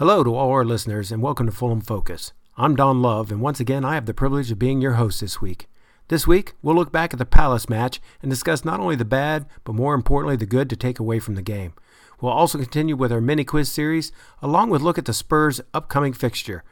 Hello 0.00 0.24
to 0.24 0.34
all 0.34 0.50
our 0.50 0.64
listeners 0.64 1.12
and 1.12 1.20
welcome 1.20 1.44
to 1.44 1.52
Fulham 1.52 1.82
Focus. 1.82 2.32
I'm 2.56 2.74
Don 2.74 3.02
Love, 3.02 3.30
and 3.30 3.42
once 3.42 3.60
again, 3.60 3.84
I 3.84 3.92
have 3.92 4.06
the 4.06 4.14
privilege 4.14 4.50
of 4.50 4.58
being 4.58 4.80
your 4.80 4.94
host 4.94 5.20
this 5.20 5.42
week. 5.42 5.68
This 6.08 6.26
week, 6.26 6.54
we'll 6.62 6.74
look 6.74 6.90
back 6.90 7.12
at 7.12 7.18
the 7.18 7.26
Palace 7.26 7.68
match 7.68 8.00
and 8.22 8.30
discuss 8.30 8.64
not 8.64 8.80
only 8.80 8.96
the 8.96 9.04
bad, 9.04 9.44
but 9.62 9.74
more 9.74 9.92
importantly, 9.92 10.36
the 10.36 10.46
good 10.46 10.70
to 10.70 10.74
take 10.76 10.98
away 10.98 11.18
from 11.18 11.34
the 11.34 11.42
game. 11.42 11.74
We'll 12.18 12.32
also 12.32 12.56
continue 12.56 12.96
with 12.96 13.12
our 13.12 13.20
mini 13.20 13.44
quiz 13.44 13.70
series, 13.70 14.10
along 14.40 14.70
with 14.70 14.80
look 14.80 14.96
at 14.96 15.04
the 15.04 15.12
Spurs' 15.12 15.60
upcoming 15.74 16.14
fixture. 16.14 16.64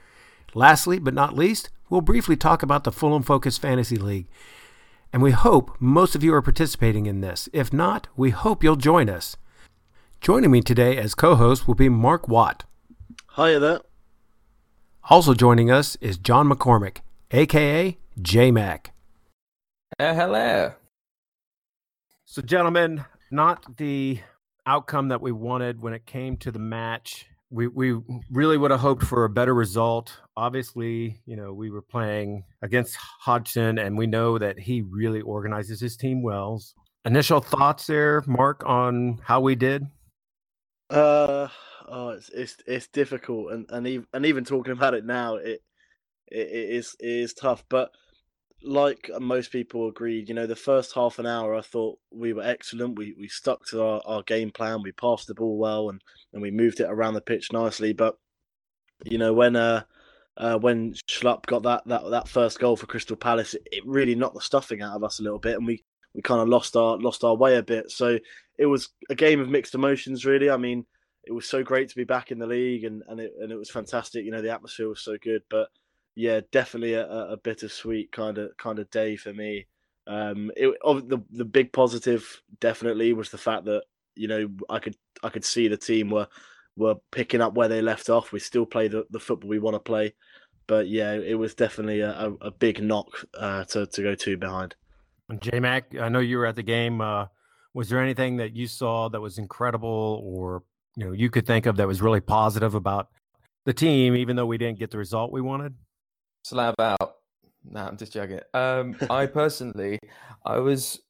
Lastly, 0.54 0.98
but 0.98 1.12
not 1.12 1.36
least, 1.36 1.68
we'll 1.90 2.00
briefly 2.00 2.34
talk 2.34 2.62
about 2.62 2.84
the 2.84 2.92
Fulham 2.92 3.22
Focus 3.22 3.58
Fantasy 3.58 3.98
League. 3.98 4.28
And 5.12 5.20
we 5.20 5.32
hope 5.32 5.76
most 5.78 6.14
of 6.14 6.24
you 6.24 6.32
are 6.32 6.40
participating 6.40 7.04
in 7.04 7.20
this. 7.20 7.46
If 7.52 7.74
not, 7.74 8.08
we 8.16 8.30
hope 8.30 8.64
you'll 8.64 8.76
join 8.76 9.10
us. 9.10 9.36
Joining 10.22 10.50
me 10.50 10.62
today 10.62 10.96
as 10.96 11.14
co 11.14 11.34
host 11.34 11.68
will 11.68 11.74
be 11.74 11.90
Mark 11.90 12.26
Watt. 12.26 12.64
Hiya 13.36 13.60
there. 13.60 13.80
Also 15.10 15.34
joining 15.34 15.70
us 15.70 15.96
is 16.00 16.18
John 16.18 16.48
McCormick, 16.48 16.98
aka 17.30 17.96
J 18.20 18.50
Mac. 18.50 18.92
Uh, 19.98 20.14
hello. 20.14 20.72
So, 22.24 22.42
gentlemen, 22.42 23.04
not 23.30 23.76
the 23.78 24.20
outcome 24.66 25.08
that 25.08 25.22
we 25.22 25.32
wanted 25.32 25.80
when 25.80 25.94
it 25.94 26.04
came 26.04 26.36
to 26.38 26.50
the 26.50 26.58
match. 26.58 27.26
We 27.50 27.68
we 27.68 27.98
really 28.30 28.58
would 28.58 28.70
have 28.70 28.80
hoped 28.80 29.04
for 29.04 29.24
a 29.24 29.30
better 29.30 29.54
result. 29.54 30.14
Obviously, 30.36 31.22
you 31.24 31.36
know, 31.36 31.54
we 31.54 31.70
were 31.70 31.80
playing 31.80 32.44
against 32.60 32.96
Hodgson, 32.96 33.78
and 33.78 33.96
we 33.96 34.06
know 34.06 34.36
that 34.38 34.58
he 34.58 34.82
really 34.82 35.22
organizes 35.22 35.80
his 35.80 35.96
team 35.96 36.22
well. 36.22 36.62
Initial 37.06 37.40
thoughts 37.40 37.86
there, 37.86 38.22
Mark, 38.26 38.62
on 38.66 39.20
how 39.24 39.40
we 39.40 39.54
did? 39.54 39.86
Uh, 40.90 41.48
oh, 41.90 42.10
it's 42.10 42.28
it's 42.30 42.56
it's 42.66 42.86
difficult, 42.88 43.52
and 43.52 43.66
and 43.70 43.86
even 43.86 44.06
and 44.12 44.26
even 44.26 44.44
talking 44.44 44.72
about 44.72 44.94
it 44.94 45.04
now, 45.04 45.36
it 45.36 45.62
it, 46.28 46.48
it 46.48 46.70
is 46.70 46.96
it 47.00 47.08
is 47.08 47.34
tough. 47.34 47.64
But 47.68 47.90
like 48.62 49.10
most 49.20 49.52
people 49.52 49.88
agreed, 49.88 50.28
you 50.28 50.34
know, 50.34 50.46
the 50.46 50.56
first 50.56 50.94
half 50.94 51.18
an 51.18 51.26
hour, 51.26 51.54
I 51.54 51.60
thought 51.60 51.98
we 52.10 52.32
were 52.32 52.42
excellent. 52.42 52.98
We 52.98 53.14
we 53.18 53.28
stuck 53.28 53.66
to 53.66 53.82
our, 53.82 54.02
our 54.04 54.22
game 54.22 54.50
plan. 54.50 54.82
We 54.82 54.92
passed 54.92 55.28
the 55.28 55.34
ball 55.34 55.58
well, 55.58 55.90
and 55.90 56.00
and 56.32 56.42
we 56.42 56.50
moved 56.50 56.80
it 56.80 56.90
around 56.90 57.14
the 57.14 57.20
pitch 57.20 57.52
nicely. 57.52 57.92
But 57.92 58.16
you 59.04 59.18
know, 59.18 59.32
when 59.32 59.56
uh. 59.56 59.82
Uh, 60.40 60.56
when 60.56 60.94
Schlupp 61.10 61.44
got 61.46 61.64
that, 61.64 61.82
that 61.86 62.08
that 62.10 62.28
first 62.28 62.60
goal 62.60 62.76
for 62.76 62.86
Crystal 62.86 63.16
Palace, 63.16 63.54
it, 63.54 63.68
it 63.72 63.82
really 63.84 64.14
knocked 64.14 64.36
the 64.36 64.40
stuffing 64.40 64.80
out 64.82 64.94
of 64.94 65.02
us 65.02 65.18
a 65.18 65.22
little 65.24 65.40
bit, 65.40 65.56
and 65.56 65.66
we, 65.66 65.82
we 66.14 66.22
kind 66.22 66.40
of 66.40 66.46
lost 66.46 66.76
our 66.76 66.96
lost 66.96 67.24
our 67.24 67.34
way 67.34 67.56
a 67.56 67.62
bit. 67.64 67.90
So 67.90 68.20
it 68.56 68.66
was 68.66 68.90
a 69.10 69.16
game 69.16 69.40
of 69.40 69.48
mixed 69.48 69.74
emotions, 69.74 70.24
really. 70.24 70.48
I 70.48 70.56
mean, 70.56 70.86
it 71.28 71.32
was 71.34 71.46
so 71.46 71.62
great 71.62 71.90
to 71.90 71.96
be 71.96 72.04
back 72.04 72.30
in 72.30 72.38
the 72.38 72.46
league, 72.46 72.84
and 72.84 73.02
and 73.08 73.20
it 73.20 73.32
and 73.40 73.52
it 73.52 73.56
was 73.56 73.70
fantastic. 73.70 74.24
You 74.24 74.30
know, 74.30 74.40
the 74.40 74.52
atmosphere 74.52 74.88
was 74.88 75.02
so 75.02 75.16
good, 75.22 75.42
but 75.50 75.68
yeah, 76.16 76.40
definitely 76.50 76.94
a, 76.94 77.06
a 77.06 77.36
bittersweet 77.36 78.10
kind 78.10 78.38
of 78.38 78.56
kind 78.56 78.78
of 78.78 78.90
day 78.90 79.16
for 79.16 79.32
me. 79.32 79.66
Um, 80.06 80.50
it 80.56 80.74
the 80.82 81.22
the 81.30 81.44
big 81.44 81.72
positive 81.72 82.42
definitely 82.60 83.12
was 83.12 83.30
the 83.30 83.38
fact 83.38 83.66
that 83.66 83.82
you 84.16 84.26
know 84.26 84.48
I 84.70 84.78
could 84.78 84.96
I 85.22 85.28
could 85.28 85.44
see 85.44 85.68
the 85.68 85.76
team 85.76 86.08
were 86.08 86.28
were 86.76 86.94
picking 87.10 87.42
up 87.42 87.54
where 87.54 87.68
they 87.68 87.82
left 87.82 88.08
off. 88.08 88.32
We 88.32 88.40
still 88.40 88.64
play 88.64 88.88
the, 88.88 89.06
the 89.10 89.20
football 89.20 89.50
we 89.50 89.58
want 89.58 89.74
to 89.74 89.80
play, 89.80 90.14
but 90.66 90.88
yeah, 90.88 91.12
it 91.12 91.38
was 91.38 91.54
definitely 91.54 92.00
a, 92.00 92.10
a, 92.10 92.32
a 92.46 92.50
big 92.50 92.82
knock 92.82 93.08
uh, 93.38 93.64
to 93.64 93.86
to 93.86 94.02
go 94.02 94.14
two 94.14 94.38
behind. 94.38 94.76
J 95.40 95.60
Mac, 95.60 95.94
I 95.94 96.08
know 96.08 96.20
you 96.20 96.38
were 96.38 96.46
at 96.46 96.56
the 96.56 96.62
game. 96.62 97.02
Uh, 97.02 97.26
was 97.74 97.90
there 97.90 98.00
anything 98.00 98.38
that 98.38 98.56
you 98.56 98.66
saw 98.66 99.10
that 99.10 99.20
was 99.20 99.36
incredible, 99.36 100.22
or 100.24 100.62
you 100.98 101.04
know 101.04 101.12
you 101.12 101.30
could 101.30 101.46
think 101.46 101.66
of 101.66 101.76
that 101.76 101.86
was 101.86 102.02
really 102.02 102.20
positive 102.20 102.74
about 102.74 103.08
the 103.66 103.72
team, 103.72 104.16
even 104.16 104.34
though 104.34 104.46
we 104.46 104.58
didn't 104.58 104.80
get 104.80 104.90
the 104.90 104.98
result 104.98 105.30
we 105.30 105.40
wanted? 105.40 105.74
Slav 106.42 106.74
out. 106.80 107.16
Nah, 107.70 107.86
I'm 107.86 107.96
just 107.96 108.12
joking. 108.12 108.40
Um, 108.52 108.96
I 109.08 109.26
personally, 109.26 110.00
I 110.44 110.58
was, 110.58 111.00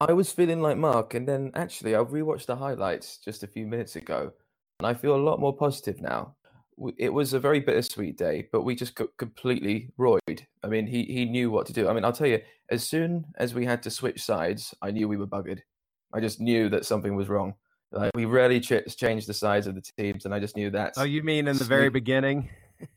I 0.00 0.14
was 0.14 0.32
feeling 0.32 0.62
like 0.62 0.78
Mark, 0.78 1.12
and 1.12 1.28
then 1.28 1.50
actually, 1.54 1.94
I 1.94 1.98
rewatched 1.98 2.46
the 2.46 2.56
highlights 2.56 3.18
just 3.18 3.42
a 3.42 3.46
few 3.46 3.66
minutes 3.66 3.96
ago, 3.96 4.32
and 4.78 4.86
I 4.86 4.94
feel 4.94 5.14
a 5.14 5.26
lot 5.28 5.40
more 5.40 5.54
positive 5.54 6.00
now. 6.00 6.34
It 6.96 7.12
was 7.12 7.34
a 7.34 7.40
very 7.40 7.60
bittersweet 7.60 8.16
day, 8.16 8.48
but 8.50 8.62
we 8.62 8.74
just 8.74 8.94
got 8.94 9.14
completely 9.18 9.92
royed. 9.98 10.46
I 10.64 10.68
mean, 10.68 10.86
he 10.86 11.04
he 11.04 11.26
knew 11.26 11.50
what 11.50 11.66
to 11.66 11.74
do. 11.74 11.86
I 11.86 11.92
mean, 11.92 12.04
I'll 12.04 12.14
tell 12.14 12.26
you, 12.26 12.40
as 12.70 12.82
soon 12.82 13.26
as 13.36 13.54
we 13.54 13.66
had 13.66 13.82
to 13.82 13.90
switch 13.90 14.22
sides, 14.22 14.74
I 14.80 14.90
knew 14.90 15.06
we 15.06 15.18
were 15.18 15.26
buggered. 15.26 15.60
I 16.14 16.20
just 16.20 16.40
knew 16.40 16.70
that 16.70 16.86
something 16.86 17.14
was 17.14 17.28
wrong. 17.28 17.54
Like 17.92 18.10
we 18.14 18.24
really 18.24 18.60
ch- 18.60 18.96
changed 18.96 19.28
the 19.28 19.34
size 19.34 19.66
of 19.66 19.74
the 19.74 19.82
teams, 19.98 20.24
and 20.24 20.34
I 20.34 20.40
just 20.40 20.56
knew 20.56 20.70
that. 20.70 20.94
Oh, 20.96 21.04
you 21.04 21.22
mean 21.22 21.46
in 21.46 21.56
the 21.56 21.64
very 21.64 21.90
beginning? 21.90 22.48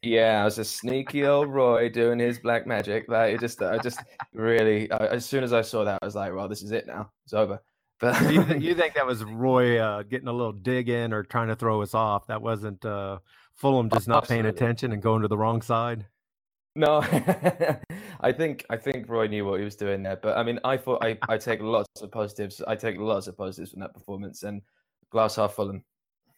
yeah, 0.01 0.41
I 0.41 0.45
was 0.45 0.57
a 0.57 0.65
sneaky 0.65 1.25
old 1.25 1.49
Roy 1.49 1.89
doing 1.89 2.19
his 2.19 2.39
black 2.39 2.65
magic. 2.65 3.05
Like 3.07 3.35
it 3.35 3.39
just, 3.39 3.61
I 3.61 3.77
just 3.77 3.99
really, 4.33 4.91
I, 4.91 5.07
as 5.07 5.25
soon 5.25 5.43
as 5.43 5.53
I 5.53 5.61
saw 5.61 5.83
that, 5.83 5.99
I 6.01 6.05
was 6.05 6.15
like, 6.15 6.33
well, 6.33 6.47
this 6.47 6.63
is 6.63 6.71
it 6.71 6.87
now. 6.87 7.11
It's 7.25 7.33
over. 7.33 7.61
But 7.97 8.21
you, 8.29 8.43
th- 8.43 8.61
you, 8.61 8.75
think 8.75 8.95
that 8.95 9.07
was 9.07 9.23
Roy 9.23 9.79
uh, 9.79 10.03
getting 10.03 10.27
a 10.27 10.33
little 10.33 10.51
dig 10.51 10.89
in 10.89 11.13
or 11.13 11.23
trying 11.23 11.47
to 11.47 11.55
throw 11.55 11.81
us 11.81 11.93
off? 11.93 12.27
That 12.27 12.41
wasn't 12.41 12.83
uh, 12.83 13.19
Fulham 13.55 13.89
just 13.89 14.09
not 14.09 14.27
paying 14.27 14.45
attention 14.45 14.91
and 14.91 15.01
going 15.01 15.21
to 15.21 15.29
the 15.29 15.37
wrong 15.37 15.61
side. 15.61 16.05
No, 16.75 16.99
I 18.19 18.33
think 18.33 18.65
I 18.69 18.75
think 18.75 19.07
Roy 19.07 19.27
knew 19.27 19.45
what 19.45 19.59
he 19.59 19.63
was 19.63 19.77
doing 19.77 20.03
there. 20.03 20.17
But 20.17 20.37
I 20.37 20.43
mean, 20.43 20.59
I 20.65 20.75
thought 20.75 21.05
I, 21.05 21.17
I 21.29 21.37
take 21.37 21.61
lots 21.61 21.87
of 22.01 22.11
positives. 22.11 22.61
I 22.67 22.75
take 22.75 22.97
lots 22.99 23.27
of 23.27 23.37
positives 23.37 23.71
from 23.71 23.79
that 23.79 23.93
performance 23.93 24.43
and 24.43 24.61
glass 25.11 25.35
half 25.35 25.53
full. 25.53 25.79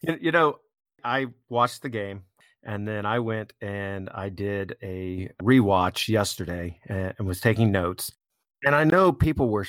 You, 0.01 0.17
you 0.19 0.31
know, 0.31 0.59
I 1.03 1.27
watched 1.49 1.81
the 1.81 1.89
game 1.89 2.23
and 2.63 2.87
then 2.87 3.05
I 3.05 3.19
went 3.19 3.53
and 3.61 4.09
I 4.13 4.29
did 4.29 4.75
a 4.83 5.29
rewatch 5.41 6.09
yesterday 6.09 6.79
and, 6.87 7.13
and 7.17 7.27
was 7.27 7.39
taking 7.39 7.71
notes. 7.71 8.11
And 8.65 8.75
I 8.75 8.83
know 8.83 9.11
people 9.11 9.49
were 9.49 9.65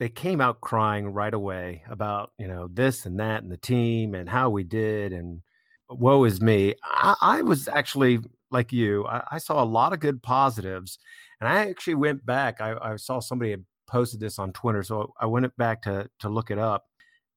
they 0.00 0.08
came 0.08 0.40
out 0.40 0.60
crying 0.60 1.06
right 1.12 1.32
away 1.32 1.84
about 1.88 2.32
you 2.38 2.48
know 2.48 2.68
this 2.72 3.06
and 3.06 3.20
that 3.20 3.42
and 3.42 3.52
the 3.52 3.56
team 3.56 4.14
and 4.14 4.28
how 4.28 4.50
we 4.50 4.64
did 4.64 5.12
and 5.12 5.42
woe 5.88 6.24
is 6.24 6.40
me. 6.40 6.74
I, 6.82 7.14
I 7.20 7.42
was 7.42 7.68
actually 7.68 8.18
like 8.50 8.72
you. 8.72 9.06
I, 9.06 9.22
I, 9.32 9.38
saw 9.38 9.62
a 9.62 9.64
lot 9.64 9.92
of 9.92 10.00
good 10.00 10.22
positives, 10.22 10.98
and 11.40 11.48
I 11.48 11.68
actually 11.68 11.94
went 11.94 12.24
back. 12.24 12.60
I, 12.60 12.74
I 12.82 12.96
saw 12.96 13.20
somebody 13.20 13.50
had 13.52 13.64
posted 13.86 14.20
this 14.20 14.38
on 14.38 14.52
Twitter, 14.52 14.82
so 14.82 15.12
I 15.20 15.26
went 15.26 15.54
back 15.56 15.82
to 15.82 16.08
to 16.20 16.28
look 16.28 16.50
it 16.50 16.58
up. 16.58 16.86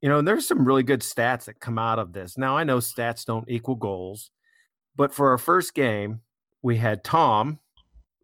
You 0.02 0.10
know, 0.10 0.22
there's 0.22 0.48
some 0.48 0.66
really 0.66 0.84
good 0.84 1.02
stats 1.02 1.46
that 1.46 1.60
come 1.60 1.80
out 1.80 2.00
of 2.00 2.14
this. 2.14 2.38
Now 2.38 2.58
I 2.58 2.64
know 2.64 2.78
stats 2.78 3.26
don't 3.26 3.50
equal 3.50 3.76
goals, 3.76 4.30
but 4.96 5.14
for 5.14 5.32
our 5.32 5.38
first 5.38 5.74
game, 5.74 6.22
we 6.62 6.78
had 6.78 7.04
Tom 7.04 7.60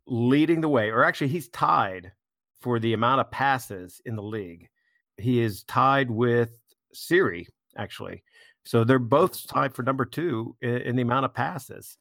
leading 0.07 0.61
the 0.61 0.69
way, 0.69 0.89
or 0.89 1.03
actually, 1.03 1.29
he's 1.29 1.49
tied 1.49 2.11
for 2.59 2.79
the 2.79 2.93
amount 2.93 3.21
of 3.21 3.31
passes 3.31 4.01
in 4.05 4.15
the 4.15 4.23
league. 4.23 4.69
He 5.17 5.41
is 5.41 5.63
tied 5.63 6.09
with 6.09 6.51
Seri, 6.93 7.47
actually. 7.77 8.23
So 8.65 8.83
they're 8.83 8.99
both 8.99 9.47
tied 9.47 9.73
for 9.73 9.83
number 9.83 10.05
two 10.05 10.55
in, 10.61 10.77
in 10.77 10.95
the 10.95 11.01
amount 11.01 11.25
of 11.25 11.33
passes. 11.33 11.97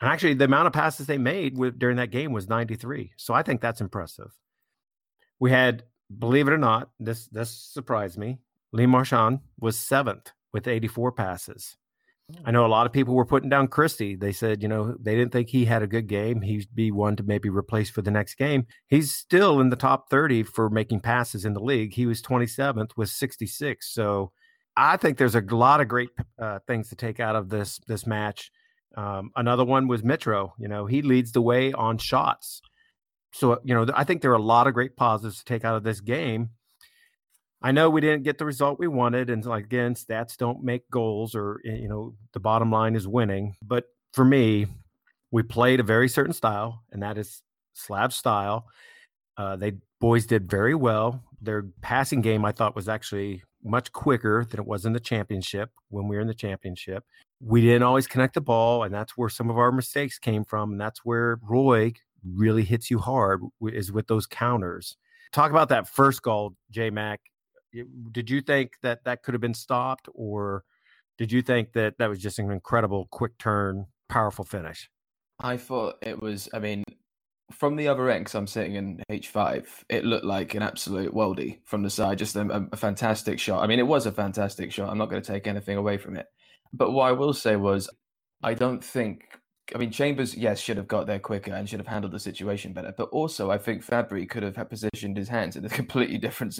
And 0.00 0.10
actually, 0.10 0.34
the 0.34 0.44
amount 0.44 0.66
of 0.66 0.72
passes 0.72 1.06
they 1.06 1.18
made 1.18 1.56
with, 1.56 1.78
during 1.78 1.96
that 1.96 2.10
game 2.10 2.32
was 2.32 2.48
93. 2.48 3.12
So 3.16 3.34
I 3.34 3.42
think 3.42 3.60
that's 3.60 3.80
impressive. 3.80 4.32
We 5.38 5.50
had, 5.50 5.84
believe 6.18 6.48
it 6.48 6.52
or 6.52 6.58
not, 6.58 6.90
this 6.98 7.26
this 7.28 7.50
surprised 7.50 8.18
me. 8.18 8.38
Le 8.72 8.86
Marchand 8.86 9.40
was 9.60 9.78
seventh 9.78 10.32
with 10.52 10.66
84 10.66 11.12
passes. 11.12 11.76
I 12.44 12.50
know 12.50 12.64
a 12.64 12.68
lot 12.68 12.86
of 12.86 12.92
people 12.92 13.14
were 13.14 13.26
putting 13.26 13.50
down 13.50 13.68
Christie. 13.68 14.16
They 14.16 14.32
said, 14.32 14.62
you 14.62 14.68
know, 14.68 14.94
they 14.98 15.14
didn't 15.14 15.32
think 15.32 15.48
he 15.48 15.64
had 15.64 15.82
a 15.82 15.86
good 15.86 16.06
game. 16.06 16.40
He'd 16.40 16.74
be 16.74 16.90
one 16.90 17.16
to 17.16 17.22
maybe 17.22 17.50
replace 17.50 17.90
for 17.90 18.00
the 18.00 18.10
next 18.10 18.36
game. 18.36 18.66
He's 18.88 19.12
still 19.12 19.60
in 19.60 19.70
the 19.70 19.76
top 19.76 20.08
30 20.08 20.44
for 20.44 20.70
making 20.70 21.00
passes 21.00 21.44
in 21.44 21.52
the 21.52 21.62
league. 21.62 21.94
He 21.94 22.06
was 22.06 22.22
27th 22.22 22.90
with 22.96 23.10
66. 23.10 23.92
So 23.92 24.32
I 24.76 24.96
think 24.96 25.18
there's 25.18 25.34
a 25.34 25.40
lot 25.40 25.80
of 25.80 25.88
great 25.88 26.10
uh, 26.40 26.60
things 26.66 26.88
to 26.88 26.96
take 26.96 27.20
out 27.20 27.36
of 27.36 27.50
this 27.50 27.78
this 27.86 28.06
match. 28.06 28.50
Um, 28.96 29.30
another 29.36 29.64
one 29.64 29.88
was 29.88 30.02
Mitro. 30.02 30.52
You 30.58 30.68
know, 30.68 30.86
he 30.86 31.02
leads 31.02 31.32
the 31.32 31.42
way 31.42 31.72
on 31.72 31.98
shots. 31.98 32.62
So 33.32 33.58
you 33.64 33.74
know, 33.74 33.86
I 33.94 34.04
think 34.04 34.22
there 34.22 34.30
are 34.32 34.34
a 34.34 34.42
lot 34.42 34.66
of 34.66 34.74
great 34.74 34.96
positives 34.96 35.38
to 35.38 35.44
take 35.44 35.64
out 35.64 35.76
of 35.76 35.82
this 35.82 36.00
game. 36.00 36.50
I 37.62 37.72
know 37.72 37.90
we 37.90 38.00
didn't 38.00 38.24
get 38.24 38.38
the 38.38 38.44
result 38.44 38.78
we 38.78 38.88
wanted, 38.88 39.30
and 39.30 39.44
like 39.44 39.64
again, 39.64 39.94
stats 39.94 40.36
don't 40.36 40.62
make 40.62 40.88
goals, 40.90 41.34
or 41.34 41.60
eh, 41.64 41.74
you 41.74 41.88
know, 41.88 42.14
the 42.32 42.40
bottom 42.40 42.70
line 42.70 42.94
is 42.96 43.06
winning. 43.06 43.54
But 43.62 43.84
for 44.12 44.24
me, 44.24 44.66
we 45.30 45.42
played 45.42 45.80
a 45.80 45.84
very 45.84 46.08
certain 46.08 46.32
style, 46.32 46.82
and 46.92 47.02
that 47.02 47.18
is 47.18 47.42
Slav 47.74 48.12
style. 48.12 48.66
Uh, 49.36 49.56
they 49.56 49.72
boys 50.00 50.26
did 50.26 50.50
very 50.50 50.74
well. 50.74 51.22
Their 51.40 51.64
passing 51.80 52.20
game, 52.20 52.44
I 52.44 52.52
thought, 52.52 52.76
was 52.76 52.88
actually 52.88 53.42
much 53.64 53.92
quicker 53.92 54.44
than 54.44 54.60
it 54.60 54.66
was 54.66 54.84
in 54.84 54.92
the 54.92 55.00
championship 55.00 55.70
when 55.88 56.08
we 56.08 56.16
were 56.16 56.22
in 56.22 56.28
the 56.28 56.34
championship. 56.34 57.04
We 57.40 57.60
didn't 57.60 57.84
always 57.84 58.06
connect 58.06 58.34
the 58.34 58.40
ball, 58.40 58.82
and 58.82 58.94
that's 58.94 59.16
where 59.16 59.28
some 59.28 59.50
of 59.50 59.58
our 59.58 59.72
mistakes 59.72 60.18
came 60.18 60.44
from. 60.44 60.72
And 60.72 60.80
that's 60.80 61.04
where 61.04 61.38
Roy 61.42 61.92
really 62.24 62.64
hits 62.64 62.90
you 62.90 62.98
hard 62.98 63.42
is 63.62 63.90
with 63.90 64.06
those 64.06 64.26
counters. 64.26 64.96
Talk 65.32 65.50
about 65.50 65.70
that 65.70 65.88
first 65.88 66.22
goal, 66.22 66.54
J 66.70 66.90
Mac 66.90 67.20
did 68.10 68.30
you 68.30 68.40
think 68.40 68.72
that 68.82 69.04
that 69.04 69.22
could 69.22 69.34
have 69.34 69.40
been 69.40 69.54
stopped, 69.54 70.08
or 70.14 70.64
did 71.18 71.32
you 71.32 71.42
think 71.42 71.72
that 71.72 71.98
that 71.98 72.08
was 72.08 72.18
just 72.18 72.38
an 72.38 72.50
incredible 72.50 73.08
quick 73.10 73.38
turn, 73.38 73.86
powerful 74.08 74.44
finish? 74.44 74.90
I 75.40 75.56
thought 75.56 75.96
it 76.02 76.20
was. 76.20 76.48
I 76.54 76.58
mean, 76.58 76.84
from 77.52 77.76
the 77.76 77.88
other 77.88 78.10
end, 78.10 78.24
because 78.24 78.34
I'm 78.34 78.46
sitting 78.46 78.74
in 78.74 79.02
H5, 79.10 79.66
it 79.88 80.04
looked 80.04 80.24
like 80.24 80.54
an 80.54 80.62
absolute 80.62 81.14
worldie 81.14 81.58
from 81.64 81.82
the 81.82 81.90
side. 81.90 82.18
Just 82.18 82.36
a, 82.36 82.68
a 82.72 82.76
fantastic 82.76 83.38
shot. 83.38 83.62
I 83.62 83.66
mean, 83.66 83.78
it 83.78 83.86
was 83.86 84.06
a 84.06 84.12
fantastic 84.12 84.72
shot. 84.72 84.90
I'm 84.90 84.98
not 84.98 85.10
going 85.10 85.22
to 85.22 85.32
take 85.32 85.46
anything 85.46 85.76
away 85.76 85.98
from 85.98 86.16
it. 86.16 86.26
But 86.72 86.92
what 86.92 87.04
I 87.04 87.12
will 87.12 87.34
say 87.34 87.56
was, 87.56 87.90
I 88.42 88.54
don't 88.54 88.82
think. 88.82 89.24
I 89.74 89.78
mean, 89.78 89.90
Chambers, 89.90 90.34
yes, 90.34 90.60
should 90.60 90.76
have 90.76 90.88
got 90.88 91.06
there 91.06 91.18
quicker 91.18 91.52
and 91.52 91.68
should 91.68 91.80
have 91.80 91.86
handled 91.86 92.12
the 92.12 92.20
situation 92.20 92.72
better. 92.72 92.92
But 92.96 93.08
also, 93.10 93.50
I 93.50 93.58
think 93.58 93.84
Fabri 93.84 94.28
could 94.28 94.42
have 94.42 94.56
positioned 94.68 95.16
his 95.16 95.28
hands 95.28 95.56
in 95.56 95.64
a 95.64 95.68
completely 95.80 96.18
different, 96.18 96.58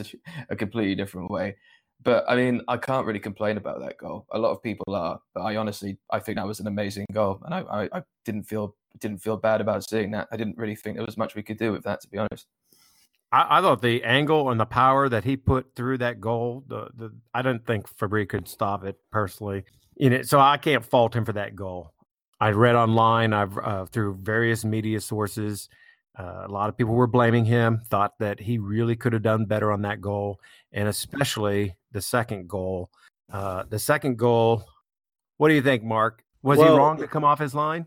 a 0.48 0.56
completely 0.56 0.94
different 0.94 1.30
way. 1.30 1.56
But 2.02 2.24
I 2.28 2.36
mean, 2.36 2.62
I 2.68 2.76
can't 2.76 3.06
really 3.06 3.20
complain 3.20 3.56
about 3.56 3.80
that 3.80 3.98
goal. 3.98 4.26
A 4.32 4.38
lot 4.38 4.50
of 4.50 4.62
people 4.62 4.94
are, 4.94 5.20
but 5.34 5.42
I 5.42 5.56
honestly, 5.56 5.98
I 6.10 6.18
think 6.18 6.36
that 6.36 6.46
was 6.46 6.60
an 6.60 6.66
amazing 6.66 7.06
goal, 7.12 7.40
and 7.44 7.54
I, 7.54 7.60
I, 7.60 7.98
I 7.98 8.02
didn't 8.24 8.44
feel 8.44 8.74
didn't 8.98 9.18
feel 9.22 9.36
bad 9.36 9.60
about 9.60 9.88
seeing 9.88 10.10
that. 10.12 10.28
I 10.32 10.36
didn't 10.36 10.58
really 10.58 10.74
think 10.74 10.96
there 10.96 11.06
was 11.06 11.16
much 11.16 11.34
we 11.34 11.42
could 11.42 11.58
do 11.58 11.72
with 11.72 11.84
that, 11.84 12.00
to 12.02 12.08
be 12.08 12.18
honest. 12.18 12.46
I, 13.30 13.58
I 13.58 13.60
thought 13.60 13.82
the 13.82 14.02
angle 14.04 14.50
and 14.50 14.60
the 14.60 14.66
power 14.66 15.08
that 15.08 15.24
he 15.24 15.36
put 15.36 15.74
through 15.74 15.98
that 15.98 16.20
goal, 16.20 16.64
the, 16.66 16.88
the 16.94 17.12
I 17.32 17.42
didn't 17.42 17.66
think 17.66 17.88
Fabri 17.96 18.28
could 18.28 18.48
stop 18.48 18.84
it 18.84 18.96
personally. 19.10 19.64
You 19.96 20.10
know, 20.10 20.22
so 20.22 20.40
I 20.40 20.56
can't 20.56 20.84
fault 20.84 21.14
him 21.14 21.24
for 21.24 21.32
that 21.34 21.54
goal. 21.54 21.91
I 22.42 22.50
read 22.50 22.74
online, 22.74 23.32
I've 23.32 23.56
uh, 23.56 23.84
through 23.86 24.14
various 24.14 24.64
media 24.64 25.00
sources. 25.00 25.68
Uh, 26.18 26.42
a 26.44 26.48
lot 26.48 26.68
of 26.68 26.76
people 26.76 26.92
were 26.92 27.06
blaming 27.06 27.44
him, 27.44 27.82
thought 27.88 28.18
that 28.18 28.40
he 28.40 28.58
really 28.58 28.96
could 28.96 29.12
have 29.12 29.22
done 29.22 29.44
better 29.44 29.70
on 29.70 29.82
that 29.82 30.00
goal, 30.00 30.40
and 30.72 30.88
especially 30.88 31.76
the 31.92 32.02
second 32.02 32.48
goal. 32.48 32.90
Uh, 33.32 33.62
the 33.68 33.78
second 33.78 34.18
goal, 34.18 34.64
what 35.36 35.50
do 35.50 35.54
you 35.54 35.62
think, 35.62 35.84
Mark? 35.84 36.24
Was 36.42 36.58
well, 36.58 36.72
he 36.72 36.78
wrong 36.78 36.96
to 36.96 37.06
come 37.06 37.22
off 37.22 37.38
his 37.38 37.54
line? 37.54 37.86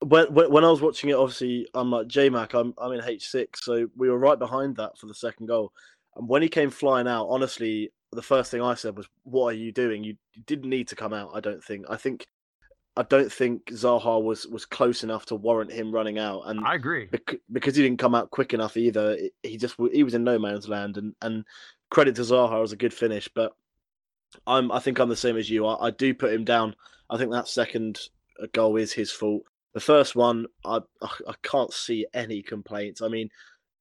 When, 0.00 0.26
when 0.34 0.62
I 0.62 0.70
was 0.70 0.82
watching 0.82 1.08
it, 1.08 1.14
obviously 1.14 1.66
I'm 1.72 1.90
like 1.90 2.06
JMac. 2.06 2.52
I'm 2.52 2.74
I'm 2.76 2.92
in 2.92 3.02
H 3.02 3.30
six, 3.30 3.64
so 3.64 3.88
we 3.96 4.10
were 4.10 4.18
right 4.18 4.38
behind 4.38 4.76
that 4.76 4.98
for 4.98 5.06
the 5.06 5.14
second 5.14 5.46
goal. 5.46 5.72
And 6.16 6.28
when 6.28 6.42
he 6.42 6.50
came 6.50 6.68
flying 6.68 7.08
out, 7.08 7.28
honestly, 7.30 7.90
the 8.12 8.20
first 8.20 8.50
thing 8.50 8.60
I 8.60 8.74
said 8.74 8.94
was, 8.94 9.08
"What 9.22 9.54
are 9.54 9.56
you 9.56 9.72
doing? 9.72 10.04
You 10.04 10.16
didn't 10.44 10.68
need 10.68 10.88
to 10.88 10.96
come 10.96 11.14
out." 11.14 11.30
I 11.32 11.40
don't 11.40 11.64
think. 11.64 11.86
I 11.88 11.96
think 11.96 12.26
I 12.96 13.02
don't 13.02 13.30
think 13.32 13.66
Zaha 13.66 14.22
was 14.22 14.46
was 14.46 14.64
close 14.64 15.02
enough 15.02 15.26
to 15.26 15.34
warrant 15.34 15.72
him 15.72 15.90
running 15.90 16.18
out. 16.18 16.42
And 16.46 16.64
I 16.64 16.74
agree 16.74 17.06
bec- 17.06 17.40
because 17.50 17.74
he 17.74 17.82
didn't 17.82 17.98
come 17.98 18.14
out 18.14 18.30
quick 18.30 18.54
enough 18.54 18.76
either. 18.76 19.18
He 19.42 19.56
just 19.56 19.76
he 19.92 20.04
was 20.04 20.14
in 20.14 20.22
no 20.24 20.38
man's 20.38 20.68
land. 20.68 20.96
And 20.96 21.14
and 21.20 21.44
credit 21.90 22.14
to 22.16 22.22
Zaha 22.22 22.60
was 22.60 22.72
a 22.72 22.76
good 22.76 22.94
finish, 22.94 23.28
but 23.34 23.52
I'm 24.46 24.70
I 24.70 24.78
think 24.78 24.98
I'm 24.98 25.08
the 25.08 25.16
same 25.16 25.36
as 25.36 25.50
you. 25.50 25.66
I, 25.66 25.88
I 25.88 25.90
do 25.90 26.14
put 26.14 26.32
him 26.32 26.44
down. 26.44 26.76
I 27.10 27.18
think 27.18 27.32
that 27.32 27.48
second 27.48 27.98
uh, 28.40 28.46
goal 28.52 28.76
is 28.76 28.92
his 28.92 29.10
fault. 29.10 29.42
The 29.72 29.80
first 29.80 30.14
one, 30.14 30.46
I 30.64 30.80
I 31.02 31.34
can't 31.42 31.72
see 31.72 32.06
any 32.14 32.42
complaints. 32.42 33.02
I 33.02 33.08
mean, 33.08 33.28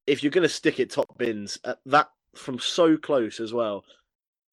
if 0.07 0.24
you're 0.24 0.31
going 0.31 0.44
to 0.44 0.50
stick 0.50 0.80
it 0.80 0.89
top 0.89 1.18
bins, 1.19 1.60
at 1.65 1.77
that 1.86 2.10
from 2.36 2.57
so 2.57 2.98
close 2.98 3.39
as 3.39 3.54
well, 3.54 3.83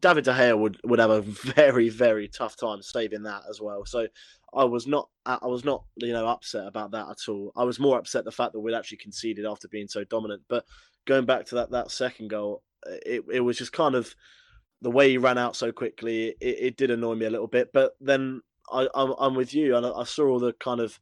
David 0.01 0.25
De 0.25 0.33
Gea 0.33 0.59
would, 0.59 0.81
would 0.85 0.99
have 0.99 1.11
a 1.11 1.21
very 1.23 1.89
very 1.89 2.29
tough 2.29 2.57
time 2.57 2.83
saving 2.83 3.23
that 3.25 3.43
as 3.49 3.61
well. 3.61 3.85
So 3.85 4.09
I 4.55 4.65
was 4.65 4.87
not 4.87 5.09
I 5.27 5.47
was 5.47 5.65
not 5.65 5.85
you 5.97 6.13
know 6.13 6.27
upset 6.27 6.67
about 6.67 6.91
that 6.93 7.09
at 7.09 7.29
all. 7.29 7.53
I 7.57 7.65
was 7.65 7.79
more 7.79 7.99
upset 7.99 8.25
the 8.25 8.33
fact 8.33 8.53
that 8.53 8.61
we'd 8.61 8.75
actually 8.75 8.99
conceded 8.99 9.47
after 9.47 9.69
being 9.69 9.89
so 9.89 10.05
dominant. 10.05 10.43
But 10.49 10.65
going 11.07 11.27
back 11.27 11.47
to 11.47 11.57
that 11.57 11.71
that 11.71 11.91
second 11.91 12.29
goal, 12.29 12.63
eh, 12.87 12.99
it 13.07 13.25
it 13.33 13.41
was 13.41 13.59
just 13.59 13.73
kind 13.73 13.95
of 13.95 14.15
the 14.83 14.91
way 14.91 15.11
he 15.11 15.19
ran 15.19 15.39
out 15.39 15.57
so 15.57 15.73
quickly. 15.73 16.35
It, 16.41 16.57
it 16.61 16.77
did 16.77 16.91
annoy 16.91 17.15
me 17.15 17.27
a 17.27 17.31
little 17.31 17.47
bit. 17.47 17.71
But 17.73 17.93
then 18.01 18.41
I 18.73 18.89
I'm, 18.95 19.15
I'm 19.19 19.35
with 19.35 19.55
you, 19.55 19.77
and 19.77 19.87
I, 19.87 19.91
I 19.91 20.05
saw 20.05 20.27
all 20.27 20.41
the 20.41 20.53
kind 20.55 20.81
of 20.81 20.99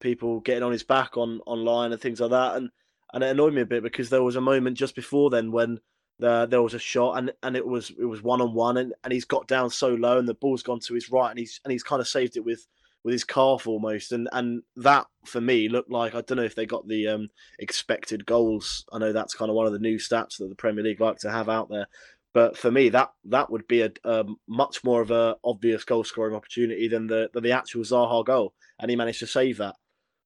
people 0.00 0.40
getting 0.40 0.64
on 0.64 0.72
his 0.72 0.82
back 0.82 1.16
on 1.16 1.40
online 1.46 1.92
and 1.92 2.00
things 2.00 2.20
like 2.20 2.30
that, 2.30 2.56
and 2.56 2.70
and 3.14 3.22
it 3.22 3.30
annoyed 3.30 3.54
me 3.54 3.62
a 3.62 3.66
bit 3.66 3.82
because 3.82 4.10
there 4.10 4.22
was 4.22 4.36
a 4.36 4.40
moment 4.40 4.76
just 4.76 4.94
before 4.94 5.30
then 5.30 5.52
when 5.52 5.78
there 6.22 6.62
was 6.62 6.74
a 6.74 6.78
shot 6.78 7.18
and, 7.18 7.32
and 7.42 7.56
it 7.56 7.66
was 7.66 7.90
it 7.98 8.04
was 8.04 8.22
one 8.22 8.40
on 8.40 8.54
one 8.54 8.76
and, 8.76 8.94
and 9.02 9.12
he's 9.12 9.24
got 9.24 9.48
down 9.48 9.68
so 9.68 9.88
low 9.88 10.18
and 10.18 10.28
the 10.28 10.34
ball's 10.34 10.62
gone 10.62 10.78
to 10.80 10.94
his 10.94 11.10
right 11.10 11.30
and 11.30 11.38
he's 11.38 11.60
and 11.64 11.72
he's 11.72 11.82
kind 11.82 12.00
of 12.00 12.06
saved 12.06 12.36
it 12.36 12.44
with 12.44 12.66
with 13.04 13.12
his 13.12 13.24
calf 13.24 13.66
almost. 13.66 14.12
And 14.12 14.28
and 14.32 14.62
that 14.76 15.06
for 15.24 15.40
me 15.40 15.68
looked 15.68 15.90
like 15.90 16.14
I 16.14 16.20
don't 16.20 16.36
know 16.38 16.44
if 16.44 16.54
they 16.54 16.66
got 16.66 16.86
the 16.86 17.08
um, 17.08 17.28
expected 17.58 18.26
goals. 18.26 18.84
I 18.92 18.98
know 18.98 19.12
that's 19.12 19.34
kind 19.34 19.50
of 19.50 19.56
one 19.56 19.66
of 19.66 19.72
the 19.72 19.78
new 19.78 19.98
stats 19.98 20.38
that 20.38 20.48
the 20.48 20.54
Premier 20.54 20.84
League 20.84 21.00
like 21.00 21.18
to 21.18 21.30
have 21.30 21.48
out 21.48 21.68
there. 21.68 21.86
But 22.32 22.56
for 22.56 22.70
me 22.70 22.88
that 22.90 23.12
that 23.24 23.50
would 23.50 23.66
be 23.66 23.82
a, 23.82 24.24
much 24.46 24.84
more 24.84 25.02
of 25.02 25.10
a 25.10 25.36
obvious 25.44 25.84
goal 25.84 26.04
scoring 26.04 26.34
opportunity 26.34 26.88
than 26.88 27.06
the 27.06 27.30
than 27.34 27.42
the 27.42 27.52
actual 27.52 27.82
Zaha 27.82 28.24
goal. 28.24 28.54
And 28.78 28.90
he 28.90 28.96
managed 28.96 29.20
to 29.20 29.26
save 29.26 29.58
that. 29.58 29.76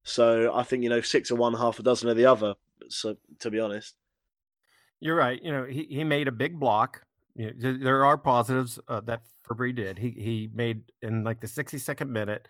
So 0.04 0.54
I 0.54 0.62
think 0.62 0.82
you 0.82 0.90
know 0.90 1.00
six 1.00 1.30
of 1.30 1.38
one 1.38 1.54
half 1.54 1.78
a 1.78 1.82
dozen 1.82 2.08
of 2.10 2.16
the 2.16 2.26
other 2.26 2.54
so 2.88 3.16
to 3.40 3.50
be 3.50 3.58
honest 3.58 3.94
you're 5.06 5.16
right. 5.16 5.42
You 5.42 5.52
know, 5.52 5.64
he, 5.64 5.84
he 5.84 6.04
made 6.04 6.28
a 6.28 6.32
big 6.32 6.58
block. 6.58 7.02
You 7.34 7.52
know, 7.52 7.78
there 7.78 8.04
are 8.04 8.18
positives 8.18 8.78
uh, 8.88 9.00
that 9.02 9.22
Fabri 9.48 9.74
did. 9.74 9.98
He 9.98 10.10
he 10.10 10.50
made 10.52 10.82
in 11.02 11.22
like 11.22 11.40
the 11.40 11.46
62nd 11.46 12.08
minute, 12.08 12.48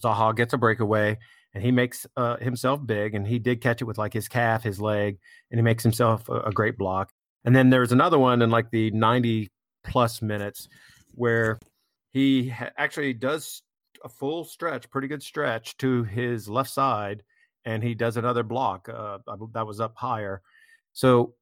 Zaha 0.00 0.34
gets 0.34 0.52
a 0.52 0.58
breakaway 0.58 1.18
and 1.54 1.62
he 1.62 1.70
makes 1.70 2.06
uh, 2.16 2.36
himself 2.38 2.84
big 2.84 3.14
and 3.14 3.26
he 3.26 3.38
did 3.38 3.60
catch 3.60 3.80
it 3.80 3.84
with 3.84 3.98
like 3.98 4.12
his 4.12 4.28
calf, 4.28 4.62
his 4.62 4.80
leg, 4.80 5.18
and 5.50 5.58
he 5.58 5.62
makes 5.62 5.82
himself 5.82 6.28
a, 6.28 6.40
a 6.40 6.52
great 6.52 6.76
block. 6.76 7.10
And 7.44 7.54
then 7.54 7.70
there's 7.70 7.92
another 7.92 8.18
one 8.18 8.42
in 8.42 8.50
like 8.50 8.70
the 8.70 8.90
90 8.90 9.48
plus 9.84 10.20
minutes 10.20 10.68
where 11.12 11.58
he 12.12 12.48
ha- 12.48 12.70
actually 12.76 13.12
does 13.12 13.62
a 14.04 14.08
full 14.08 14.44
stretch, 14.44 14.90
pretty 14.90 15.08
good 15.08 15.22
stretch 15.22 15.76
to 15.78 16.04
his 16.04 16.48
left 16.48 16.70
side, 16.70 17.22
and 17.64 17.82
he 17.82 17.94
does 17.94 18.16
another 18.16 18.42
block 18.42 18.88
uh, 18.88 19.18
that 19.52 19.66
was 19.66 19.80
up 19.80 19.94
higher. 19.96 20.42
So 20.92 21.34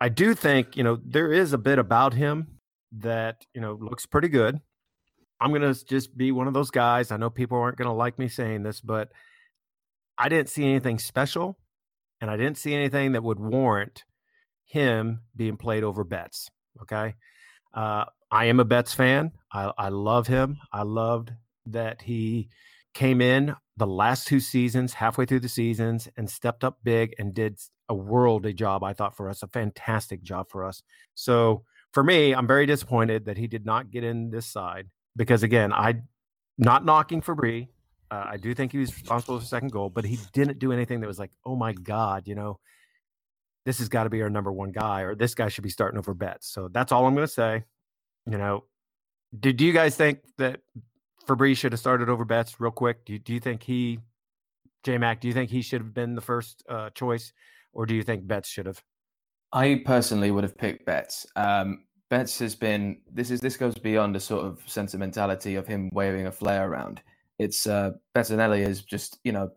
I 0.00 0.08
do 0.08 0.34
think, 0.34 0.76
you 0.76 0.82
know, 0.82 0.98
there 1.04 1.32
is 1.32 1.52
a 1.52 1.58
bit 1.58 1.78
about 1.78 2.14
him 2.14 2.58
that, 2.92 3.44
you 3.54 3.60
know, 3.60 3.74
looks 3.80 4.06
pretty 4.06 4.28
good. 4.28 4.58
I'm 5.40 5.50
going 5.50 5.62
to 5.62 5.84
just 5.84 6.16
be 6.16 6.32
one 6.32 6.48
of 6.48 6.54
those 6.54 6.70
guys. 6.70 7.10
I 7.10 7.16
know 7.16 7.30
people 7.30 7.58
aren't 7.58 7.76
going 7.78 7.88
to 7.88 7.94
like 7.94 8.18
me 8.18 8.28
saying 8.28 8.62
this, 8.62 8.80
but 8.80 9.10
I 10.18 10.28
didn't 10.28 10.48
see 10.48 10.64
anything 10.64 10.98
special 10.98 11.58
and 12.20 12.30
I 12.30 12.36
didn't 12.36 12.58
see 12.58 12.74
anything 12.74 13.12
that 13.12 13.22
would 13.22 13.40
warrant 13.40 14.04
him 14.64 15.20
being 15.34 15.56
played 15.56 15.82
over 15.82 16.04
Betts. 16.04 16.50
Okay. 16.82 17.14
Uh, 17.72 18.04
I 18.30 18.46
am 18.46 18.60
a 18.60 18.64
Betts 18.64 18.94
fan. 18.94 19.32
I, 19.52 19.72
I 19.76 19.88
love 19.88 20.26
him. 20.26 20.58
I 20.72 20.82
loved 20.82 21.32
that 21.66 22.02
he 22.02 22.48
came 22.94 23.20
in 23.20 23.54
the 23.76 23.86
last 23.86 24.26
two 24.26 24.40
seasons, 24.40 24.92
halfway 24.92 25.24
through 25.24 25.40
the 25.40 25.48
seasons, 25.48 26.08
and 26.16 26.28
stepped 26.28 26.64
up 26.64 26.78
big 26.84 27.14
and 27.18 27.32
did 27.32 27.58
a 27.88 27.94
worldly 27.94 28.52
job, 28.52 28.84
I 28.84 28.92
thought, 28.92 29.16
for 29.16 29.28
us, 29.28 29.42
a 29.42 29.48
fantastic 29.48 30.22
job 30.22 30.50
for 30.50 30.64
us. 30.64 30.82
So 31.14 31.64
for 31.92 32.04
me, 32.04 32.34
I'm 32.34 32.46
very 32.46 32.66
disappointed 32.66 33.24
that 33.24 33.38
he 33.38 33.46
did 33.46 33.64
not 33.64 33.90
get 33.90 34.04
in 34.04 34.30
this 34.30 34.46
side 34.46 34.88
because, 35.16 35.42
again, 35.42 35.72
I 35.72 36.02
not 36.58 36.84
knocking 36.84 37.22
Fabri. 37.22 37.68
Uh, 38.10 38.24
I 38.28 38.36
do 38.36 38.54
think 38.54 38.72
he 38.72 38.78
was 38.78 38.94
responsible 38.94 39.38
for 39.38 39.42
the 39.42 39.48
second 39.48 39.72
goal, 39.72 39.88
but 39.88 40.04
he 40.04 40.18
didn't 40.32 40.58
do 40.58 40.72
anything 40.72 41.00
that 41.00 41.06
was 41.06 41.18
like, 41.18 41.30
oh 41.46 41.56
my 41.56 41.72
God, 41.72 42.28
you 42.28 42.34
know, 42.34 42.58
this 43.64 43.78
has 43.78 43.88
got 43.88 44.04
to 44.04 44.10
be 44.10 44.20
our 44.20 44.30
number 44.30 44.52
one 44.52 44.72
guy, 44.72 45.02
or 45.02 45.14
this 45.14 45.34
guy 45.34 45.48
should 45.48 45.64
be 45.64 45.70
starting 45.70 45.98
over 45.98 46.12
Betts. 46.12 46.52
So 46.52 46.68
that's 46.68 46.92
all 46.92 47.06
I'm 47.06 47.14
going 47.14 47.26
to 47.26 47.32
say. 47.32 47.64
You 48.26 48.36
know, 48.36 48.64
did 49.38 49.60
you 49.60 49.72
guys 49.72 49.96
think 49.96 50.20
that 50.38 50.60
Fabri 51.30 51.56
should 51.56 51.72
have 51.72 51.80
started 51.80 52.08
over 52.08 52.24
Betts 52.24 52.60
real 52.60 52.70
quick? 52.70 53.04
Do 53.04 53.12
you, 53.14 53.18
do 53.18 53.32
you 53.32 53.40
think 53.40 53.62
he, 53.62 54.00
J 54.84 54.98
Mac, 54.98 55.20
do 55.20 55.28
you 55.28 55.34
think 55.34 55.50
he 55.50 55.62
should 55.62 55.80
have 55.80 55.94
been 55.94 56.14
the 56.14 56.20
first 56.20 56.64
uh, 56.68 56.90
choice? 56.90 57.32
or 57.72 57.86
do 57.86 57.94
you 57.94 58.02
think 58.02 58.26
Betts 58.26 58.48
should 58.48 58.66
have? 58.66 58.82
I 59.52 59.82
personally 59.84 60.30
would 60.30 60.44
have 60.44 60.56
picked 60.56 60.86
Betts. 60.86 61.26
Um, 61.36 61.84
Betts 62.08 62.38
has 62.40 62.54
been 62.54 62.98
this 63.12 63.30
is 63.30 63.40
this 63.40 63.56
goes 63.56 63.74
beyond 63.74 64.14
the 64.14 64.20
sort 64.20 64.44
of 64.44 64.60
sentimentality 64.66 65.54
of 65.54 65.66
him 65.66 65.90
waving 65.92 66.26
a 66.26 66.32
flare 66.32 66.68
around. 66.68 67.02
It's 67.38 67.66
uh, 67.66 67.92
Bettinelli 68.14 68.66
is 68.66 68.82
just 68.82 69.18
you 69.24 69.32
know 69.32 69.50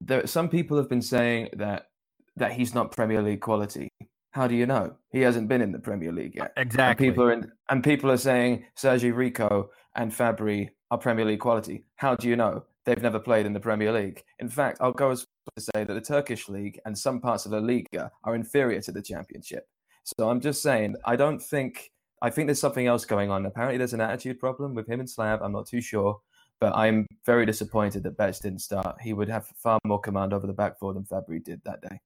there 0.00 0.26
some 0.26 0.48
people 0.48 0.76
have 0.76 0.88
been 0.88 1.02
saying 1.02 1.50
that 1.54 1.88
that 2.36 2.52
he's 2.52 2.74
not 2.74 2.92
Premier 2.92 3.22
League 3.22 3.40
quality. 3.40 3.88
How 4.30 4.46
do 4.46 4.54
you 4.54 4.66
know? 4.66 4.94
He 5.10 5.22
hasn't 5.22 5.48
been 5.48 5.62
in 5.62 5.72
the 5.72 5.78
Premier 5.78 6.12
League 6.12 6.36
yet. 6.36 6.52
Exactly. 6.56 7.06
And 7.06 7.14
people 7.14 7.24
are 7.24 7.32
in, 7.32 7.52
and 7.70 7.82
people 7.82 8.10
are 8.10 8.18
saying 8.18 8.64
Sergi 8.74 9.10
Rico 9.10 9.70
and 9.94 10.12
Fabri 10.12 10.68
are 10.90 10.98
Premier 10.98 11.24
League 11.24 11.40
quality. 11.40 11.84
How 11.96 12.14
do 12.14 12.28
you 12.28 12.36
know? 12.36 12.64
They've 12.84 13.02
never 13.02 13.18
played 13.18 13.46
in 13.46 13.52
the 13.52 13.60
Premier 13.60 13.92
League. 13.92 14.22
In 14.38 14.48
fact, 14.48 14.78
I'll 14.80 14.92
go 14.92 15.10
as 15.10 15.22
far 15.22 15.52
as 15.56 15.64
to 15.64 15.70
say 15.74 15.84
that 15.84 15.94
the 15.94 16.00
Turkish 16.00 16.48
league 16.48 16.80
and 16.84 16.96
some 16.96 17.20
parts 17.20 17.44
of 17.44 17.50
the 17.50 17.60
Liga 17.60 18.12
are 18.24 18.34
inferior 18.34 18.80
to 18.82 18.92
the 18.92 19.02
championship. 19.02 19.68
So 20.04 20.30
I'm 20.30 20.40
just 20.40 20.62
saying, 20.62 20.94
I 21.04 21.16
don't 21.16 21.40
think, 21.40 21.90
I 22.22 22.30
think 22.30 22.46
there's 22.46 22.60
something 22.60 22.86
else 22.86 23.04
going 23.04 23.30
on. 23.30 23.46
Apparently, 23.46 23.76
there's 23.76 23.92
an 23.92 24.00
attitude 24.00 24.38
problem 24.38 24.74
with 24.74 24.88
him 24.88 25.00
and 25.00 25.10
Slav. 25.10 25.42
I'm 25.42 25.52
not 25.52 25.66
too 25.66 25.80
sure. 25.80 26.20
But 26.58 26.74
I'm 26.74 27.06
very 27.26 27.44
disappointed 27.44 28.02
that 28.04 28.16
Betts 28.16 28.40
didn't 28.40 28.60
start. 28.60 28.96
He 29.02 29.12
would 29.12 29.28
have 29.28 29.46
far 29.56 29.78
more 29.84 30.00
command 30.00 30.32
over 30.32 30.46
the 30.46 30.54
back 30.54 30.78
four 30.78 30.94
than 30.94 31.04
Fabri 31.04 31.44
did 31.44 31.60
that 31.64 31.82
day. 31.82 32.00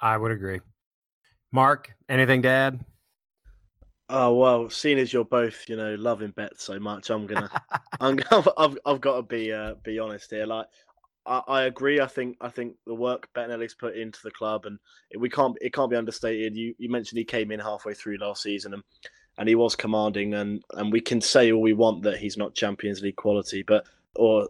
I 0.00 0.16
would 0.16 0.32
agree. 0.32 0.60
Mark, 1.52 1.94
anything 2.08 2.42
to 2.42 2.48
add? 2.48 2.84
Oh 4.08 4.34
well, 4.34 4.70
seeing 4.70 4.98
as 4.98 5.12
you're 5.12 5.24
both, 5.24 5.68
you 5.68 5.76
know, 5.76 5.96
loving 5.96 6.30
Betts 6.30 6.62
so 6.62 6.78
much, 6.78 7.10
I'm 7.10 7.26
gonna, 7.26 7.50
I'm, 8.00 8.20
I've, 8.56 8.78
I've 8.86 9.00
got 9.00 9.16
to 9.16 9.22
be, 9.22 9.52
uh, 9.52 9.74
be 9.82 9.98
honest 9.98 10.30
here. 10.30 10.46
Like, 10.46 10.66
I, 11.26 11.42
I 11.48 11.62
agree. 11.62 12.00
I 12.00 12.06
think, 12.06 12.36
I 12.40 12.48
think 12.48 12.76
the 12.86 12.94
work 12.94 13.28
Bettinelli's 13.34 13.74
put 13.74 13.96
into 13.96 14.20
the 14.22 14.30
club, 14.30 14.66
and 14.66 14.78
we 15.18 15.28
can't, 15.28 15.56
it 15.60 15.72
can't 15.72 15.90
be 15.90 15.96
understated. 15.96 16.56
You, 16.56 16.72
you 16.78 16.88
mentioned 16.88 17.18
he 17.18 17.24
came 17.24 17.50
in 17.50 17.58
halfway 17.58 17.94
through 17.94 18.18
last 18.18 18.42
season, 18.42 18.74
and, 18.74 18.84
and 19.38 19.48
he 19.48 19.56
was 19.56 19.74
commanding, 19.74 20.34
and, 20.34 20.62
and 20.74 20.92
we 20.92 21.00
can 21.00 21.20
say 21.20 21.50
all 21.50 21.60
we 21.60 21.72
want 21.72 22.04
that 22.04 22.18
he's 22.18 22.36
not 22.36 22.54
Champions 22.54 23.02
League 23.02 23.16
quality, 23.16 23.64
but, 23.64 23.86
or 24.14 24.48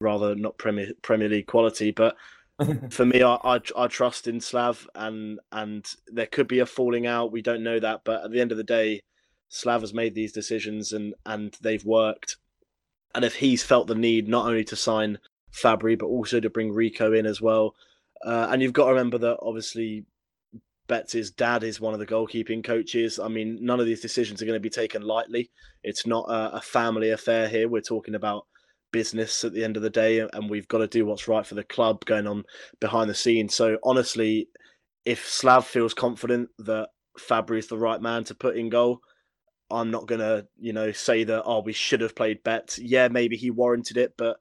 rather, 0.00 0.34
not 0.34 0.58
Premier 0.58 0.88
Premier 1.02 1.28
League 1.28 1.46
quality, 1.46 1.92
but 1.92 2.16
for 2.90 3.04
me, 3.04 3.22
I, 3.22 3.34
I, 3.44 3.60
I 3.76 3.86
trust 3.86 4.26
in 4.26 4.40
Slav, 4.40 4.88
and 4.94 5.38
and 5.52 5.86
there 6.08 6.26
could 6.26 6.48
be 6.48 6.60
a 6.60 6.66
falling 6.66 7.06
out. 7.06 7.32
We 7.32 7.42
don't 7.42 7.62
know 7.62 7.78
that, 7.80 8.02
but 8.04 8.24
at 8.24 8.30
the 8.30 8.40
end 8.40 8.52
of 8.52 8.58
the 8.58 8.64
day, 8.64 9.02
Slav 9.48 9.82
has 9.82 9.92
made 9.92 10.14
these 10.14 10.32
decisions, 10.32 10.92
and 10.92 11.14
and 11.24 11.56
they've 11.60 11.84
worked. 11.84 12.36
And 13.14 13.24
if 13.24 13.36
he's 13.36 13.62
felt 13.62 13.86
the 13.86 13.94
need 13.94 14.28
not 14.28 14.46
only 14.46 14.64
to 14.64 14.76
sign 14.76 15.18
Fabri 15.52 15.98
but 15.98 16.06
also 16.06 16.38
to 16.38 16.50
bring 16.50 16.72
Rico 16.72 17.12
in 17.12 17.26
as 17.26 17.40
well, 17.40 17.74
uh, 18.24 18.48
and 18.50 18.62
you've 18.62 18.72
got 18.72 18.86
to 18.86 18.92
remember 18.92 19.18
that 19.18 19.38
obviously 19.40 20.04
Betts' 20.86 21.30
dad 21.30 21.64
is 21.64 21.80
one 21.80 21.94
of 21.94 22.00
the 22.00 22.06
goalkeeping 22.06 22.62
coaches. 22.62 23.18
I 23.18 23.28
mean, 23.28 23.58
none 23.60 23.80
of 23.80 23.86
these 23.86 24.00
decisions 24.00 24.40
are 24.40 24.46
going 24.46 24.56
to 24.56 24.60
be 24.60 24.70
taken 24.70 25.02
lightly. 25.02 25.50
It's 25.82 26.06
not 26.06 26.26
a, 26.28 26.56
a 26.56 26.60
family 26.60 27.10
affair 27.10 27.48
here. 27.48 27.68
We're 27.68 27.80
talking 27.80 28.14
about 28.14 28.46
business 28.96 29.44
at 29.44 29.52
the 29.52 29.62
end 29.62 29.76
of 29.76 29.82
the 29.82 29.90
day, 29.90 30.20
and 30.20 30.48
we've 30.48 30.68
got 30.68 30.78
to 30.78 30.86
do 30.86 31.04
what's 31.04 31.28
right 31.28 31.46
for 31.46 31.54
the 31.54 31.62
club 31.62 32.02
going 32.06 32.26
on 32.26 32.44
behind 32.80 33.10
the 33.10 33.14
scenes. 33.14 33.54
So 33.54 33.76
honestly, 33.84 34.48
if 35.04 35.28
Slav 35.28 35.66
feels 35.66 35.92
confident 35.92 36.48
that 36.60 36.88
Fabri 37.20 37.58
is 37.58 37.66
the 37.66 37.76
right 37.76 38.00
man 38.00 38.24
to 38.24 38.34
put 38.34 38.56
in 38.56 38.70
goal, 38.70 39.00
I'm 39.70 39.90
not 39.90 40.06
gonna, 40.06 40.46
you 40.58 40.72
know, 40.72 40.92
say 40.92 41.24
that 41.24 41.42
oh 41.44 41.60
we 41.60 41.74
should 41.74 42.00
have 42.00 42.16
played 42.16 42.42
Bet. 42.42 42.78
Yeah, 42.78 43.08
maybe 43.08 43.36
he 43.36 43.50
warranted 43.50 43.98
it, 43.98 44.14
but 44.16 44.38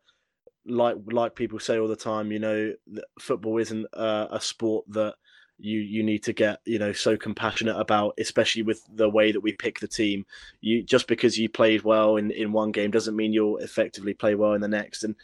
like 0.65 0.95
like 1.11 1.35
people 1.35 1.59
say 1.59 1.77
all 1.77 1.89
the 1.89 1.97
time, 1.97 2.31
you 2.31 2.39
know, 2.39 2.71
football 3.19 3.57
isn't 3.57 3.87
uh, 3.93 4.27
a 4.31 4.39
sport 4.39 4.85
that 4.91 5.15
you 5.57 5.79
you 5.79 6.03
need 6.03 6.23
to 6.23 6.33
get 6.33 6.59
you 6.65 6.77
know 6.77 6.91
so 6.91 7.15
compassionate 7.15 7.77
about 7.77 8.13
especially 8.17 8.61
with 8.61 8.81
the 8.93 9.09
way 9.09 9.31
that 9.31 9.39
we 9.39 9.53
pick 9.53 9.79
the 9.79 9.87
team 9.87 10.25
you 10.59 10.83
just 10.83 11.07
because 11.07 11.37
you 11.37 11.47
played 11.47 11.83
well 11.83 12.17
in 12.17 12.29
in 12.31 12.51
one 12.51 12.71
game 12.71 12.91
doesn't 12.91 13.15
mean 13.15 13.31
you'll 13.31 13.57
effectively 13.57 14.13
play 14.13 14.35
well 14.35 14.53
in 14.53 14.61
the 14.61 14.67
next 14.67 15.03
and 15.03 15.15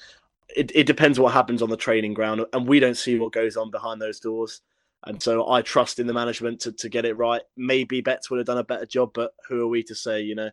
it, 0.56 0.72
it 0.74 0.86
depends 0.86 1.20
what 1.20 1.34
happens 1.34 1.62
on 1.62 1.70
the 1.70 1.78
training 1.78 2.14
ground 2.14 2.46
and 2.54 2.68
we 2.68 2.80
don't 2.80 2.98
see 2.98 3.20
what 3.20 3.34
goes 3.34 3.58
on 3.58 3.72
behind 3.72 4.02
those 4.02 4.20
doors 4.20 4.62
and 5.04 5.22
so 5.22 5.50
I 5.50 5.62
trust 5.62 6.00
in 6.00 6.08
the 6.08 6.14
management 6.14 6.60
to, 6.62 6.72
to 6.74 6.90
get 6.90 7.06
it 7.06 7.18
right. 7.18 7.42
Maybe 7.58 8.02
Betts 8.02 8.30
would 8.30 8.38
have 8.38 8.46
done 8.46 8.60
a 8.60 8.64
better 8.64 8.86
job, 8.86 9.12
but 9.14 9.34
who 9.48 9.64
are 9.64 9.68
we 9.68 9.82
to 9.84 9.96
say? 9.96 10.22
You 10.22 10.36
know, 10.36 10.52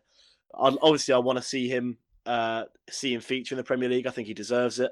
obviously 0.53 1.13
I 1.13 1.19
want 1.19 1.37
to 1.37 1.43
see 1.43 1.69
him 1.69 1.97
uh, 2.25 2.65
see 2.89 3.13
him 3.13 3.21
feature 3.21 3.55
in 3.55 3.57
the 3.57 3.63
Premier 3.63 3.89
League. 3.89 4.07
I 4.07 4.11
think 4.11 4.27
he 4.27 4.33
deserves 4.33 4.79
it. 4.79 4.91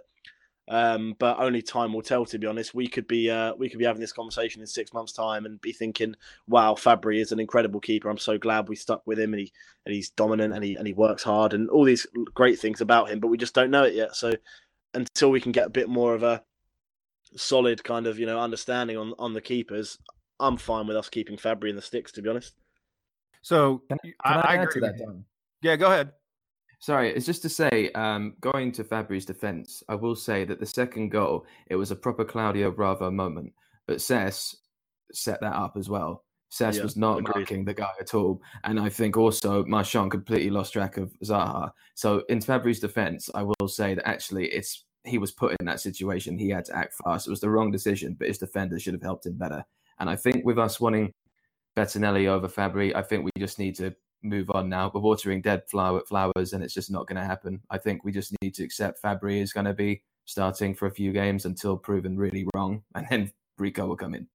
Um, 0.69 1.15
but 1.17 1.39
only 1.39 1.62
time 1.62 1.93
will 1.93 2.01
tell. 2.01 2.25
To 2.25 2.38
be 2.38 2.47
honest, 2.47 2.74
we 2.74 2.88
could 2.88 3.07
be 3.07 3.29
uh, 3.29 3.53
we 3.55 3.69
could 3.69 3.79
be 3.79 3.86
having 3.86 4.01
this 4.01 4.12
conversation 4.12 4.62
in 4.62 4.67
six 4.67 4.93
months' 4.93 5.13
time 5.13 5.45
and 5.45 5.62
be 5.62 5.71
thinking, 5.71 6.15
"Wow, 6.47 6.74
Fabri 6.75 7.21
is 7.21 7.31
an 7.31 7.39
incredible 7.39 7.79
keeper. 7.79 8.09
I'm 8.09 8.17
so 8.17 8.38
glad 8.38 8.67
we 8.67 8.75
stuck 8.75 9.01
with 9.05 9.17
him, 9.17 9.33
and 9.33 9.41
he 9.41 9.53
and 9.86 9.95
he's 9.95 10.09
dominant, 10.09 10.53
and 10.53 10.63
he 10.63 10.75
and 10.75 10.86
he 10.86 10.93
works 10.93 11.24
hard, 11.24 11.53
and 11.53 11.69
all 11.69 11.86
these 11.86 12.05
great 12.33 12.59
things 12.59 12.81
about 12.81 13.09
him." 13.09 13.19
But 13.21 13.29
we 13.29 13.38
just 13.38 13.55
don't 13.55 13.71
know 13.71 13.83
it 13.83 13.93
yet. 13.93 14.15
So 14.15 14.33
until 14.93 15.31
we 15.31 15.39
can 15.39 15.53
get 15.53 15.67
a 15.67 15.69
bit 15.69 15.88
more 15.88 16.13
of 16.13 16.24
a 16.24 16.43
solid 17.36 17.83
kind 17.83 18.07
of 18.07 18.19
you 18.19 18.25
know 18.25 18.39
understanding 18.39 18.97
on 18.97 19.13
on 19.17 19.33
the 19.33 19.41
keepers, 19.41 19.97
I'm 20.38 20.57
fine 20.57 20.86
with 20.86 20.97
us 20.97 21.07
keeping 21.07 21.38
Fabri 21.38 21.69
in 21.69 21.77
the 21.77 21.81
sticks. 21.81 22.12
To 22.13 22.21
be 22.21 22.29
honest. 22.29 22.55
So 23.41 23.83
can, 23.88 24.00
can 24.03 24.13
I, 24.21 24.33
I, 24.33 24.55
I 24.57 24.63
agree. 24.63 24.81
that, 24.81 25.24
Yeah, 25.62 25.77
go 25.77 25.88
ahead. 25.88 26.12
Sorry, 26.79 27.10
it's 27.10 27.25
just 27.25 27.41
to 27.41 27.50
say, 27.50 27.91
um, 27.96 28.36
going 28.39 28.72
to 28.74 28.84
Fabri's 28.84 29.25
defence, 29.25 29.81
I 29.89 29.96
will 29.96 30.15
say 30.15 30.46
that 30.46 30.60
the 30.60 30.65
second 30.65 31.10
goal, 31.10 31.46
it 31.67 31.75
was 31.75 31.91
a 31.91 31.96
proper 31.96 32.24
Claudio 32.24 32.72
Bravo 32.72 33.10
moment, 33.10 33.53
but 33.88 34.01
Cess 34.01 34.55
set 35.12 35.41
that 35.41 35.53
up 35.53 35.75
as 35.75 35.89
well. 35.89 36.24
Cess 36.50 36.77
yeah, 36.77 36.84
was 36.84 36.96
not 36.96 37.19
agreed. 37.19 37.36
marking 37.36 37.65
the 37.65 37.74
guy 37.74 37.91
at 38.00 38.13
all. 38.13 38.41
And 38.63 38.79
I 38.79 38.89
think 38.89 39.17
also 39.17 39.65
Marchand 39.65 40.12
completely 40.12 40.50
lost 40.50 40.74
track 40.74 40.98
of 40.98 41.12
Zaha. 41.24 41.72
So 41.96 42.24
in 42.29 42.39
Fabri's 42.39 42.79
defence, 42.79 43.29
I 43.34 43.43
will 43.43 43.67
say 43.67 43.96
that 43.96 44.07
actually 44.07 44.48
it's 44.48 44.86
he 45.03 45.17
was 45.17 45.31
put 45.31 45.55
in 45.60 45.65
that 45.65 45.79
situation. 45.79 46.38
He 46.38 46.50
had 46.50 46.65
to 46.65 46.75
act 46.75 46.93
fast. 47.03 47.27
It 47.27 47.29
was 47.29 47.39
the 47.39 47.50
wrong 47.50 47.72
decision, 47.72 48.15
but 48.17 48.27
his 48.27 48.38
defender 48.38 48.79
should 48.79 48.93
have 48.93 49.01
helped 49.01 49.25
him 49.25 49.38
better. 49.38 49.63
And 50.00 50.10
I 50.10 50.15
think 50.15 50.46
with 50.46 50.60
us 50.60 50.79
wanting 50.79 51.13
Bettinelli 51.75 52.27
over 52.27 52.48
Fabri, 52.48 52.96
I 52.96 53.01
think 53.01 53.24
we 53.24 53.31
just 53.38 53.60
need 53.60 53.75
to 53.77 53.96
move 54.24 54.50
on 54.51 54.69
now. 54.69 54.91
We're 54.93 55.01
watering 55.01 55.41
dead 55.41 55.63
flower 55.69 56.01
flowers, 56.07 56.53
and 56.53 56.63
it's 56.63 56.74
just 56.74 56.91
not 56.91 57.07
going 57.07 57.17
to 57.17 57.25
happen. 57.25 57.62
I 57.69 57.77
think 57.77 58.03
we 58.03 58.12
just 58.12 58.33
need 58.41 58.55
to 58.55 58.63
accept 58.63 59.01
Fabri 59.01 59.41
is 59.41 59.53
going 59.53 59.65
to 59.65 59.74
be 59.74 60.03
starting 60.25 60.75
for 60.75 60.88
a 60.88 60.91
few 60.91 61.12
games 61.12 61.45
until 61.45 61.77
proven 61.77 62.17
really 62.17 62.47
wrong, 62.53 62.83
and 62.95 63.07
then 63.09 63.31
Rico 63.57 63.88
will 63.88 63.97
come 63.97 64.15
in. 64.15 64.27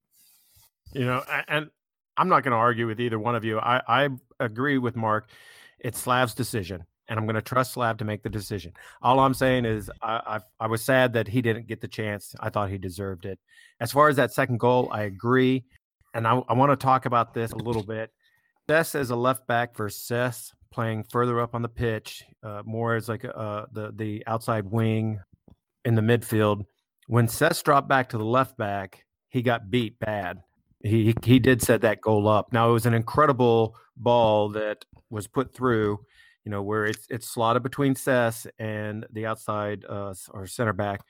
You 0.93 1.07
know, 1.07 1.23
and 1.49 1.71
I'm 2.17 2.29
not 2.29 2.43
going 2.43 2.53
to 2.53 2.59
argue 2.59 2.87
with 2.87 3.01
either 3.01 3.19
one 3.19 3.35
of 3.35 3.45
you. 3.45 3.59
I, 3.59 3.81
I 3.89 4.09
agree 4.41 4.79
with 4.79 4.97
Mark. 4.97 5.31
It's 5.79 5.99
Slav's 5.99 6.35
decision, 6.35 6.85
and 7.09 7.19
I'm 7.19 7.25
going 7.25 7.35
to 7.35 7.43
trust 7.43 7.73
Slav 7.73 7.97
to 7.99 8.05
make 8.05 8.23
the 8.23 8.29
decision. 8.29 8.73
All 9.01 9.21
I'm 9.21 9.35
saying 9.35 9.65
is, 9.65 9.91
I, 10.03 10.21
I, 10.27 10.41
I 10.61 10.67
was 10.67 10.85
sad 10.85 11.15
that 11.15 11.29
he 11.29 11.41
didn't 11.41 11.67
get 11.67 11.81
the 11.81 11.89
chance. 11.89 12.35
I 12.41 12.51
thought 12.51 12.71
he 12.71 12.79
deserved 12.79 13.25
it. 13.25 13.39
As 13.81 13.91
far 13.91 14.09
as 14.09 14.17
that 14.17 14.33
second 14.33 14.61
goal, 14.61 14.89
I 14.93 15.03
agree, 15.03 15.65
and 16.15 16.27
I, 16.27 16.43
I 16.49 16.53
want 16.53 16.71
to 16.73 16.77
talk 16.77 17.07
about 17.07 17.33
this 17.33 17.53
a 17.53 17.57
little 17.57 17.83
bit. 17.83 18.11
Cess 18.69 18.95
as 18.95 19.11
a 19.11 19.17
left 19.17 19.47
back 19.47 19.77
versus 19.77 20.05
Cess 20.05 20.53
playing 20.73 21.05
further 21.05 21.41
up 21.41 21.55
on 21.55 21.63
the 21.63 21.69
pitch, 21.69 22.25
uh, 22.43 22.63
more 22.65 22.95
as 22.97 23.09
like 23.09 23.25
uh, 23.25 23.67
the 23.73 23.93
the 23.95 24.23
outside 24.27 24.71
wing 24.71 25.21
in 25.85 25.95
the 25.95 26.03
midfield. 26.03 26.65
When 27.07 27.29
Cess 27.29 27.63
dropped 27.63 27.89
back 27.89 28.09
to 28.11 28.19
the 28.19 28.25
left 28.25 28.57
back, 28.57 29.05
he 29.29 29.43
got 29.43 29.71
beat 29.71 29.99
bad. 29.99 30.39
He 30.83 31.15
he 31.23 31.39
did 31.39 31.63
set 31.63 31.83
that 31.83 32.01
goal 32.01 32.29
up. 32.29 32.53
Now 32.53 32.71
it 32.71 32.73
was 32.73 32.87
an 32.87 32.95
incredible 32.95 33.77
ball 33.97 34.51
that 34.51 34.85
was 35.11 35.27
put 35.27 35.55
through, 35.55 35.99
you 36.45 36.51
know, 36.51 36.63
where 36.63 36.87
it's 36.87 37.07
it's 37.11 37.29
slotted 37.29 37.63
between 37.63 37.95
Cess 37.95 38.47
and 38.59 39.07
the 39.13 39.27
outside 39.27 39.85
uh, 39.89 40.15
or 40.31 40.47
center 40.47 40.73
back, 40.73 41.01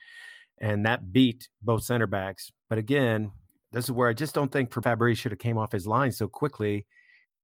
and 0.59 0.85
that 0.85 1.13
beat 1.13 1.47
both 1.61 1.83
center 1.83 2.07
backs. 2.07 2.51
But 2.69 2.79
again, 2.79 3.31
this 3.71 3.85
is 3.85 3.91
where 3.91 4.09
I 4.09 4.13
just 4.13 4.35
don't 4.35 4.51
think 4.51 4.71
Fabri 4.71 5.15
should 5.15 5.31
have 5.31 5.39
came 5.39 5.57
off 5.57 5.71
his 5.71 5.87
line 5.87 6.11
so 6.11 6.27
quickly 6.27 6.85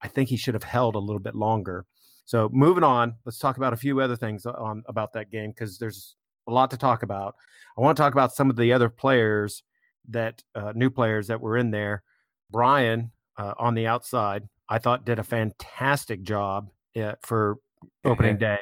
I 0.01 0.07
think 0.07 0.29
he 0.29 0.37
should 0.37 0.53
have 0.53 0.63
held 0.63 0.95
a 0.95 0.99
little 0.99 1.19
bit 1.19 1.35
longer. 1.35 1.85
So 2.25 2.49
moving 2.53 2.83
on, 2.83 3.15
let's 3.25 3.39
talk 3.39 3.57
about 3.57 3.73
a 3.73 3.77
few 3.77 4.01
other 4.01 4.15
things 4.15 4.45
on 4.45 4.83
about 4.87 5.13
that 5.13 5.31
game 5.31 5.51
because 5.51 5.77
there's 5.79 6.15
a 6.47 6.51
lot 6.51 6.69
to 6.71 6.77
talk 6.77 7.03
about. 7.03 7.35
I 7.77 7.81
want 7.81 7.97
to 7.97 8.01
talk 8.03 8.13
about 8.13 8.33
some 8.33 8.49
of 8.49 8.55
the 8.55 8.73
other 8.73 8.89
players 8.89 9.63
that 10.09 10.43
uh, 10.55 10.73
new 10.75 10.89
players 10.89 11.27
that 11.27 11.41
were 11.41 11.57
in 11.57 11.71
there. 11.71 12.03
Brian 12.51 13.11
uh, 13.37 13.53
on 13.57 13.73
the 13.73 13.87
outside, 13.87 14.47
I 14.67 14.79
thought 14.79 15.05
did 15.05 15.19
a 15.19 15.23
fantastic 15.23 16.21
job 16.23 16.69
uh, 16.95 17.13
for 17.21 17.57
opening 18.05 18.37
day. 18.37 18.59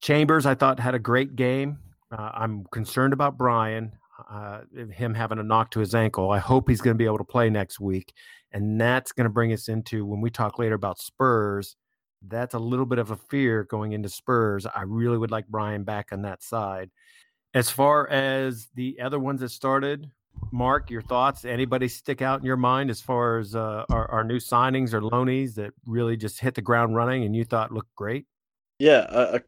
Chambers, 0.00 0.46
I 0.46 0.54
thought 0.54 0.78
had 0.78 0.94
a 0.94 0.98
great 0.98 1.36
game. 1.36 1.78
Uh, 2.10 2.30
I'm 2.34 2.64
concerned 2.72 3.12
about 3.12 3.36
Brian, 3.36 3.92
uh, 4.30 4.60
him 4.92 5.14
having 5.14 5.38
a 5.38 5.42
knock 5.42 5.70
to 5.72 5.80
his 5.80 5.94
ankle. 5.94 6.30
I 6.30 6.38
hope 6.38 6.68
he's 6.68 6.80
going 6.80 6.94
to 6.94 6.98
be 6.98 7.06
able 7.06 7.18
to 7.18 7.24
play 7.24 7.50
next 7.50 7.80
week. 7.80 8.12
And 8.52 8.80
that's 8.80 9.12
going 9.12 9.24
to 9.24 9.30
bring 9.30 9.52
us 9.52 9.68
into 9.68 10.06
when 10.06 10.20
we 10.20 10.30
talk 10.30 10.58
later 10.58 10.74
about 10.74 10.98
Spurs. 10.98 11.76
That's 12.26 12.54
a 12.54 12.58
little 12.58 12.86
bit 12.86 12.98
of 12.98 13.10
a 13.10 13.16
fear 13.16 13.64
going 13.64 13.92
into 13.92 14.08
Spurs. 14.08 14.66
I 14.66 14.82
really 14.82 15.18
would 15.18 15.30
like 15.30 15.46
Brian 15.48 15.84
back 15.84 16.08
on 16.12 16.22
that 16.22 16.42
side. 16.42 16.90
As 17.52 17.70
far 17.70 18.08
as 18.08 18.68
the 18.74 19.00
other 19.00 19.18
ones 19.18 19.40
that 19.40 19.50
started, 19.50 20.10
Mark, 20.50 20.90
your 20.90 21.02
thoughts? 21.02 21.44
Anybody 21.44 21.88
stick 21.88 22.22
out 22.22 22.40
in 22.40 22.46
your 22.46 22.56
mind 22.56 22.90
as 22.90 23.00
far 23.00 23.38
as 23.38 23.54
uh, 23.54 23.84
our, 23.90 24.10
our 24.10 24.24
new 24.24 24.38
signings 24.38 24.92
or 24.92 25.00
loanies 25.00 25.54
that 25.54 25.72
really 25.86 26.16
just 26.16 26.40
hit 26.40 26.54
the 26.54 26.62
ground 26.62 26.94
running 26.96 27.24
and 27.24 27.34
you 27.34 27.44
thought 27.44 27.72
looked 27.72 27.94
great? 27.94 28.26
Yeah, 28.78 29.06
a, 29.08 29.36
a 29.36 29.40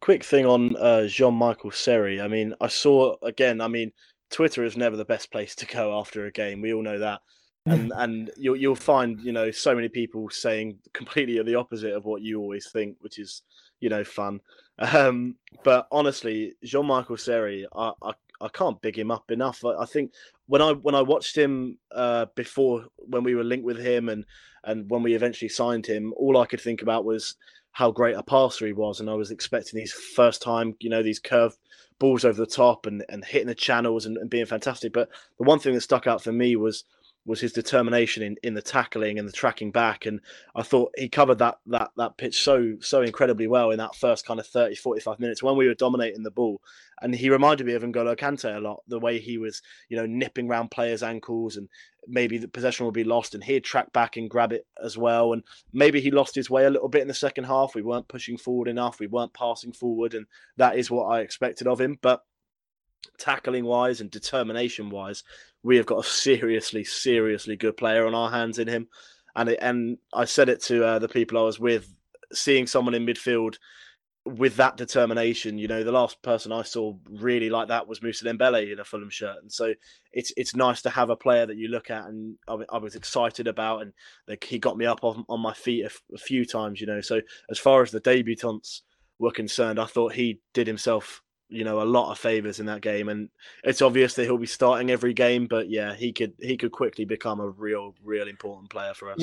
quick 0.00 0.24
thing 0.24 0.46
on 0.46 0.76
uh, 0.76 1.06
Jean 1.06 1.34
Michael 1.34 1.70
Seri. 1.70 2.20
I 2.20 2.28
mean, 2.28 2.54
I 2.60 2.68
saw 2.68 3.16
again. 3.22 3.60
I 3.60 3.68
mean, 3.68 3.92
Twitter 4.30 4.64
is 4.64 4.76
never 4.76 4.96
the 4.96 5.04
best 5.04 5.30
place 5.30 5.54
to 5.56 5.66
go 5.66 5.98
after 5.98 6.26
a 6.26 6.32
game. 6.32 6.60
We 6.60 6.72
all 6.72 6.82
know 6.82 6.98
that 6.98 7.20
and 7.66 7.92
and 7.96 8.30
you'll 8.36 8.56
you'll 8.56 8.74
find 8.74 9.20
you 9.20 9.32
know 9.32 9.50
so 9.50 9.74
many 9.74 9.88
people 9.88 10.28
saying 10.30 10.78
completely 10.92 11.40
the 11.42 11.54
opposite 11.54 11.92
of 11.92 12.04
what 12.04 12.22
you 12.22 12.40
always 12.40 12.70
think, 12.70 12.96
which 13.00 13.18
is 13.18 13.42
you 13.80 13.88
know 13.88 14.04
fun. 14.04 14.40
Um, 14.82 15.34
but 15.62 15.86
honestly, 15.92 16.54
Jean 16.64 16.86
Michael 16.86 17.18
Seri, 17.18 17.66
I, 17.76 17.92
I 18.02 18.12
I 18.40 18.48
can't 18.48 18.80
big 18.80 18.98
him 18.98 19.10
up 19.10 19.30
enough. 19.30 19.62
I, 19.62 19.74
I 19.82 19.84
think 19.84 20.14
when 20.46 20.62
I 20.62 20.72
when 20.72 20.94
I 20.94 21.02
watched 21.02 21.36
him 21.36 21.76
uh, 21.94 22.24
before 22.34 22.86
when 22.96 23.22
we 23.22 23.34
were 23.34 23.44
linked 23.44 23.66
with 23.66 23.76
him 23.76 24.08
and 24.08 24.24
and 24.64 24.88
when 24.90 25.02
we 25.02 25.12
eventually 25.12 25.50
signed 25.50 25.84
him, 25.84 26.14
all 26.16 26.38
I 26.38 26.46
could 26.46 26.62
think 26.62 26.80
about 26.80 27.04
was 27.04 27.36
how 27.72 27.90
great 27.90 28.16
a 28.16 28.22
passer 28.22 28.66
he 28.66 28.72
was, 28.72 29.00
and 29.00 29.08
I 29.08 29.14
was 29.14 29.30
expecting 29.30 29.78
these 29.78 29.92
first 29.92 30.42
time, 30.42 30.74
you 30.80 30.90
know, 30.90 31.02
these 31.02 31.18
curve 31.18 31.56
balls 31.98 32.24
over 32.24 32.40
the 32.40 32.46
top 32.46 32.86
and, 32.86 33.04
and 33.08 33.24
hitting 33.24 33.46
the 33.46 33.54
channels 33.54 34.06
and, 34.06 34.16
and 34.16 34.30
being 34.30 34.46
fantastic. 34.46 34.92
But 34.92 35.08
the 35.38 35.44
one 35.44 35.58
thing 35.58 35.74
that 35.74 35.82
stuck 35.82 36.06
out 36.06 36.22
for 36.22 36.32
me 36.32 36.56
was 36.56 36.84
was 37.26 37.40
his 37.40 37.52
determination 37.52 38.22
in, 38.22 38.36
in 38.42 38.54
the 38.54 38.62
tackling 38.62 39.18
and 39.18 39.28
the 39.28 39.32
tracking 39.32 39.70
back. 39.70 40.06
And 40.06 40.20
I 40.54 40.62
thought 40.62 40.92
he 40.96 41.08
covered 41.08 41.38
that 41.38 41.58
that 41.66 41.90
that 41.96 42.16
pitch 42.16 42.42
so 42.42 42.76
so 42.80 43.02
incredibly 43.02 43.46
well 43.46 43.70
in 43.70 43.78
that 43.78 43.94
first 43.94 44.26
kind 44.26 44.40
of 44.40 44.46
30, 44.46 44.76
45 44.76 45.20
minutes 45.20 45.42
when 45.42 45.56
we 45.56 45.66
were 45.66 45.74
dominating 45.74 46.22
the 46.22 46.30
ball. 46.30 46.60
And 47.02 47.14
he 47.14 47.30
reminded 47.30 47.66
me 47.66 47.74
of 47.74 47.82
N'Golo 47.82 48.16
Kante 48.16 48.54
a 48.54 48.60
lot, 48.60 48.82
the 48.86 48.98
way 48.98 49.18
he 49.18 49.38
was, 49.38 49.62
you 49.88 49.96
know, 49.96 50.06
nipping 50.06 50.48
around 50.48 50.70
players' 50.70 51.02
ankles 51.02 51.56
and 51.56 51.68
maybe 52.06 52.38
the 52.38 52.48
possession 52.48 52.84
would 52.86 52.94
be 52.94 53.04
lost 53.04 53.34
and 53.34 53.44
he'd 53.44 53.64
track 53.64 53.92
back 53.92 54.16
and 54.16 54.30
grab 54.30 54.52
it 54.52 54.66
as 54.82 54.98
well. 54.98 55.32
And 55.32 55.42
maybe 55.72 56.00
he 56.00 56.10
lost 56.10 56.34
his 56.34 56.50
way 56.50 56.64
a 56.64 56.70
little 56.70 56.88
bit 56.88 57.02
in 57.02 57.08
the 57.08 57.14
second 57.14 57.44
half. 57.44 57.74
We 57.74 57.82
weren't 57.82 58.08
pushing 58.08 58.36
forward 58.36 58.68
enough. 58.68 59.00
We 59.00 59.06
weren't 59.06 59.34
passing 59.34 59.72
forward. 59.72 60.14
And 60.14 60.26
that 60.56 60.76
is 60.76 60.90
what 60.90 61.06
I 61.06 61.20
expected 61.20 61.66
of 61.66 61.80
him. 61.80 61.98
But 62.00 62.22
tackling 63.18 63.64
wise 63.64 64.00
and 64.00 64.10
determination 64.10 64.90
wise, 64.90 65.22
we 65.62 65.76
have 65.76 65.86
got 65.86 66.04
a 66.04 66.08
seriously, 66.08 66.84
seriously 66.84 67.56
good 67.56 67.76
player 67.76 68.06
on 68.06 68.14
our 68.14 68.30
hands 68.30 68.58
in 68.58 68.68
him. 68.68 68.88
And 69.36 69.50
it, 69.50 69.58
and 69.60 69.98
I 70.12 70.24
said 70.24 70.48
it 70.48 70.62
to 70.64 70.84
uh, 70.84 70.98
the 70.98 71.08
people 71.08 71.38
I 71.38 71.42
was 71.42 71.60
with, 71.60 71.94
seeing 72.32 72.66
someone 72.66 72.94
in 72.94 73.06
midfield 73.06 73.56
with 74.24 74.56
that 74.56 74.76
determination. 74.76 75.58
You 75.58 75.68
know, 75.68 75.84
the 75.84 75.92
last 75.92 76.20
person 76.22 76.52
I 76.52 76.62
saw 76.62 76.94
really 77.08 77.50
like 77.50 77.68
that 77.68 77.86
was 77.86 78.02
Moussa 78.02 78.24
Dembele 78.24 78.72
in 78.72 78.80
a 78.80 78.84
Fulham 78.84 79.10
shirt, 79.10 79.36
and 79.40 79.50
so 79.50 79.72
it's 80.12 80.32
it's 80.36 80.54
nice 80.54 80.82
to 80.82 80.90
have 80.90 81.10
a 81.10 81.16
player 81.16 81.46
that 81.46 81.56
you 81.56 81.68
look 81.68 81.90
at 81.90 82.04
and 82.06 82.36
I, 82.48 82.56
I 82.72 82.78
was 82.78 82.96
excited 82.96 83.46
about, 83.46 83.82
and 83.82 83.92
like, 84.28 84.44
he 84.44 84.58
got 84.58 84.76
me 84.76 84.86
up 84.86 85.02
on, 85.02 85.24
on 85.28 85.40
my 85.40 85.54
feet 85.54 85.84
a, 85.84 86.14
a 86.14 86.18
few 86.18 86.44
times. 86.44 86.80
You 86.80 86.86
know, 86.86 87.00
so 87.00 87.20
as 87.50 87.58
far 87.58 87.82
as 87.82 87.90
the 87.90 88.00
debutants 88.00 88.80
were 89.18 89.30
concerned, 89.30 89.78
I 89.78 89.86
thought 89.86 90.14
he 90.14 90.40
did 90.54 90.66
himself 90.66 91.22
you 91.50 91.64
know 91.64 91.82
a 91.82 91.84
lot 91.84 92.10
of 92.10 92.18
favors 92.18 92.60
in 92.60 92.66
that 92.66 92.80
game 92.80 93.08
and 93.08 93.28
it's 93.64 93.82
obvious 93.82 94.14
that 94.14 94.24
he'll 94.24 94.38
be 94.38 94.46
starting 94.46 94.90
every 94.90 95.12
game 95.12 95.46
but 95.46 95.68
yeah 95.68 95.94
he 95.94 96.12
could 96.12 96.32
he 96.38 96.56
could 96.56 96.72
quickly 96.72 97.04
become 97.04 97.40
a 97.40 97.48
real 97.48 97.94
real 98.04 98.28
important 98.28 98.70
player 98.70 98.94
for 98.94 99.10
us. 99.10 99.18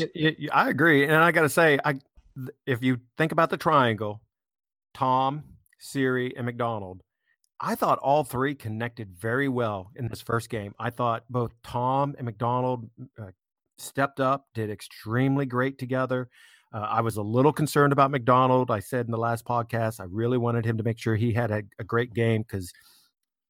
I 0.51 0.69
agree 0.69 1.05
and 1.05 1.15
i 1.15 1.31
gotta 1.31 1.50
say 1.50 1.79
i 1.84 1.96
if 2.65 2.84
you 2.84 3.00
think 3.17 3.31
about 3.31 3.50
the 3.50 3.57
triangle 3.57 4.22
tom 4.93 5.43
seri 5.79 6.36
and 6.36 6.46
mcdonald 6.46 7.01
i 7.60 7.74
thought 7.74 8.00
all 8.00 8.24
three 8.24 8.53
connected 8.53 9.10
very 9.17 9.48
well 9.48 9.91
in 9.96 10.07
this 10.07 10.22
first 10.22 10.50
game. 10.50 10.75
I 10.77 10.89
thought 10.91 11.24
both 11.29 11.53
tom 11.63 12.15
and 12.17 12.25
mcdonald 12.25 12.89
uh, 13.19 13.31
stepped 13.77 14.19
up 14.19 14.48
did 14.53 14.69
extremely 14.69 15.46
great 15.46 15.77
together 15.77 16.29
uh, 16.74 16.79
I 16.79 17.01
was 17.01 17.17
a 17.17 17.21
little 17.21 17.53
concerned 17.53 17.93
about 17.93 18.12
McDonald. 18.12 18.71
I 18.71 18.79
said 18.79 19.05
in 19.05 19.12
the 19.12 19.17
last 19.17 19.45
podcast, 19.45 20.00
I 20.00 20.05
really 20.09 20.38
wanted 20.38 20.65
him 20.65 20.77
to 20.77 20.83
make 20.83 21.00
sure 21.00 21.15
he 21.15 21.31
had 21.31 21.51
a, 21.51 21.63
a 21.79 21.83
great 21.83 22.13
game 22.13 22.41
because 22.41 22.74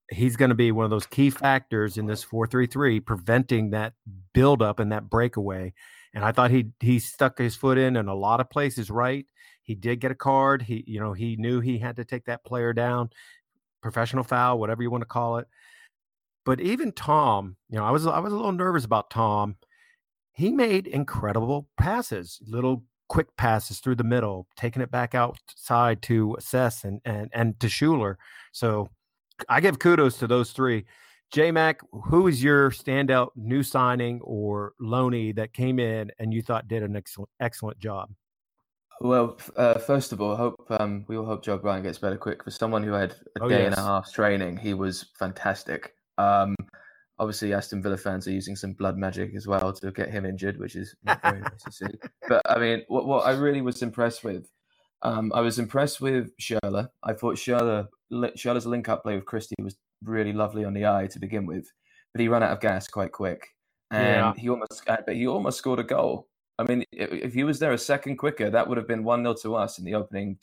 he's 0.09 0.36
going 0.36 0.50
to 0.50 0.55
be 0.55 0.71
one 0.71 0.86
of 0.86 0.91
those 0.91 1.05
key 1.05 1.29
factors 1.29 1.97
in 1.97 2.05
this 2.05 2.24
4-3-3 2.24 3.05
preventing 3.05 3.71
that 3.71 3.93
buildup 4.33 4.79
and 4.79 4.91
that 4.91 5.09
breakaway 5.09 5.74
and 6.13 6.24
i 6.24 6.31
thought 6.31 6.51
he 6.51 6.71
he 6.79 7.00
stuck 7.00 7.38
his 7.38 7.55
foot 7.55 7.77
in 7.77 7.95
in 7.95 8.07
a 8.07 8.15
lot 8.15 8.39
of 8.39 8.50
places 8.50 8.89
right 8.89 9.25
he 9.63 9.75
did 9.75 10.00
get 10.00 10.12
a 10.12 10.15
card 10.15 10.62
he 10.62 10.83
you 10.88 11.00
know 11.00 11.13
he 11.13 11.36
knew 11.36 11.59
he 11.59 11.77
had 11.77 11.95
to 11.95 12.05
take 12.05 12.25
that 12.25 12.45
player 12.45 12.74
down 12.74 13.09
professional 13.81 14.24
foul 14.24 14.59
whatever 14.59 14.81
you 14.81 14.89
want 14.89 15.01
to 15.01 15.07
call 15.07 15.38
it 15.38 15.47
but 16.45 16.62
even 16.62 16.91
tom 16.91 17.57
you 17.69 17.77
know 17.77 17.83
i 17.83 17.91
was 17.91 18.07
i 18.07 18.19
was 18.19 18.31
a 18.31 18.36
little 18.36 18.51
nervous 18.51 18.86
about 18.86 19.09
tom 19.09 19.55
he 20.31 20.51
made 20.51 20.88
incredible 20.88 21.67
passes 21.77 22.39
little 22.47 22.84
quick 23.08 23.36
passes 23.38 23.80
through 23.80 23.96
the 23.96 24.04
middle, 24.04 24.48
taking 24.56 24.82
it 24.82 24.91
back 24.91 25.15
outside 25.15 26.02
to 26.04 26.36
Assess 26.38 26.84
and 26.84 27.02
and 27.06 27.30
and 27.34 27.60
to 27.60 27.67
Schürrle. 27.67 28.15
So 28.52 28.89
I 29.50 29.62
give 29.62 29.80
kudos 29.80 30.17
to 30.20 30.28
those 30.28 30.52
three. 30.52 30.86
J 31.32 31.52
Mac, 31.52 31.82
who 31.91 32.28
is 32.28 32.41
your 32.41 32.72
standout 32.72 33.30
new 33.36 33.62
signing 33.62 34.22
or 34.24 34.74
loanee 34.82 35.36
that 35.36 35.54
came 35.54 35.78
in 35.78 36.10
and 36.20 36.34
you 36.34 36.41
thought 36.41 36.67
did 36.67 36.84
an 36.84 36.96
excellent 36.96 37.30
excellent 37.39 37.80
job? 37.80 38.10
Well, 39.00 39.38
uh, 39.56 39.78
first 39.78 40.12
of 40.12 40.22
all, 40.22 40.34
I 40.34 40.38
hope 40.38 40.65
um, 40.80 41.06
we 41.08 41.17
all 41.17 41.26
hope 41.26 41.43
Joe 41.43 41.58
Bryan 41.58 41.84
gets 41.84 42.00
better 42.00 42.17
quick. 42.17 42.43
For 42.43 42.50
someone 42.50 42.82
who 42.82 42.93
had 42.93 43.12
a 43.36 43.43
oh, 43.43 43.50
day 43.50 43.63
yes. 43.63 43.67
and 43.67 43.76
a 43.76 43.82
half 43.82 44.12
training, 44.12 44.58
he 44.58 44.74
was 44.74 45.06
fantastic. 45.20 45.93
Um, 46.17 46.56
obviously 47.19 47.53
Aston 47.53 47.82
Villa 47.82 47.97
fans 47.97 48.27
are 48.27 48.32
using 48.32 48.56
some 48.56 48.73
blood 48.73 48.97
magic 48.97 49.36
as 49.36 49.47
well 49.47 49.73
to 49.73 49.91
get 49.91 50.10
him 50.10 50.25
injured, 50.25 50.60
which 50.60 50.75
is 50.75 50.95
not 51.03 51.21
very 51.21 51.41
nice 51.41 51.63
to 51.63 51.71
see. 51.71 51.88
But 52.27 52.41
I 52.45 52.60
mean, 52.60 52.84
what, 52.88 53.08
what 53.08 53.25
I 53.25 53.32
really 53.32 53.62
was 53.62 53.82
impressed 53.82 54.23
with, 54.23 54.49
um, 55.01 55.32
I 55.34 55.41
was 55.41 55.60
impressed 55.60 56.01
with 56.01 56.32
Schürrle. 56.38 56.89
I 57.03 57.13
thought 57.13 57.36
Schürrle, 57.36 57.88
Schürrle's 58.12 58.65
link 58.65 58.89
up 58.89 59.03
play 59.03 59.15
with 59.15 59.25
Christie 59.25 59.56
was 59.62 59.77
really 60.03 60.34
lovely 60.34 60.63
on 60.65 60.73
the 60.73 60.86
eye 60.86 61.08
to 61.08 61.19
begin 61.19 61.45
with, 61.45 61.71
but 62.13 62.21
he 62.21 62.27
ran 62.27 62.43
out 62.43 62.51
of 62.51 62.60
gas 62.60 62.88
quite 62.88 63.12
quick, 63.12 63.47
and 63.91 64.03
yeah. 64.03 64.34
he 64.38 64.49
almost, 64.49 64.84
uh, 64.88 64.97
but 65.06 65.15
he 65.15 65.27
almost 65.27 65.58
scored 65.58 65.80
a 65.80 65.84
goal. 65.84 66.27
I 66.60 66.63
mean, 66.63 66.84
if 66.91 67.34
he 67.34 67.43
was 67.43 67.60
there 67.60 67.71
a 67.71 67.77
second 67.77 68.17
quicker, 68.17 68.49
that 68.49 68.67
would 68.67 68.77
have 68.77 68.88
been 68.88 69.03
1 69.03 69.23
0 69.23 69.36
to 69.43 69.56
us 69.56 69.77
in 69.77 69.86
the 69.86 69.93
opening 69.93 70.39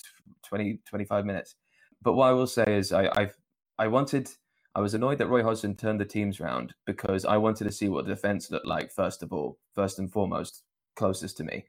20, 0.47 0.79
25 0.89 1.27
minutes. 1.27 1.57
But 2.03 2.13
what 2.13 2.29
I 2.29 2.33
will 2.33 2.47
say 2.47 2.65
is, 2.67 2.93
I, 2.93 3.11
I've, 3.17 3.37
I 3.79 3.89
wanted 3.89 4.31
I 4.77 4.81
was 4.81 4.95
annoyed 4.95 5.19
that 5.19 5.29
Roy 5.29 5.43
Hodgson 5.43 5.77
turned 5.77 6.01
the 6.01 6.05
teams 6.05 6.41
round 6.41 6.75
because 6.85 7.25
I 7.25 7.37
wanted 7.37 7.65
to 7.65 7.73
see 7.73 7.89
what 7.89 8.07
the 8.07 8.15
defense 8.15 8.51
looked 8.51 8.67
like, 8.67 8.91
first 8.91 9.23
of 9.23 9.33
all, 9.33 9.59
first 9.75 9.99
and 9.99 10.11
foremost, 10.11 10.65
closest 10.97 11.37
to 11.37 11.45
me. 11.45 11.67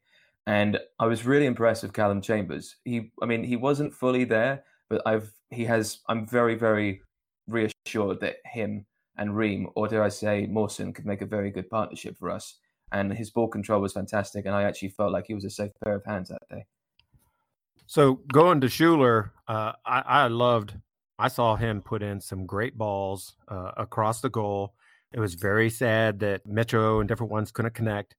And 0.47 0.79
I 0.99 1.05
was 1.05 1.25
really 1.25 1.45
impressed 1.45 1.83
with 1.83 1.93
Callum 1.93 2.21
Chambers. 2.21 2.75
He, 2.83 3.11
I 3.21 3.25
mean, 3.25 3.43
he 3.43 3.55
wasn't 3.55 3.93
fully 3.93 4.23
there, 4.23 4.63
but 4.89 5.01
I've, 5.05 5.31
he 5.49 5.65
has, 5.65 5.99
I'm 6.07 6.27
very, 6.27 6.55
very 6.55 7.01
reassured 7.47 8.21
that 8.21 8.37
him 8.45 8.85
and 9.17 9.35
Ream, 9.35 9.69
or 9.75 9.87
dare 9.87 10.03
I 10.03 10.09
say, 10.09 10.47
Mawson, 10.47 10.93
could 10.93 11.05
make 11.05 11.21
a 11.21 11.27
very 11.27 11.51
good 11.51 11.69
partnership 11.69 12.17
for 12.17 12.29
us. 12.29 12.57
And 12.91 13.13
his 13.13 13.29
ball 13.29 13.47
control 13.47 13.81
was 13.81 13.93
fantastic. 13.93 14.45
And 14.45 14.55
I 14.55 14.63
actually 14.63 14.89
felt 14.89 15.11
like 15.11 15.25
he 15.27 15.33
was 15.33 15.45
a 15.45 15.49
safe 15.49 15.71
pair 15.83 15.95
of 15.95 16.05
hands 16.05 16.29
that 16.29 16.41
day. 16.49 16.65
So 17.87 18.21
going 18.33 18.61
to 18.61 18.67
Schürrle, 18.67 19.29
uh, 19.47 19.73
I, 19.85 20.01
I 20.05 20.27
loved 20.27 20.75
I 21.17 21.27
saw 21.29 21.55
him 21.55 21.81
put 21.81 22.03
in 22.03 22.19
some 22.19 22.45
great 22.45 22.77
balls 22.77 23.35
uh, 23.47 23.71
across 23.77 24.21
the 24.21 24.29
goal. 24.29 24.73
It 25.13 25.19
was 25.19 25.35
very 25.35 25.69
sad 25.69 26.19
that 26.19 26.45
Mitro 26.45 26.99
and 26.99 27.07
different 27.07 27.31
ones 27.31 27.51
couldn't 27.51 27.73
connect, 27.73 28.15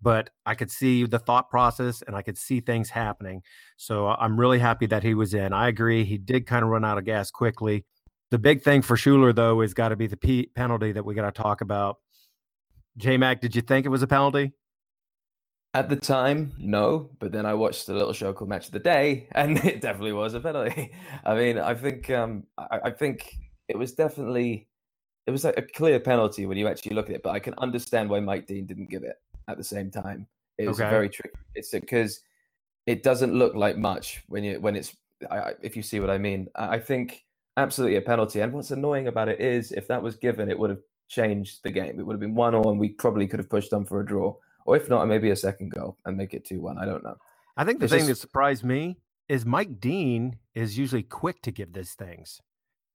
but 0.00 0.30
I 0.44 0.54
could 0.54 0.70
see 0.70 1.04
the 1.04 1.18
thought 1.18 1.50
process 1.50 2.02
and 2.06 2.14
I 2.14 2.22
could 2.22 2.38
see 2.38 2.60
things 2.60 2.90
happening. 2.90 3.42
So 3.76 4.08
I'm 4.08 4.38
really 4.38 4.60
happy 4.60 4.86
that 4.86 5.02
he 5.02 5.14
was 5.14 5.34
in. 5.34 5.52
I 5.52 5.68
agree. 5.68 6.04
He 6.04 6.18
did 6.18 6.46
kind 6.46 6.62
of 6.62 6.70
run 6.70 6.84
out 6.84 6.98
of 6.98 7.04
gas 7.04 7.30
quickly. 7.30 7.84
The 8.30 8.38
big 8.38 8.62
thing 8.62 8.82
for 8.82 8.96
Schürrle, 8.96 9.34
though, 9.34 9.60
is 9.60 9.74
got 9.74 9.88
to 9.88 9.96
be 9.96 10.06
the 10.06 10.16
P- 10.16 10.50
penalty 10.54 10.92
that 10.92 11.04
we 11.04 11.14
got 11.14 11.32
to 11.32 11.42
talk 11.42 11.60
about. 11.60 11.98
J 12.96 13.16
Mac, 13.16 13.40
did 13.40 13.54
you 13.54 13.62
think 13.62 13.86
it 13.86 13.90
was 13.90 14.02
a 14.02 14.06
penalty? 14.06 14.52
At 15.76 15.90
the 15.90 15.96
time, 15.96 16.54
no, 16.56 17.10
but 17.18 17.32
then 17.32 17.44
I 17.44 17.52
watched 17.52 17.86
a 17.90 17.92
little 17.92 18.14
show 18.14 18.32
called 18.32 18.48
Match 18.48 18.64
of 18.64 18.72
the 18.72 18.78
Day, 18.78 19.28
and 19.32 19.62
it 19.62 19.82
definitely 19.82 20.14
was 20.14 20.32
a 20.32 20.40
penalty. 20.40 20.90
I 21.22 21.34
mean, 21.34 21.58
I 21.58 21.74
think 21.74 22.08
um, 22.08 22.44
I, 22.56 22.80
I, 22.84 22.90
think 22.90 23.36
it 23.68 23.76
was 23.76 23.92
definitely 23.92 24.68
it 25.26 25.32
was 25.32 25.44
like 25.44 25.58
a 25.58 25.62
clear 25.62 26.00
penalty 26.00 26.46
when 26.46 26.56
you 26.56 26.66
actually 26.66 26.94
look 26.94 27.10
at 27.10 27.16
it. 27.16 27.22
But 27.22 27.34
I 27.34 27.40
can 27.40 27.52
understand 27.58 28.08
why 28.08 28.20
Mike 28.20 28.46
Dean 28.46 28.64
didn't 28.64 28.88
give 28.88 29.02
it 29.02 29.16
at 29.48 29.58
the 29.58 29.64
same 29.64 29.90
time. 29.90 30.26
It's 30.56 30.80
okay. 30.80 30.88
very 30.88 31.10
tricky. 31.10 31.36
It's 31.54 31.68
because 31.68 32.20
it 32.86 33.02
doesn't 33.02 33.34
look 33.34 33.54
like 33.54 33.76
much 33.76 34.24
when 34.28 34.44
you 34.44 34.58
when 34.58 34.76
it's 34.76 34.96
I, 35.30 35.52
if 35.60 35.76
you 35.76 35.82
see 35.82 36.00
what 36.00 36.08
I 36.08 36.16
mean. 36.16 36.48
I 36.54 36.78
think 36.78 37.22
absolutely 37.58 37.98
a 37.98 38.00
penalty. 38.00 38.40
And 38.40 38.54
what's 38.54 38.70
annoying 38.70 39.08
about 39.08 39.28
it 39.28 39.42
is 39.42 39.72
if 39.72 39.88
that 39.88 40.02
was 40.02 40.16
given, 40.16 40.50
it 40.50 40.58
would 40.58 40.70
have 40.70 40.80
changed 41.08 41.58
the 41.64 41.70
game. 41.70 42.00
It 42.00 42.06
would 42.06 42.14
have 42.14 42.20
been 42.20 42.34
one 42.34 42.54
all, 42.54 42.70
and 42.70 42.80
we 42.80 42.88
probably 42.88 43.26
could 43.26 43.40
have 43.40 43.50
pushed 43.50 43.74
on 43.74 43.84
for 43.84 44.00
a 44.00 44.06
draw 44.06 44.34
or 44.66 44.76
if 44.76 44.88
not, 44.88 45.06
maybe 45.08 45.30
a 45.30 45.36
second 45.36 45.70
goal 45.70 45.96
and 46.04 46.16
make 46.16 46.34
it 46.34 46.44
two 46.44 46.60
one. 46.60 46.78
I 46.78 46.84
don't 46.84 47.04
know. 47.04 47.16
I 47.56 47.64
think 47.64 47.78
the 47.78 47.84
it's 47.84 47.92
thing 47.92 48.00
just... 48.06 48.08
that 48.08 48.16
surprised 48.16 48.64
me 48.64 48.98
is 49.28 49.44
Mike 49.44 49.80
Dean 49.80 50.36
is 50.54 50.78
usually 50.78 51.02
quick 51.02 51.42
to 51.42 51.50
give 51.50 51.72
these 51.72 51.94
things, 51.94 52.40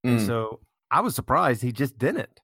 mm. 0.05 0.25
so 0.25 0.59
I 0.89 1.01
was 1.01 1.15
surprised 1.15 1.61
he 1.61 1.71
just 1.71 1.97
didn't. 1.97 2.39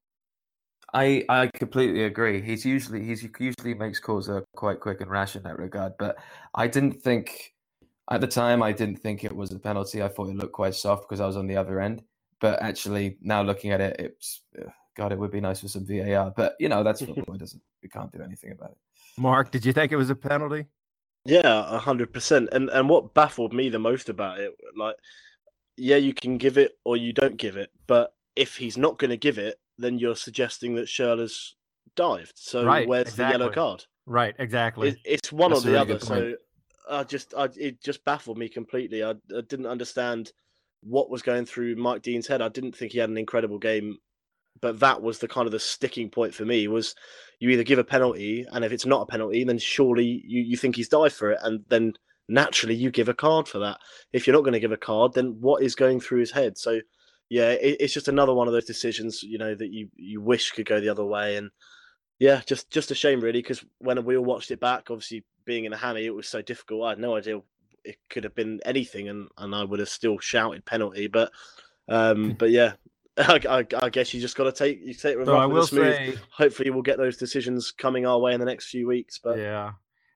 I 0.93 1.25
I 1.29 1.47
completely 1.53 2.03
agree. 2.03 2.41
He's 2.41 2.65
usually 2.65 3.03
he's 3.03 3.27
usually 3.39 3.73
makes 3.73 3.99
calls 3.99 4.29
are 4.29 4.43
quite 4.55 4.79
quick 4.79 5.01
and 5.01 5.11
rash 5.11 5.35
in 5.35 5.43
that 5.43 5.59
regard, 5.59 5.93
but 5.99 6.17
I 6.55 6.67
didn't 6.67 7.01
think 7.03 7.53
at 8.09 8.21
the 8.21 8.27
time 8.27 8.63
I 8.63 8.71
didn't 8.71 8.97
think 8.97 9.23
it 9.23 9.35
was 9.35 9.51
a 9.51 9.59
penalty. 9.59 10.01
I 10.01 10.07
thought 10.07 10.29
it 10.29 10.37
looked 10.37 10.53
quite 10.53 10.75
soft 10.75 11.07
because 11.07 11.19
I 11.19 11.27
was 11.27 11.37
on 11.37 11.47
the 11.47 11.57
other 11.57 11.79
end. 11.79 12.03
But 12.39 12.61
actually, 12.61 13.17
now 13.21 13.41
looking 13.41 13.71
at 13.71 13.81
it, 13.81 13.95
it's 13.99 14.41
God, 14.95 15.11
it 15.11 15.19
would 15.19 15.31
be 15.31 15.41
nice 15.41 15.61
for 15.61 15.67
some 15.67 15.85
VAR. 15.85 16.33
But 16.35 16.55
you 16.59 16.69
know, 16.69 16.83
that's 16.83 17.01
football. 17.01 17.35
it 17.35 17.37
doesn't. 17.39 17.61
We 17.83 17.89
can't 17.89 18.11
do 18.11 18.21
anything 18.21 18.51
about 18.51 18.71
it. 18.71 18.77
Mark, 19.17 19.51
did 19.51 19.65
you 19.65 19.73
think 19.73 19.91
it 19.91 19.97
was 19.97 20.09
a 20.09 20.15
penalty? 20.15 20.65
Yeah, 21.25 21.79
hundred 21.79 22.13
percent. 22.13 22.49
And 22.51 22.69
and 22.69 22.87
what 22.87 23.13
baffled 23.13 23.53
me 23.53 23.69
the 23.69 23.79
most 23.79 24.09
about 24.09 24.39
it, 24.39 24.51
like, 24.77 24.95
yeah, 25.75 25.97
you 25.97 26.13
can 26.13 26.37
give 26.37 26.57
it 26.57 26.77
or 26.85 26.97
you 26.97 27.13
don't 27.13 27.37
give 27.37 27.57
it, 27.57 27.71
but 27.85 28.13
if 28.35 28.55
he's 28.55 28.77
not 28.77 28.97
going 28.99 29.09
to 29.09 29.17
give 29.17 29.37
it, 29.37 29.59
then 29.77 29.99
you're 29.99 30.15
suggesting 30.15 30.75
that 30.75 30.87
Schürrle's 30.87 31.55
dived. 31.95 32.33
So 32.35 32.63
right, 32.63 32.87
where's 32.87 33.09
exactly. 33.09 33.37
the 33.37 33.43
yellow 33.43 33.53
card? 33.53 33.85
Right, 34.05 34.35
exactly. 34.39 34.89
It, 34.89 34.97
it's 35.03 35.31
one 35.31 35.51
That's 35.51 35.63
or 35.63 35.65
the 35.65 35.71
really 35.71 35.93
other. 35.93 35.99
So 35.99 36.35
I 36.89 37.03
just, 37.03 37.33
I, 37.35 37.49
it 37.57 37.81
just 37.83 38.05
baffled 38.05 38.37
me 38.37 38.47
completely. 38.47 39.03
I, 39.03 39.11
I 39.11 39.41
didn't 39.47 39.65
understand 39.65 40.31
what 40.81 41.09
was 41.09 41.21
going 41.21 41.45
through 41.45 41.75
Mike 41.75 42.03
Dean's 42.03 42.27
head. 42.27 42.41
I 42.41 42.49
didn't 42.49 42.75
think 42.75 42.93
he 42.93 42.99
had 42.99 43.09
an 43.09 43.17
incredible 43.17 43.57
game 43.57 43.97
but 44.61 44.79
that 44.79 45.01
was 45.01 45.19
the 45.19 45.27
kind 45.27 45.45
of 45.45 45.51
the 45.51 45.59
sticking 45.59 46.09
point 46.09 46.33
for 46.33 46.45
me 46.45 46.67
was 46.67 46.95
you 47.39 47.49
either 47.49 47.63
give 47.63 47.79
a 47.79 47.83
penalty, 47.83 48.45
and 48.51 48.65
if 48.65 48.71
it's 48.71 48.85
not 48.85 49.01
a 49.01 49.05
penalty, 49.05 49.43
then 49.43 49.59
surely 49.59 50.23
you, 50.25 50.41
you 50.41 50.57
think 50.57 50.75
he's 50.75 50.89
died 50.89 51.13
for 51.13 51.31
it, 51.31 51.39
and 51.43 51.63
then 51.69 51.93
naturally 52.27 52.75
you 52.75 52.91
give 52.91 53.09
a 53.09 53.13
card 53.13 53.47
for 53.47 53.59
that. 53.59 53.79
If 54.11 54.25
you're 54.25 54.35
not 54.35 54.41
going 54.41 54.53
to 54.53 54.59
give 54.59 54.71
a 54.71 54.77
card, 54.77 55.13
then 55.13 55.37
what 55.39 55.63
is 55.63 55.75
going 55.75 55.99
through 55.99 56.19
his 56.19 56.31
head? 56.31 56.57
So 56.57 56.81
yeah, 57.29 57.51
it, 57.51 57.77
it's 57.79 57.93
just 57.93 58.07
another 58.07 58.33
one 58.33 58.47
of 58.47 58.53
those 58.53 58.65
decisions, 58.65 59.21
you 59.23 59.37
know, 59.37 59.53
that 59.55 59.71
you 59.71 59.89
you 59.95 60.21
wish 60.21 60.51
could 60.51 60.65
go 60.65 60.79
the 60.79 60.89
other 60.89 61.05
way, 61.05 61.35
and 61.35 61.51
yeah, 62.19 62.41
just 62.45 62.71
just 62.71 62.91
a 62.91 62.95
shame 62.95 63.21
really, 63.21 63.39
because 63.39 63.63
when 63.79 64.03
we 64.05 64.17
all 64.17 64.25
watched 64.25 64.51
it 64.51 64.59
back, 64.59 64.89
obviously 64.89 65.23
being 65.45 65.65
in 65.65 65.73
a 65.73 65.77
hammy, 65.77 66.05
it 66.05 66.15
was 66.15 66.27
so 66.27 66.41
difficult. 66.41 66.85
I 66.85 66.89
had 66.89 66.99
no 66.99 67.15
idea 67.15 67.41
it 67.83 67.97
could 68.09 68.23
have 68.23 68.35
been 68.35 68.59
anything, 68.65 69.09
and 69.09 69.27
and 69.37 69.53
I 69.53 69.63
would 69.63 69.79
have 69.79 69.89
still 69.89 70.19
shouted 70.19 70.65
penalty, 70.65 71.07
but 71.07 71.31
um, 71.87 72.33
but 72.33 72.49
yeah. 72.49 72.73
I, 73.27 73.39
I, 73.49 73.65
I 73.85 73.89
guess 73.89 74.13
you 74.13 74.21
just 74.21 74.35
got 74.35 74.43
to 74.43 74.51
take 74.51 74.79
you 74.83 74.93
take 74.93 75.17
it 75.17 75.25
so 75.25 75.35
I 75.35 75.45
will 75.45 75.65
say, 75.65 76.15
Hopefully, 76.29 76.69
we'll 76.69 76.83
get 76.83 76.97
those 76.97 77.17
decisions 77.17 77.71
coming 77.71 78.05
our 78.05 78.19
way 78.19 78.33
in 78.33 78.39
the 78.39 78.45
next 78.45 78.69
few 78.69 78.87
weeks. 78.87 79.19
But 79.23 79.39
yeah, 79.39 79.71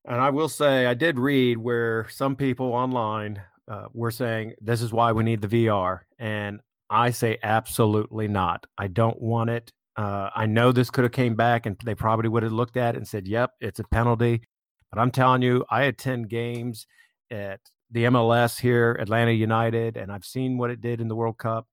and 0.06 0.22
I 0.22 0.30
will 0.30 0.50
say 0.50 0.86
I 0.86 0.94
did 0.94 1.18
read 1.18 1.58
where 1.58 2.08
some 2.10 2.36
people 2.36 2.68
online 2.68 3.42
uh, 3.68 3.86
were 3.94 4.12
saying 4.12 4.54
this 4.62 4.82
is 4.82 4.94
why 4.94 5.12
we 5.14 5.24
need 5.24 5.42
the 5.42 5.48
VR, 5.48 6.02
and 6.20 6.60
I 6.90 7.12
say 7.12 7.40
absolutely 7.42 8.28
not. 8.28 8.66
I 8.78 8.88
don't 8.88 9.20
want 9.20 9.50
it. 9.50 9.72
Uh, 9.98 10.30
I 10.36 10.46
know 10.46 10.72
this 10.72 10.90
could 10.90 11.04
have 11.04 11.12
came 11.12 11.36
back 11.36 11.66
and 11.66 11.78
they 11.84 11.96
probably 11.96 12.30
would 12.30 12.44
have 12.44 12.52
looked 12.52 12.78
at 12.78 12.96
it 12.96 12.98
and 12.98 13.08
said, 13.08 13.28
"Yep, 13.28 13.52
it's 13.62 13.80
a 13.80 13.84
penalty." 13.86 14.44
But 14.92 15.00
I'm 15.00 15.12
telling 15.12 15.42
you, 15.42 15.66
I 15.70 15.84
attend 15.84 16.30
games 16.30 16.86
at 17.32 17.62
the 17.90 18.06
MLS 18.06 18.60
here, 18.60 18.98
Atlanta 19.00 19.32
United, 19.32 19.98
and 19.98 20.12
I've 20.12 20.26
seen 20.26 20.58
what 20.58 20.70
it 20.70 20.82
did 20.82 21.02
in 21.02 21.08
the 21.08 21.16
World 21.16 21.38
Cup, 21.38 21.68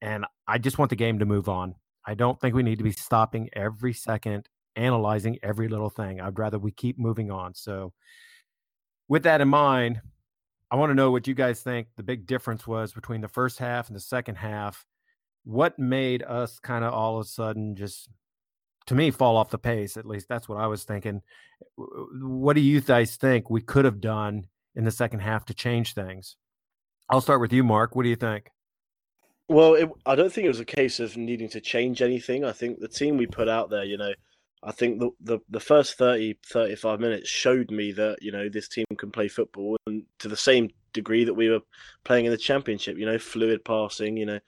and 0.00 0.24
I 0.46 0.58
just 0.58 0.78
want 0.78 0.90
the 0.90 0.96
game 0.96 1.18
to 1.18 1.26
move 1.26 1.48
on. 1.48 1.74
I 2.06 2.14
don't 2.14 2.40
think 2.40 2.54
we 2.54 2.62
need 2.62 2.78
to 2.78 2.84
be 2.84 2.92
stopping 2.92 3.48
every 3.54 3.92
second, 3.92 4.48
analyzing 4.76 5.38
every 5.42 5.68
little 5.68 5.90
thing. 5.90 6.20
I'd 6.20 6.38
rather 6.38 6.58
we 6.58 6.72
keep 6.72 6.98
moving 6.98 7.30
on. 7.30 7.54
So, 7.54 7.92
with 9.08 9.22
that 9.24 9.40
in 9.40 9.48
mind, 9.48 10.00
I 10.70 10.76
want 10.76 10.90
to 10.90 10.94
know 10.94 11.10
what 11.10 11.26
you 11.26 11.34
guys 11.34 11.60
think 11.60 11.88
the 11.96 12.02
big 12.02 12.26
difference 12.26 12.66
was 12.66 12.92
between 12.92 13.20
the 13.20 13.28
first 13.28 13.58
half 13.58 13.88
and 13.88 13.96
the 13.96 14.00
second 14.00 14.36
half. 14.36 14.84
What 15.44 15.78
made 15.78 16.22
us 16.22 16.58
kind 16.58 16.84
of 16.84 16.92
all 16.92 17.18
of 17.18 17.26
a 17.26 17.28
sudden 17.28 17.76
just, 17.76 18.08
to 18.86 18.94
me, 18.94 19.10
fall 19.10 19.36
off 19.36 19.50
the 19.50 19.58
pace? 19.58 19.96
At 19.96 20.06
least 20.06 20.26
that's 20.28 20.48
what 20.48 20.58
I 20.58 20.66
was 20.66 20.84
thinking. 20.84 21.22
What 21.76 22.54
do 22.54 22.60
you 22.60 22.80
guys 22.80 23.16
think 23.16 23.50
we 23.50 23.60
could 23.60 23.84
have 23.84 24.00
done 24.00 24.46
in 24.74 24.84
the 24.84 24.90
second 24.90 25.20
half 25.20 25.44
to 25.46 25.54
change 25.54 25.94
things? 25.94 26.36
I'll 27.10 27.20
start 27.20 27.40
with 27.40 27.52
you, 27.52 27.62
Mark. 27.62 27.94
What 27.94 28.04
do 28.04 28.08
you 28.08 28.16
think? 28.16 28.48
Well, 29.48 29.74
it, 29.74 29.90
I 30.06 30.14
don't 30.14 30.32
think 30.32 30.46
it 30.46 30.48
was 30.48 30.60
a 30.60 30.64
case 30.64 31.00
of 31.00 31.16
needing 31.16 31.50
to 31.50 31.60
change 31.60 32.00
anything. 32.00 32.44
I 32.44 32.52
think 32.52 32.80
the 32.80 32.88
team 32.88 33.16
we 33.16 33.26
put 33.26 33.48
out 33.48 33.68
there, 33.68 33.84
you 33.84 33.98
know, 33.98 34.12
I 34.62 34.72
think 34.72 34.98
the, 34.98 35.10
the, 35.20 35.38
the 35.50 35.60
first 35.60 35.98
30, 35.98 36.38
35 36.46 36.98
minutes 36.98 37.28
showed 37.28 37.70
me 37.70 37.92
that, 37.92 38.18
you 38.22 38.32
know, 38.32 38.48
this 38.48 38.68
team 38.68 38.86
can 38.96 39.10
play 39.10 39.28
football 39.28 39.76
and 39.86 40.04
to 40.20 40.28
the 40.28 40.36
same 40.36 40.70
degree 40.94 41.24
that 41.24 41.34
we 41.34 41.50
were 41.50 41.60
playing 42.04 42.24
in 42.24 42.30
the 42.30 42.38
championship, 42.38 42.96
you 42.96 43.04
know, 43.04 43.18
fluid 43.18 43.62
passing, 43.64 44.16
you 44.16 44.24
know, 44.24 44.40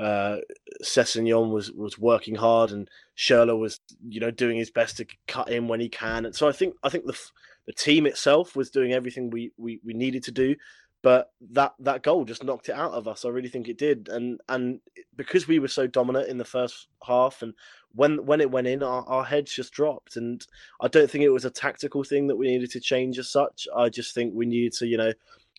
uh, 0.00 0.38
Sessegnon 0.82 1.52
was, 1.52 1.70
was 1.72 1.98
working 1.98 2.34
hard 2.34 2.70
and 2.70 2.88
Schürrle 3.18 3.58
was, 3.58 3.80
you 4.08 4.20
know, 4.20 4.30
doing 4.30 4.56
his 4.56 4.70
best 4.70 4.96
to 4.96 5.06
cut 5.26 5.50
in 5.50 5.68
when 5.68 5.80
he 5.80 5.90
can. 5.90 6.24
And 6.24 6.34
so 6.34 6.48
I 6.48 6.52
think, 6.52 6.74
I 6.82 6.88
think 6.88 7.04
the, 7.04 7.18
the 7.66 7.74
team 7.74 8.06
itself 8.06 8.56
was 8.56 8.70
doing 8.70 8.94
everything 8.94 9.28
we, 9.28 9.52
we, 9.58 9.80
we 9.84 9.92
needed 9.92 10.22
to 10.24 10.32
do 10.32 10.56
but 11.02 11.32
that 11.52 11.74
that 11.78 12.02
goal 12.02 12.24
just 12.24 12.42
knocked 12.42 12.68
it 12.68 12.74
out 12.74 12.92
of 12.92 13.06
us. 13.06 13.24
I 13.24 13.28
really 13.28 13.48
think 13.48 13.68
it 13.68 13.78
did, 13.78 14.08
and 14.08 14.40
and 14.48 14.80
because 15.16 15.46
we 15.46 15.58
were 15.58 15.68
so 15.68 15.86
dominant 15.86 16.28
in 16.28 16.38
the 16.38 16.44
first 16.44 16.88
half, 17.04 17.42
and 17.42 17.54
when 17.94 18.24
when 18.26 18.40
it 18.40 18.50
went 18.50 18.66
in, 18.66 18.82
our, 18.82 19.04
our 19.06 19.24
heads 19.24 19.52
just 19.52 19.72
dropped. 19.72 20.16
And 20.16 20.44
I 20.80 20.88
don't 20.88 21.10
think 21.10 21.24
it 21.24 21.30
was 21.30 21.44
a 21.44 21.50
tactical 21.50 22.02
thing 22.02 22.26
that 22.26 22.36
we 22.36 22.48
needed 22.48 22.70
to 22.72 22.80
change 22.80 23.18
as 23.18 23.30
such. 23.30 23.68
I 23.76 23.88
just 23.88 24.14
think 24.14 24.34
we 24.34 24.46
needed 24.46 24.72
to, 24.74 24.86
you 24.86 24.96
know, 24.96 25.12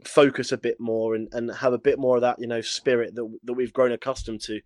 focus 0.05 0.51
a 0.51 0.57
bit 0.57 0.79
more 0.79 1.15
and, 1.15 1.29
and 1.31 1.51
have 1.51 1.73
a 1.73 1.77
bit 1.79 1.99
more 1.99 2.17
of 2.17 2.21
that, 2.21 2.39
you 2.39 2.47
know, 2.47 2.61
spirit 2.61 3.15
that 3.15 3.39
that 3.43 3.53
we've 3.53 3.73
grown 3.73 3.91
accustomed 3.91 4.41
to. 4.41 4.61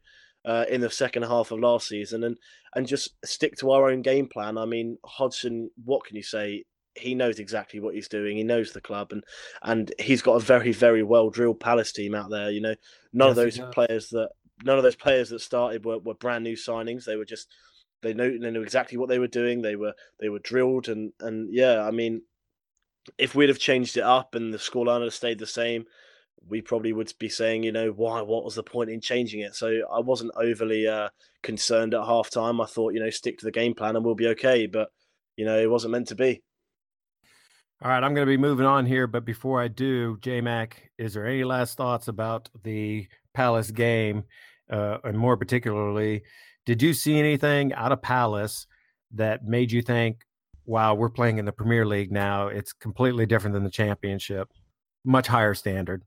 Uh, 0.46 0.66
in 0.68 0.82
the 0.82 0.90
second 0.90 1.24
half 1.24 1.52
of 1.52 1.60
last 1.62 1.88
season, 1.88 2.22
and 2.26 2.38
and 2.76 2.86
just 2.86 3.16
stick 3.24 3.56
to 3.56 3.72
our 3.72 3.90
own 3.90 4.02
game 4.02 4.28
plan. 4.28 4.58
I 4.58 4.66
mean, 4.66 4.98
Hodgson, 5.06 5.70
what 5.86 6.04
can 6.04 6.18
you 6.18 6.22
say? 6.22 6.66
He 6.96 7.16
knows 7.16 7.40
exactly 7.40 7.80
what 7.80 7.96
he's 7.96 8.08
doing. 8.08 8.38
He 8.38 8.44
knows 8.44 8.72
the 8.72 8.82
club, 8.82 9.12
and 9.12 9.24
and 9.62 9.94
he's 10.00 10.22
got 10.22 10.36
a 10.36 10.40
very 10.40 10.72
very 10.72 11.04
well 11.04 11.30
drilled 11.30 11.60
Palace 11.60 11.92
team 11.92 12.16
out 12.16 12.30
there. 12.30 12.52
You 12.52 12.62
know, 12.62 12.76
none 13.12 13.30
yes, 13.30 13.38
of 13.38 13.44
those 13.44 13.60
players 13.74 14.10
that 14.10 14.30
none 14.64 14.78
of 14.78 14.84
those 14.84 14.96
players 14.96 15.30
that 15.30 15.40
started 15.40 15.86
were, 15.86 16.00
were 16.00 16.14
brand 16.14 16.44
new 16.44 16.56
signings. 16.56 17.06
They 17.06 17.16
were 17.16 17.26
just 17.26 17.48
they 18.02 18.14
know 18.14 18.30
they 18.30 18.52
knew 18.52 18.62
exactly 18.62 18.98
what 18.98 19.10
they 19.10 19.20
were 19.20 19.28
doing. 19.28 19.62
They 19.62 19.76
were 19.76 19.94
they 20.20 20.30
were 20.30 20.40
drilled, 20.40 20.90
and 20.90 21.14
and 21.20 21.52
yeah, 21.52 21.86
I 21.86 21.92
mean, 21.92 22.22
if 23.18 23.36
we'd 23.36 23.50
have 23.50 23.60
changed 23.60 23.98
it 23.98 24.04
up 24.04 24.36
and 24.36 24.54
the 24.54 24.58
scoreline 24.58 25.04
had 25.04 25.14
stayed 25.14 25.40
the 25.40 25.48
same, 25.48 25.86
we 26.48 26.62
probably 26.62 26.94
would 26.94 27.12
be 27.20 27.30
saying, 27.30 27.64
you 27.64 27.72
know, 27.72 27.90
why? 27.92 28.22
What 28.22 28.44
was 28.44 28.56
the 28.56 28.64
point 28.64 28.90
in 28.90 29.02
changing 29.02 29.42
it? 29.42 29.56
So 29.56 29.82
I 29.92 30.00
wasn't 30.00 30.32
overly 30.36 30.88
uh, 30.88 31.10
concerned 31.42 31.94
at 31.94 32.06
half 32.06 32.30
time. 32.30 32.62
I 32.62 32.66
thought, 32.66 32.94
you 32.94 33.00
know, 33.00 33.10
stick 33.10 33.40
to 33.40 33.46
the 33.46 33.52
game 33.52 33.74
plan 33.74 33.96
and 33.96 34.06
we'll 34.06 34.16
be 34.16 34.28
okay. 34.28 34.68
But 34.68 34.90
you 35.36 35.46
know, 35.46 35.58
it 35.58 35.70
wasn't 35.70 35.94
meant 35.94 36.10
to 36.10 36.16
be. 36.16 36.44
All 37.84 37.90
right, 37.90 38.02
I'm 38.02 38.14
going 38.14 38.26
to 38.26 38.32
be 38.32 38.38
moving 38.38 38.66
on 38.66 38.86
here, 38.86 39.08
but 39.08 39.26
before 39.26 39.62
I 39.62 39.68
do, 39.68 40.18
J 40.22 40.40
Mac, 40.40 40.90
is 40.98 41.16
there 41.16 41.28
any 41.28 41.44
last 41.44 41.76
thoughts 41.76 42.08
about 42.08 42.48
the 42.64 43.06
Palace 43.34 43.72
game, 43.72 44.24
uh, 44.72 45.00
and 45.04 45.18
more 45.18 45.36
particularly, 45.36 46.24
did 46.66 46.82
you 46.82 46.94
see 46.94 47.20
anything 47.20 47.74
out 47.74 47.92
of 47.92 48.02
Palace 48.02 48.68
that 49.12 49.44
made 49.44 49.70
you 49.70 49.82
think, 49.82 50.24
"Wow, 50.66 50.96
we're 50.96 51.10
playing 51.10 51.40
in 51.40 51.46
the 51.46 51.52
Premier 51.52 51.86
League 51.86 52.10
now. 52.10 52.48
It's 52.48 52.72
completely 52.72 53.26
different 53.26 53.54
than 53.54 53.66
the 53.66 53.70
Championship, 53.70 54.48
much 55.04 55.28
higher 55.28 55.54
standard." 55.54 56.04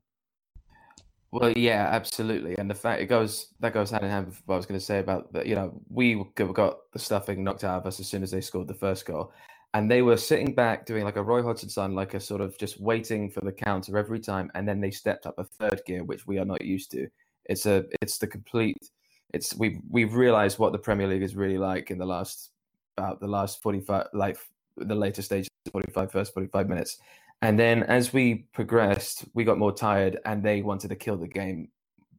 Well, 1.29 1.51
yeah, 1.51 1.89
absolutely, 1.91 2.57
and 2.57 2.71
the 2.71 2.73
fact 2.73 3.03
it 3.03 3.05
goes 3.05 3.53
that 3.59 3.75
goes 3.75 3.91
hand 3.91 4.03
in 4.03 4.09
hand 4.09 4.25
with 4.25 4.41
what 4.47 4.55
I 4.55 4.57
was 4.57 4.65
going 4.65 4.79
to 4.79 4.85
say 4.85 4.97
about 4.97 5.31
that. 5.33 5.45
You 5.45 5.53
know, 5.53 5.79
we 5.89 6.25
got 6.33 6.91
the 6.91 6.97
stuffing 6.97 7.43
knocked 7.43 7.63
out 7.63 7.81
of 7.81 7.85
us 7.85 7.99
as 7.99 8.07
soon 8.07 8.23
as 8.23 8.31
they 8.31 8.41
scored 8.41 8.67
the 8.67 8.73
first 8.73 9.05
goal, 9.05 9.31
and 9.73 9.91
they 9.91 10.01
were 10.01 10.17
sitting 10.17 10.53
back 10.53 10.85
doing 10.85 11.03
like 11.03 11.17
a 11.17 11.23
Roy 11.23 11.43
Hodgson 11.43 11.69
sign, 11.69 11.93
like 11.93 12.13
a 12.13 12.19
sort 12.19 12.41
of 12.41 12.57
just 12.57 12.79
waiting 12.79 13.29
for 13.29 13.41
the 13.41 13.51
counter 13.51 13.97
every 13.97 14.19
time, 14.19 14.49
and 14.55 14.67
then 14.67 14.79
they 14.79 14.91
stepped 14.91 15.25
up 15.25 15.37
a 15.37 15.43
third 15.43 15.81
gear, 15.85 16.03
which 16.03 16.25
we 16.25 16.39
are 16.39 16.45
not 16.45 16.63
used 16.63 16.91
to. 16.91 17.07
It's 17.45 17.65
a 17.65 17.85
it's 18.01 18.17
the 18.17 18.27
complete. 18.27 18.89
It's 19.33 19.55
we 19.55 19.79
we've 19.89 20.13
realized 20.13 20.57
what 20.57 20.71
the 20.71 20.79
Premier 20.79 21.07
League 21.07 21.23
is 21.23 21.35
really 21.35 21.57
like 21.57 21.91
in 21.91 21.97
the 21.97 22.05
last 22.05 22.51
about 22.97 23.19
the 23.19 23.27
last 23.27 23.61
forty 23.61 23.81
five 23.81 24.07
like 24.13 24.37
the 24.77 24.95
later 24.95 25.21
stages, 25.21 25.49
45 25.71 26.11
first 26.11 26.33
forty 26.33 26.47
five 26.47 26.69
minutes, 26.69 26.97
and 27.41 27.59
then 27.59 27.83
as 27.83 28.13
we 28.13 28.47
progressed, 28.53 29.25
we 29.33 29.43
got 29.43 29.57
more 29.57 29.73
tired, 29.73 30.19
and 30.25 30.43
they 30.43 30.61
wanted 30.61 30.89
to 30.89 30.95
kill 30.95 31.17
the 31.17 31.27
game 31.27 31.69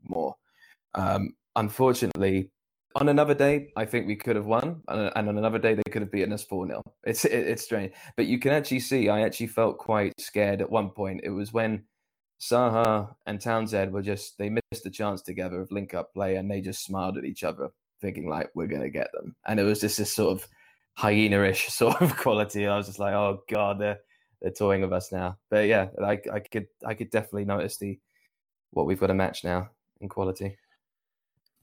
more. 0.05 0.37
Um, 0.95 1.35
unfortunately, 1.57 2.51
on 3.01 3.09
another 3.09 3.35
day, 3.35 3.73
I 3.77 3.85
think 3.85 4.07
we 4.07 4.17
could 4.17 4.37
have 4.37 4.47
won, 4.47 4.83
and 4.89 5.29
on 5.29 5.39
another 5.39 5.59
day, 5.59 5.75
they 5.75 5.91
could 5.91 6.03
have 6.03 6.11
beaten 6.11 6.33
us 6.33 6.45
4 6.45 6.67
0. 6.67 6.83
It's, 7.05 7.25
it, 7.25 7.33
it's 7.33 7.63
strange. 7.63 7.93
But 8.17 8.27
you 8.27 8.39
can 8.39 8.53
actually 8.53 8.81
see, 8.81 9.09
I 9.09 9.23
actually 9.23 9.47
felt 9.49 9.79
quite 9.79 10.13
scared 10.21 10.61
at 10.61 10.71
one 10.71 10.91
point. 10.91 11.21
It 11.25 11.31
was 11.31 11.53
when 11.53 11.85
Zaha 12.41 13.15
and 13.27 13.41
Townsend 13.41 13.93
were 13.93 14.03
just, 14.03 14.39
they 14.39 14.51
missed 14.51 14.85
the 14.85 14.91
chance 14.91 15.23
together 15.23 15.61
of 15.61 15.71
link 15.71 15.95
up 15.95 16.13
play, 16.13 16.37
and 16.37 16.51
they 16.51 16.61
just 16.61 16.85
smiled 16.85 17.19
at 17.19 17.25
each 17.25 17.45
other, 17.45 17.69
thinking, 18.01 18.29
like, 18.29 18.51
we're 18.55 18.67
to 18.67 18.91
get 18.91 19.13
them. 19.13 19.35
And 19.47 19.61
it 19.61 19.65
was 19.65 19.81
just 19.81 19.99
this 19.99 20.13
sort 20.13 20.33
of 20.33 20.49
hyena 20.95 21.43
ish 21.45 21.69
sort 21.73 22.01
of 22.03 22.17
quality. 22.17 22.67
I 22.67 22.77
was 22.77 22.87
just 22.87 22.99
like, 22.99 23.15
oh, 23.15 23.43
God, 23.49 23.81
they're, 23.81 23.99
they're 24.43 24.51
toying 24.51 24.83
with 24.83 24.93
us 24.93 25.13
now. 25.13 25.37
But 25.51 25.67
yeah, 25.67 25.89
I, 26.03 26.21
I 26.33 26.41
could 26.41 26.69
I 26.87 26.95
could 26.95 27.11
definitely 27.11 27.45
notice 27.45 27.77
the 27.77 27.99
what 28.71 28.87
we've 28.87 29.01
got 29.01 29.11
a 29.11 29.15
match 29.15 29.45
now 29.45 29.71
in 30.01 30.09
quality. 30.09 30.57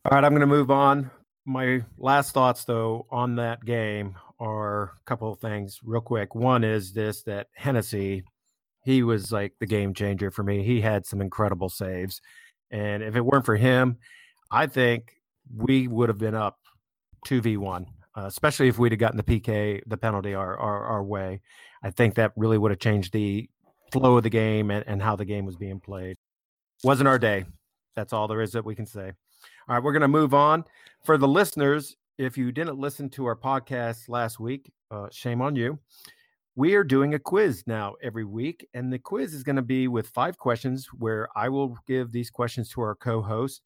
All 0.06 0.16
right, 0.16 0.24
I'm 0.24 0.32
going 0.34 0.42
to 0.42 0.48
move 0.48 0.70
on. 0.70 1.10
My 1.46 1.84
last 1.98 2.34
thoughts, 2.34 2.64
though, 2.64 3.06
on 3.12 3.36
that 3.36 3.64
game 3.64 4.16
are 4.40 4.84
a 4.84 5.04
couple 5.06 5.32
of 5.32 5.40
things, 5.40 5.80
real 5.84 6.02
quick. 6.02 6.34
One 6.34 6.64
is 6.64 6.94
this: 6.94 7.22
that 7.24 7.48
Hennessey, 7.54 8.24
he 8.84 9.04
was 9.04 9.32
like 9.32 9.54
the 9.60 9.68
game 9.68 9.94
changer 9.94 10.32
for 10.32 10.44
me. 10.44 10.64
He 10.64 10.82
had 10.82 11.06
some 11.06 11.22
incredible 11.22 11.70
saves, 11.70 12.20
and 12.72 13.04
if 13.04 13.16
it 13.16 13.22
weren't 13.22 13.46
for 13.46 13.56
him, 13.56 13.98
I 14.50 14.68
think 14.68 15.14
we 15.56 15.88
would 15.88 16.10
have 16.10 16.18
been 16.18 16.36
up 16.36 16.58
two 17.26 17.42
v 17.42 17.58
one. 17.58 17.88
Uh, 18.18 18.28
especially 18.28 18.70
if 18.70 18.80
we'd 18.80 18.94
have 18.94 19.00
gotten 19.00 19.18
the 19.18 19.24
PK, 19.24 19.82
the 19.88 19.98
penalty 19.98 20.34
our, 20.34 20.58
our, 20.58 20.86
our 20.86 21.04
way. 21.04 21.42
I 21.84 21.92
think 21.92 22.16
that 22.16 22.32
really 22.38 22.58
would 22.58 22.72
have 22.72 22.80
changed 22.80 23.12
the 23.12 23.50
flow 23.92 24.16
of 24.16 24.24
the 24.24 24.30
game 24.30 24.72
and, 24.72 24.86
and 24.88 25.02
how 25.02 25.18
the 25.18 25.26
game 25.26 25.46
was 25.46 25.58
being 25.58 25.82
played. 25.82 26.16
Wasn't 26.82 27.10
our 27.10 27.20
day. 27.20 27.44
That's 27.94 28.14
all 28.14 28.30
there 28.30 28.42
is 28.42 28.54
that 28.54 28.64
we 28.64 28.74
can 28.74 28.86
say. 28.86 29.12
All 29.68 29.74
right, 29.74 29.84
we're 29.84 29.94
going 29.94 30.02
to 30.02 30.08
move 30.08 30.36
on. 30.36 30.64
For 31.04 31.18
the 31.18 31.28
listeners, 31.28 31.96
if 32.20 32.38
you 32.38 32.52
didn't 32.52 32.78
listen 32.78 33.10
to 33.10 33.26
our 33.26 33.36
podcast 33.36 34.08
last 34.10 34.40
week, 34.40 34.72
uh, 34.92 35.08
shame 35.12 35.42
on 35.42 35.56
you. 35.56 35.80
We 36.56 36.76
are 36.76 36.84
doing 36.84 37.16
a 37.16 37.20
quiz 37.20 37.64
now 37.66 37.96
every 38.04 38.26
week, 38.26 38.68
and 38.76 38.94
the 38.94 39.00
quiz 39.00 39.34
is 39.34 39.42
going 39.42 39.56
to 39.56 39.64
be 39.64 39.88
with 39.88 40.10
five 40.10 40.38
questions 40.38 40.90
where 40.94 41.30
I 41.36 41.50
will 41.50 41.76
give 41.88 42.12
these 42.12 42.30
questions 42.30 42.70
to 42.70 42.82
our 42.82 42.94
co 42.94 43.24
host 43.24 43.64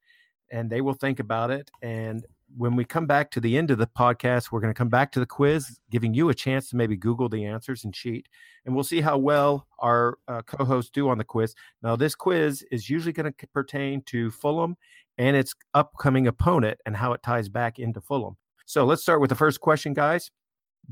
and 0.51 0.69
they 0.69 0.81
will 0.81 0.93
think 0.93 1.19
about 1.19 1.51
it. 1.51 1.69
And 1.81 2.25
when 2.57 2.75
we 2.75 2.83
come 2.83 3.05
back 3.05 3.29
to 3.31 3.39
the 3.39 3.57
end 3.57 3.69
of 3.69 3.77
the 3.77 3.87
podcast, 3.87 4.51
we're 4.51 4.59
going 4.59 4.73
to 4.73 4.77
come 4.77 4.89
back 4.89 5.11
to 5.11 5.19
the 5.19 5.25
quiz, 5.25 5.79
giving 5.91 6.13
you 6.13 6.29
a 6.29 6.33
chance 6.33 6.69
to 6.69 6.75
maybe 6.75 6.95
Google 6.95 7.29
the 7.29 7.45
answers 7.45 7.83
and 7.83 7.93
cheat, 7.93 8.27
and 8.65 8.73
we'll 8.73 8.83
see 8.83 9.01
how 9.01 9.17
well 9.17 9.67
our 9.79 10.17
uh, 10.27 10.41
co-hosts 10.43 10.91
do 10.91 11.09
on 11.09 11.17
the 11.17 11.23
quiz. 11.23 11.53
Now, 11.83 11.95
this 11.95 12.15
quiz 12.15 12.63
is 12.71 12.89
usually 12.89 13.13
going 13.13 13.31
to 13.31 13.47
pertain 13.47 14.01
to 14.07 14.31
Fulham 14.31 14.77
and 15.19 15.35
its 15.35 15.53
upcoming 15.75 16.25
opponent 16.25 16.79
and 16.85 16.95
how 16.95 17.13
it 17.13 17.21
ties 17.21 17.49
back 17.49 17.77
into 17.77 18.01
Fulham. 18.01 18.37
So 18.65 18.85
let's 18.85 19.03
start 19.03 19.21
with 19.21 19.29
the 19.29 19.35
first 19.35 19.59
question, 19.59 19.93
guys. 19.93 20.31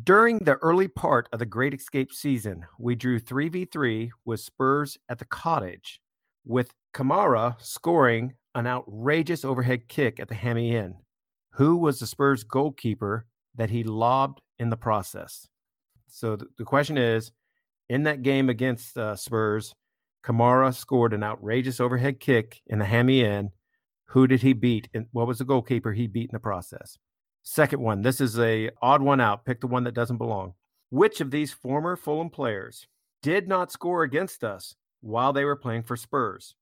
During 0.04 0.40
the 0.40 0.58
early 0.58 0.88
part 0.88 1.30
of 1.32 1.40
the 1.40 1.46
Great 1.46 1.74
Escape 1.74 2.12
season, 2.12 2.66
we 2.78 2.94
drew 2.94 3.20
3v3 3.20 4.10
with 4.26 4.42
Spurs 4.42 4.98
at 5.10 5.18
the 5.18 5.26
cottage, 5.26 6.02
with 6.46 6.74
Kamara 6.94 7.56
scoring 7.60 8.34
an 8.54 8.68
outrageous 8.68 9.46
overhead 9.46 9.88
kick 9.88 10.20
at 10.20 10.28
the 10.28 10.36
Hammy 10.36 10.76
Inn. 10.76 10.96
Who 11.52 11.78
was 11.78 12.00
the 12.00 12.06
Spurs 12.06 12.44
goalkeeper 12.44 13.26
that 13.56 13.70
he 13.70 13.84
lobbed 13.84 14.42
in 14.60 14.70
the 14.70 14.78
process? 14.78 15.48
So 16.10 16.36
th- 16.36 16.52
the 16.58 16.66
question 16.66 16.98
is 16.98 17.32
in 17.90 18.04
that 18.04 18.24
game 18.24 18.50
against 18.50 18.98
uh, 18.98 19.16
Spurs, 19.16 19.74
Kamara 20.24 20.76
scored 20.76 21.14
an 21.14 21.24
outrageous 21.24 21.80
overhead 21.80 22.20
kick 22.20 22.62
in 22.68 22.80
the 22.80 22.86
Hammy 22.86 23.24
Inn. 23.24 23.52
Who 24.08 24.28
did 24.28 24.42
he 24.42 24.54
beat? 24.54 24.90
And 24.94 25.08
what 25.12 25.28
was 25.28 25.40
the 25.40 25.46
goalkeeper 25.46 25.94
he 25.94 26.08
beat 26.08 26.30
in 26.30 26.36
the 26.36 26.40
process? 26.40 26.98
Second 27.44 27.82
one. 27.82 28.02
This 28.02 28.20
is 28.22 28.40
a 28.40 28.70
odd 28.82 29.02
one 29.02 29.22
out. 29.22 29.46
Pick 29.46 29.62
the 29.62 29.68
one 29.68 29.84
that 29.84 29.94
doesn't 29.94 30.18
belong. 30.18 30.54
Which 30.90 31.22
of 31.22 31.32
these 31.32 31.52
former 31.52 31.96
Fulham 31.96 32.30
players 32.30 32.88
did 33.22 33.48
not 33.48 33.72
score 33.72 34.04
against 34.04 34.44
us 34.44 34.76
while 35.02 35.34
they 35.34 35.46
were 35.46 35.56
playing 35.56 35.84
for 35.84 35.96
Spurs? 35.96 36.56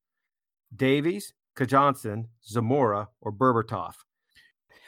Davies, 0.75 1.33
Kjartansson, 1.55 2.25
Zamora, 2.43 3.09
or 3.21 3.31
Berbatov? 3.31 3.93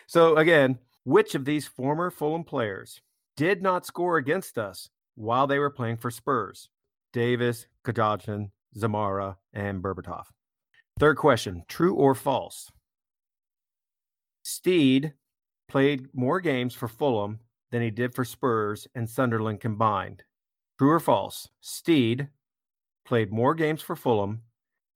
So 0.08 0.38
again, 0.38 0.80
which 1.04 1.36
of 1.36 1.46
these 1.46 1.68
former 1.68 2.10
Fulham 2.10 2.44
players 2.44 3.02
did 3.36 3.62
not 3.62 3.86
score 3.86 4.18
against 4.18 4.58
us 4.58 4.90
while 5.16 5.48
they 5.48 5.60
were 5.60 5.70
playing 5.70 5.98
for 5.98 6.12
Spurs? 6.12 6.70
Davies, 7.14 7.68
Kjartansson, 7.86 8.52
Zamora, 8.76 9.38
and 9.54 9.84
Berbatov. 9.84 10.26
Third 11.00 11.18
question, 11.18 11.64
true 11.68 11.94
or 11.94 12.16
false? 12.16 12.72
Steed 14.42 15.14
played 15.68 16.08
more 16.12 16.40
games 16.40 16.74
for 16.74 16.88
Fulham 16.88 17.40
than 17.70 17.84
he 17.84 17.92
did 17.92 18.16
for 18.16 18.26
Spurs 18.26 18.88
and 18.96 19.08
Sunderland 19.08 19.60
combined. 19.60 20.24
True 20.80 20.92
or 20.92 21.00
false? 21.00 21.50
Steed 21.62 22.30
played 23.06 23.32
more 23.32 23.54
games 23.54 23.82
for 23.84 23.96
Fulham 23.96 24.42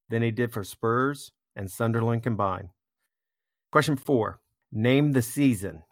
than 0.09 0.23
he 0.23 0.31
did 0.31 0.51
for 0.51 0.63
Spurs 0.63 1.31
and 1.55 1.69
Sunderland 1.69 2.23
combined. 2.23 2.69
Question 3.71 3.95
four 3.95 4.41
Name 4.71 5.11
the 5.11 5.21
season. 5.21 5.83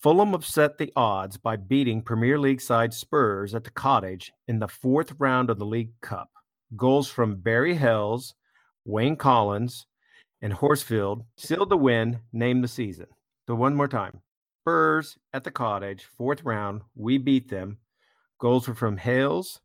Fulham 0.00 0.34
upset 0.34 0.78
the 0.78 0.92
odds 0.94 1.36
by 1.36 1.56
beating 1.56 2.02
Premier 2.02 2.38
League 2.38 2.60
side 2.60 2.94
Spurs 2.94 3.56
at 3.56 3.64
the 3.64 3.70
cottage 3.70 4.32
in 4.46 4.60
the 4.60 4.68
fourth 4.68 5.14
round 5.18 5.50
of 5.50 5.58
the 5.58 5.66
League 5.66 6.00
Cup. 6.00 6.30
Goals 6.76 7.08
from 7.08 7.40
Barry 7.40 7.74
Hayles, 7.74 8.34
Wayne 8.88 9.16
Collins, 9.16 9.84
and 10.40 10.50
Horsfield 10.50 11.26
sealed 11.36 11.68
the 11.68 11.76
win. 11.76 12.20
Name 12.32 12.62
the 12.62 12.68
season. 12.68 13.06
So 13.46 13.54
one 13.54 13.74
more 13.76 13.86
time. 13.86 14.22
Spurs 14.62 15.18
at 15.34 15.44
the 15.44 15.50
cottage, 15.50 16.06
fourth 16.16 16.42
round. 16.42 16.80
We 16.96 17.18
beat 17.18 17.50
them. 17.50 17.76
Goals 18.40 18.66
were 18.66 18.74
from 18.74 18.96
Hayles, 18.96 19.60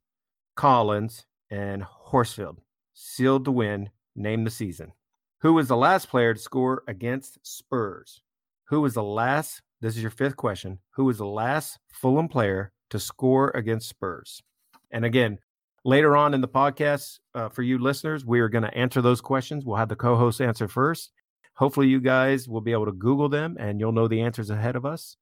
Collins, 0.57 1.25
and 1.49 1.83
Horsfield. 1.83 2.57
Sealed 2.93 3.45
the 3.45 3.51
win. 3.53 3.91
Name 4.13 4.43
the 4.43 4.49
season. 4.49 4.91
Who 5.39 5.53
was 5.53 5.69
the 5.69 5.77
last 5.77 6.09
player 6.09 6.33
to 6.33 6.39
score 6.39 6.83
against 6.89 7.39
Spurs? 7.43 8.21
Who 8.65 8.81
was 8.81 8.93
the 8.93 9.03
last? 9.03 9.61
This 9.79 9.95
is 9.95 10.01
your 10.01 10.11
fifth 10.11 10.35
question. 10.35 10.79
Who 10.95 11.05
was 11.05 11.19
the 11.19 11.25
last 11.25 11.79
Fulham 11.93 12.27
player 12.27 12.73
to 12.89 12.99
score 12.99 13.51
against 13.55 13.87
Spurs? 13.87 14.43
And 14.91 15.05
again, 15.05 15.39
later 15.85 16.15
on 16.15 16.33
in 16.33 16.41
the 16.41 16.47
podcast, 16.47 17.19
uh, 17.35 17.49
for 17.49 17.61
you 17.61 17.77
listeners, 17.77 18.25
we 18.25 18.39
are 18.39 18.49
going 18.49 18.63
to 18.63 18.73
answer 18.73 19.01
those 19.01 19.21
questions. 19.21 19.65
We'll 19.65 19.77
have 19.77 19.89
the 19.89 19.95
co 19.95 20.15
host 20.15 20.41
answer 20.41 20.67
first. 20.67 21.11
Hopefully, 21.55 21.87
you 21.87 21.99
guys 21.99 22.47
will 22.47 22.61
be 22.61 22.71
able 22.71 22.85
to 22.85 22.91
Google 22.91 23.29
them 23.29 23.57
and 23.59 23.79
you'll 23.79 23.91
know 23.91 24.07
the 24.07 24.21
answers 24.21 24.49
ahead 24.49 24.75
of 24.75 24.85
us. 24.85 25.17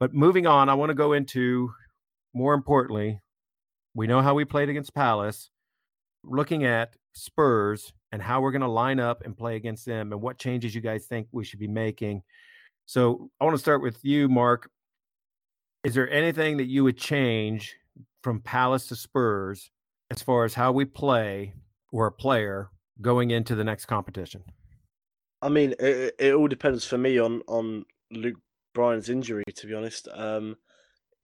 But 0.00 0.12
moving 0.12 0.46
on, 0.46 0.68
I 0.68 0.74
want 0.74 0.90
to 0.90 0.94
go 0.94 1.12
into 1.12 1.72
more 2.34 2.54
importantly, 2.54 3.20
we 3.94 4.06
know 4.06 4.20
how 4.20 4.34
we 4.34 4.44
played 4.44 4.68
against 4.68 4.94
Palace, 4.94 5.50
looking 6.22 6.64
at 6.64 6.94
Spurs 7.14 7.92
and 8.12 8.20
how 8.20 8.40
we're 8.40 8.50
going 8.50 8.60
to 8.60 8.68
line 8.68 9.00
up 9.00 9.24
and 9.24 9.36
play 9.36 9.56
against 9.56 9.86
them 9.86 10.12
and 10.12 10.20
what 10.20 10.38
changes 10.38 10.74
you 10.74 10.82
guys 10.82 11.06
think 11.06 11.28
we 11.32 11.44
should 11.44 11.60
be 11.60 11.68
making. 11.68 12.22
So 12.84 13.30
I 13.40 13.44
want 13.44 13.54
to 13.54 13.60
start 13.60 13.80
with 13.80 13.98
you, 14.04 14.28
Mark. 14.28 14.70
Is 15.82 15.94
there 15.94 16.10
anything 16.10 16.58
that 16.58 16.66
you 16.66 16.84
would 16.84 16.98
change 16.98 17.74
from 18.22 18.40
Palace 18.40 18.88
to 18.88 18.96
Spurs 18.96 19.70
as 20.10 20.22
far 20.22 20.44
as 20.44 20.54
how 20.54 20.72
we 20.72 20.84
play 20.84 21.54
or 21.92 22.06
a 22.06 22.12
player 22.12 22.70
going 23.00 23.30
into 23.30 23.54
the 23.54 23.64
next 23.64 23.86
competition? 23.86 24.44
I 25.42 25.48
mean, 25.48 25.74
it, 25.78 26.14
it 26.18 26.34
all 26.34 26.48
depends 26.48 26.84
for 26.84 26.98
me 26.98 27.18
on 27.18 27.42
on 27.46 27.84
Luke 28.10 28.38
Bryan's 28.74 29.08
injury. 29.08 29.44
To 29.54 29.66
be 29.66 29.74
honest, 29.74 30.08
um, 30.12 30.56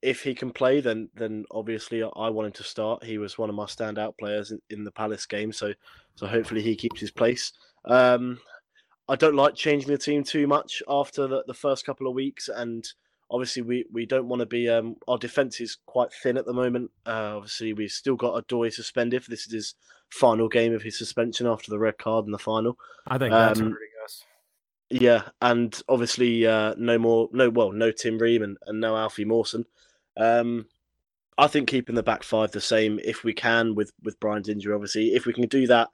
if 0.01 0.23
he 0.23 0.35
can 0.35 0.51
play, 0.51 0.81
then 0.81 1.09
then 1.15 1.45
obviously 1.51 2.03
I 2.03 2.29
want 2.29 2.47
him 2.47 2.53
to 2.53 2.63
start. 2.63 3.03
He 3.03 3.17
was 3.17 3.37
one 3.37 3.49
of 3.49 3.55
my 3.55 3.65
standout 3.65 4.17
players 4.19 4.51
in, 4.51 4.59
in 4.69 4.83
the 4.83 4.91
Palace 4.91 5.25
game, 5.25 5.51
so 5.51 5.73
so 6.15 6.27
hopefully 6.27 6.61
he 6.61 6.75
keeps 6.75 6.99
his 6.99 7.11
place. 7.11 7.53
Um, 7.85 8.39
I 9.09 9.15
don't 9.15 9.35
like 9.35 9.55
changing 9.55 9.91
the 9.91 9.97
team 9.97 10.23
too 10.23 10.47
much 10.47 10.81
after 10.87 11.27
the, 11.27 11.43
the 11.47 11.53
first 11.53 11.85
couple 11.85 12.07
of 12.07 12.13
weeks, 12.13 12.49
and 12.49 12.85
obviously 13.33 13.63
we, 13.63 13.85
we 13.91 14.05
don't 14.05 14.27
want 14.27 14.41
to 14.41 14.45
be. 14.45 14.69
Um, 14.69 14.95
our 15.07 15.17
defense 15.17 15.59
is 15.59 15.77
quite 15.87 16.13
thin 16.13 16.37
at 16.37 16.45
the 16.45 16.53
moment. 16.53 16.91
Uh, 17.05 17.37
obviously, 17.37 17.73
we've 17.73 17.91
still 17.91 18.15
got 18.15 18.47
Odoi 18.47 18.71
suspended. 18.71 19.25
This 19.27 19.47
is 19.47 19.51
his 19.51 19.75
final 20.09 20.47
game 20.47 20.73
of 20.73 20.83
his 20.83 20.97
suspension 20.97 21.47
after 21.47 21.71
the 21.71 21.79
red 21.79 21.97
card 21.97 22.25
in 22.25 22.31
the 22.31 22.37
final. 22.37 22.77
I 23.07 23.17
think 23.17 23.31
that's 23.31 23.59
um, 23.59 23.71
hurting 23.71 23.87
us. 24.05 24.23
Yeah, 24.89 25.23
and 25.41 25.81
obviously 25.89 26.45
uh, 26.45 26.75
no 26.77 26.99
more, 26.99 27.29
no 27.33 27.49
well, 27.49 27.71
no 27.71 27.91
Tim 27.91 28.19
Ream 28.19 28.43
and, 28.43 28.57
and 28.67 28.79
no 28.79 28.95
Alfie 28.95 29.25
Mawson. 29.25 29.65
Um, 30.15 30.67
I 31.35 31.47
think 31.47 31.67
keeping 31.67 31.95
the 31.95 32.03
back 32.03 32.21
five 32.21 32.51
the 32.51 32.61
same 32.61 32.99
if 33.03 33.23
we 33.23 33.33
can 33.33 33.73
with 33.73 33.91
with 34.03 34.19
Bryan's 34.19 34.49
injury. 34.49 34.75
Obviously, 34.75 35.15
if 35.15 35.25
we 35.25 35.33
can 35.33 35.47
do 35.47 35.65
that, 35.65 35.89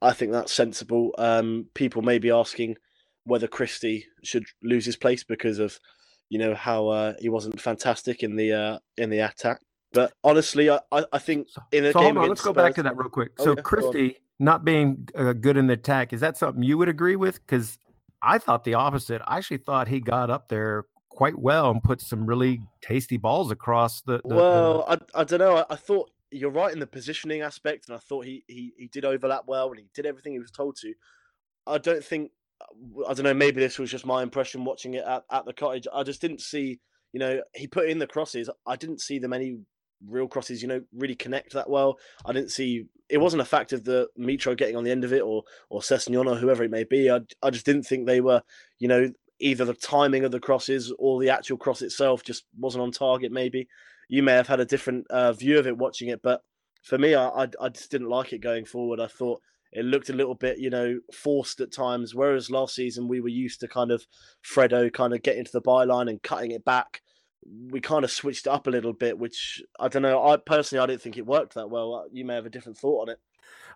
I 0.00 0.12
think 0.12 0.30
that's 0.30 0.52
sensible. 0.52 1.12
Um, 1.18 1.66
people 1.74 2.02
may 2.02 2.20
be 2.20 2.30
asking 2.30 2.76
whether 3.24 3.48
Christie 3.48 4.06
should 4.22 4.44
lose 4.62 4.84
his 4.84 4.96
place 4.96 5.24
because 5.24 5.58
of 5.58 5.80
you 6.32 6.38
know 6.38 6.54
how 6.54 6.88
uh, 6.88 7.12
he 7.20 7.28
wasn't 7.28 7.60
fantastic 7.60 8.22
in 8.22 8.36
the 8.36 8.52
uh, 8.52 8.78
in 8.96 9.10
the 9.10 9.18
attack. 9.18 9.60
But 9.92 10.14
honestly, 10.24 10.70
I, 10.70 10.80
I 10.90 11.18
think 11.18 11.48
in 11.72 11.84
a 11.84 11.92
so 11.92 12.00
game 12.00 12.14
hold 12.14 12.24
on, 12.24 12.28
let's 12.30 12.40
go 12.40 12.54
back 12.54 12.74
to 12.76 12.82
that 12.84 12.96
real 12.96 13.10
quick. 13.10 13.32
So 13.38 13.50
okay, 13.50 13.60
Christie 13.60 14.16
not 14.38 14.64
being 14.64 15.06
uh, 15.14 15.34
good 15.34 15.58
in 15.58 15.66
the 15.66 15.74
attack 15.74 16.14
is 16.14 16.20
that 16.20 16.38
something 16.38 16.62
you 16.62 16.78
would 16.78 16.88
agree 16.88 17.16
with? 17.16 17.34
Because 17.34 17.78
I 18.22 18.38
thought 18.38 18.64
the 18.64 18.72
opposite. 18.72 19.20
I 19.26 19.36
actually 19.36 19.58
thought 19.58 19.88
he 19.88 20.00
got 20.00 20.30
up 20.30 20.48
there 20.48 20.86
quite 21.10 21.38
well 21.38 21.70
and 21.70 21.82
put 21.82 22.00
some 22.00 22.24
really 22.24 22.62
tasty 22.80 23.18
balls 23.18 23.50
across 23.50 24.00
the. 24.00 24.22
the 24.24 24.34
well, 24.34 24.86
the... 24.88 25.02
I, 25.14 25.20
I 25.20 25.24
don't 25.24 25.38
know. 25.38 25.58
I, 25.58 25.64
I, 25.68 25.76
thought 25.76 26.10
you're 26.30 26.50
right 26.50 26.72
in 26.72 26.78
the 26.78 26.86
positioning 26.86 27.42
aspect, 27.42 27.88
and 27.88 27.96
I 27.96 27.98
thought 27.98 28.24
he, 28.24 28.42
he 28.48 28.72
he 28.78 28.86
did 28.86 29.04
overlap 29.04 29.42
well 29.46 29.68
and 29.68 29.78
he 29.78 29.86
did 29.92 30.06
everything 30.06 30.32
he 30.32 30.38
was 30.38 30.50
told 30.50 30.76
to. 30.76 30.94
I 31.66 31.76
don't 31.76 32.02
think. 32.02 32.30
I 33.08 33.14
don't 33.14 33.24
know. 33.24 33.34
Maybe 33.34 33.60
this 33.60 33.78
was 33.78 33.90
just 33.90 34.06
my 34.06 34.22
impression 34.22 34.64
watching 34.64 34.94
it 34.94 35.04
at, 35.04 35.24
at 35.30 35.44
the 35.44 35.52
cottage. 35.52 35.86
I 35.92 36.02
just 36.02 36.20
didn't 36.20 36.40
see. 36.40 36.80
You 37.12 37.20
know, 37.20 37.42
he 37.54 37.66
put 37.66 37.88
in 37.88 37.98
the 37.98 38.06
crosses. 38.06 38.48
I 38.66 38.76
didn't 38.76 39.00
see 39.00 39.18
them 39.18 39.32
any 39.32 39.58
real 40.06 40.28
crosses. 40.28 40.62
You 40.62 40.68
know, 40.68 40.82
really 40.94 41.14
connect 41.14 41.52
that 41.52 41.68
well. 41.68 41.98
I 42.24 42.32
didn't 42.32 42.50
see. 42.50 42.86
It 43.08 43.18
wasn't 43.18 43.42
a 43.42 43.46
fact 43.46 43.72
of 43.72 43.84
the 43.84 44.08
Mitro 44.18 44.56
getting 44.56 44.76
on 44.76 44.84
the 44.84 44.90
end 44.90 45.04
of 45.04 45.12
it 45.12 45.22
or 45.22 45.42
or 45.68 45.80
Sessegnon 45.80 46.30
or 46.30 46.36
whoever 46.36 46.64
it 46.64 46.70
may 46.70 46.84
be. 46.84 47.10
I 47.10 47.20
I 47.42 47.50
just 47.50 47.66
didn't 47.66 47.84
think 47.84 48.06
they 48.06 48.20
were. 48.20 48.42
You 48.78 48.88
know, 48.88 49.12
either 49.40 49.64
the 49.64 49.74
timing 49.74 50.24
of 50.24 50.30
the 50.30 50.40
crosses 50.40 50.92
or 50.98 51.20
the 51.20 51.30
actual 51.30 51.58
cross 51.58 51.82
itself 51.82 52.22
just 52.22 52.44
wasn't 52.58 52.82
on 52.82 52.92
target. 52.92 53.32
Maybe 53.32 53.68
you 54.08 54.22
may 54.22 54.32
have 54.32 54.46
had 54.46 54.60
a 54.60 54.64
different 54.64 55.06
uh, 55.10 55.32
view 55.32 55.58
of 55.58 55.66
it 55.66 55.76
watching 55.76 56.08
it, 56.08 56.22
but 56.22 56.42
for 56.82 56.98
me, 56.98 57.14
I, 57.14 57.28
I, 57.28 57.48
I 57.60 57.68
just 57.68 57.90
didn't 57.90 58.08
like 58.08 58.32
it 58.32 58.38
going 58.40 58.64
forward. 58.64 59.00
I 59.00 59.06
thought 59.06 59.40
it 59.72 59.84
looked 59.84 60.10
a 60.10 60.14
little 60.14 60.34
bit, 60.34 60.58
you 60.58 60.70
know, 60.70 61.00
forced 61.12 61.60
at 61.60 61.72
times. 61.72 62.14
Whereas 62.14 62.50
last 62.50 62.74
season 62.74 63.08
we 63.08 63.20
were 63.20 63.28
used 63.28 63.60
to 63.60 63.68
kind 63.68 63.90
of 63.90 64.06
Fredo 64.44 64.92
kind 64.92 65.14
of 65.14 65.22
getting 65.22 65.44
to 65.44 65.52
the 65.52 65.62
byline 65.62 66.10
and 66.10 66.22
cutting 66.22 66.50
it 66.50 66.64
back. 66.64 67.02
We 67.70 67.80
kind 67.80 68.04
of 68.04 68.10
switched 68.10 68.46
it 68.46 68.50
up 68.50 68.66
a 68.66 68.70
little 68.70 68.92
bit, 68.92 69.18
which 69.18 69.62
I 69.80 69.88
don't 69.88 70.02
know. 70.02 70.24
I 70.28 70.36
personally, 70.36 70.82
I 70.82 70.86
didn't 70.86 71.02
think 71.02 71.16
it 71.16 71.26
worked 71.26 71.54
that 71.54 71.70
well. 71.70 72.06
You 72.12 72.24
may 72.24 72.34
have 72.34 72.46
a 72.46 72.50
different 72.50 72.78
thought 72.78 73.02
on 73.02 73.08
it. 73.10 73.18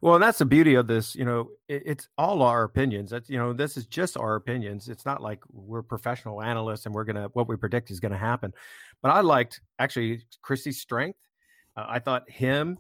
Well, 0.03 0.15
and 0.15 0.23
that's 0.23 0.39
the 0.39 0.45
beauty 0.45 0.75
of 0.75 0.87
this. 0.87 1.15
You 1.15 1.25
know, 1.25 1.49
it, 1.69 1.83
it's 1.87 2.09
all 2.19 2.43
our 2.43 2.65
opinions. 2.65 3.11
That's 3.11 3.29
you 3.29 3.39
know, 3.39 3.53
this 3.53 3.77
is 3.77 3.87
just 3.87 4.17
our 4.17 4.37
opinions. 4.37 4.89
It's 4.89 5.07
not 5.07 5.23
like 5.23 5.41
we're 5.51 5.83
professional 5.83 6.43
analysts 6.43 6.87
and 6.87 6.95
we're 6.95 7.05
gonna 7.05 7.29
what 7.33 7.49
we 7.49 7.57
predict 7.57 7.91
is 7.91 8.01
gonna 8.01 8.19
happen. 8.19 8.53
But 9.03 9.11
I 9.11 9.21
liked 9.21 9.61
actually 9.79 10.23
Christie's 10.43 10.81
strength. 10.81 11.19
Uh, 11.77 11.87
I 11.89 11.99
thought 11.99 12.31
him, 12.31 12.79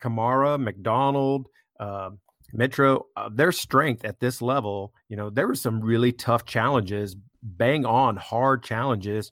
Kamara, 0.00 0.60
McDonald, 0.60 1.48
uh, 1.80 2.10
Mitro, 2.54 3.04
uh, 3.16 3.28
their 3.32 3.52
strength 3.52 4.04
at 4.04 4.20
this 4.20 4.40
level. 4.40 4.94
You 5.08 5.16
know, 5.16 5.30
there 5.30 5.46
were 5.46 5.54
some 5.54 5.80
really 5.80 6.12
tough 6.12 6.44
challenges 6.44 7.16
bang 7.42 7.86
on 7.86 8.16
hard 8.16 8.62
challenges. 8.62 9.30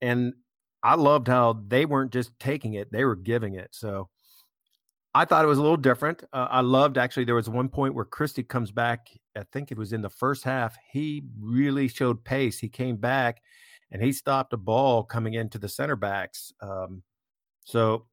And 0.00 0.34
I 0.82 0.94
loved 0.96 1.28
how 1.28 1.60
they 1.66 1.86
weren't 1.86 2.12
just 2.12 2.38
taking 2.38 2.74
it, 2.74 2.92
they 2.92 3.04
were 3.04 3.16
giving 3.16 3.54
it. 3.54 3.68
So 3.72 4.08
I 5.14 5.24
thought 5.24 5.44
it 5.44 5.48
was 5.48 5.58
a 5.58 5.62
little 5.62 5.76
different. 5.76 6.24
Uh, 6.32 6.48
I 6.50 6.60
loved 6.60 6.98
actually, 6.98 7.24
there 7.24 7.36
was 7.36 7.48
one 7.48 7.68
point 7.68 7.94
where 7.94 8.04
Christie 8.04 8.42
comes 8.42 8.72
back. 8.72 9.08
I 9.36 9.44
think 9.52 9.70
it 9.70 9.78
was 9.78 9.92
in 9.92 10.02
the 10.02 10.10
first 10.10 10.44
half. 10.44 10.76
He 10.90 11.22
really 11.40 11.88
showed 11.88 12.24
pace. 12.24 12.58
He 12.58 12.68
came 12.68 12.96
back 12.96 13.40
and 13.92 14.02
he 14.02 14.12
stopped 14.12 14.52
a 14.52 14.56
ball 14.56 15.04
coming 15.04 15.34
into 15.34 15.58
the 15.58 15.68
center 15.68 15.96
backs. 15.96 16.52
Um, 16.60 17.02
so 17.64 18.06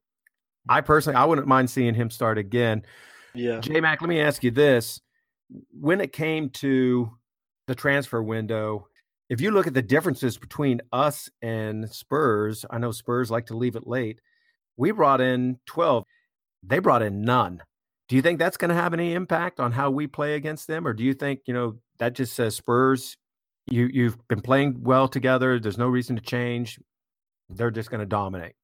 I 0.68 0.80
personally, 0.80 1.16
I 1.16 1.24
wouldn't 1.24 1.48
mind 1.48 1.70
seeing 1.70 1.94
him 1.94 2.08
start 2.08 2.38
again. 2.38 2.84
Yeah. 3.34 3.60
J 3.60 3.80
Mac, 3.80 4.00
let 4.00 4.08
me 4.08 4.20
ask 4.20 4.42
you 4.42 4.50
this. 4.50 5.00
When 5.70 6.00
it 6.00 6.12
came 6.12 6.50
to 6.50 7.10
the 7.66 7.74
transfer 7.74 8.22
window, 8.22 8.88
if 9.28 9.40
you 9.40 9.50
look 9.50 9.66
at 9.66 9.74
the 9.74 9.82
differences 9.82 10.36
between 10.36 10.80
us 10.92 11.30
and 11.40 11.88
Spurs, 11.90 12.64
I 12.70 12.78
know 12.78 12.90
Spurs 12.90 13.30
like 13.30 13.46
to 13.46 13.56
leave 13.56 13.76
it 13.76 13.86
late. 13.86 14.20
We 14.76 14.90
brought 14.90 15.20
in 15.20 15.58
12, 15.66 16.04
they 16.62 16.78
brought 16.78 17.02
in 17.02 17.22
none. 17.22 17.62
Do 18.08 18.16
you 18.16 18.22
think 18.22 18.38
that's 18.38 18.56
going 18.56 18.68
to 18.68 18.74
have 18.74 18.92
any 18.92 19.14
impact 19.14 19.60
on 19.60 19.72
how 19.72 19.90
we 19.90 20.06
play 20.06 20.34
against 20.34 20.66
them? 20.66 20.86
Or 20.86 20.92
do 20.92 21.02
you 21.02 21.14
think, 21.14 21.40
you 21.46 21.54
know, 21.54 21.78
that 21.98 22.14
just 22.14 22.34
says 22.34 22.56
Spurs, 22.56 23.16
you, 23.66 23.88
you've 23.90 24.16
been 24.28 24.42
playing 24.42 24.82
well 24.82 25.08
together. 25.08 25.58
There's 25.58 25.78
no 25.78 25.88
reason 25.88 26.16
to 26.16 26.22
change. 26.22 26.78
They're 27.48 27.70
just 27.70 27.90
going 27.90 28.00
to 28.00 28.06
dominate. 28.06 28.54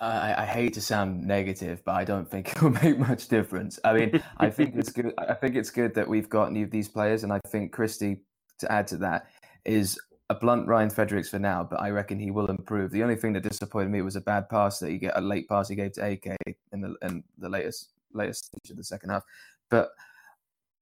I, 0.00 0.42
I, 0.42 0.44
hate 0.44 0.74
to 0.74 0.80
sound 0.80 1.24
negative, 1.24 1.82
but 1.84 1.94
I 1.94 2.04
don't 2.04 2.30
think 2.30 2.50
it'll 2.56 2.70
make 2.70 2.98
much 2.98 3.28
difference. 3.28 3.78
I 3.84 3.94
mean, 3.94 4.22
I 4.36 4.50
think 4.50 4.74
it's 4.76 4.90
good. 4.90 5.14
I 5.18 5.34
think 5.34 5.56
it's 5.56 5.70
good 5.70 5.94
that 5.94 6.06
we've 6.08 6.28
got 6.28 6.52
new 6.52 6.66
these 6.66 6.88
players, 6.88 7.24
and 7.24 7.32
I 7.32 7.40
think 7.48 7.72
Christie, 7.72 8.20
to 8.58 8.70
add 8.70 8.86
to 8.88 8.98
that, 8.98 9.28
is 9.64 9.98
a 10.28 10.34
blunt 10.34 10.66
Ryan 10.66 10.90
Fredericks 10.90 11.28
for 11.28 11.38
now, 11.38 11.66
but 11.68 11.80
I 11.80 11.90
reckon 11.90 12.18
he 12.18 12.30
will 12.30 12.46
improve. 12.46 12.90
The 12.90 13.02
only 13.02 13.16
thing 13.16 13.32
that 13.34 13.42
disappointed 13.42 13.90
me 13.90 14.02
was 14.02 14.16
a 14.16 14.20
bad 14.20 14.48
pass 14.48 14.80
that 14.80 14.90
he 14.90 14.98
get 14.98 15.16
a 15.16 15.20
late 15.20 15.48
pass 15.48 15.68
he 15.68 15.76
gave 15.76 15.92
to 15.92 16.10
AK 16.10 16.36
in 16.72 16.80
the 16.80 16.94
in 17.02 17.22
the 17.38 17.48
latest 17.48 17.92
latest 18.12 18.46
stage 18.46 18.70
of 18.70 18.76
the 18.76 18.84
second 18.84 19.10
half. 19.10 19.22
But 19.70 19.90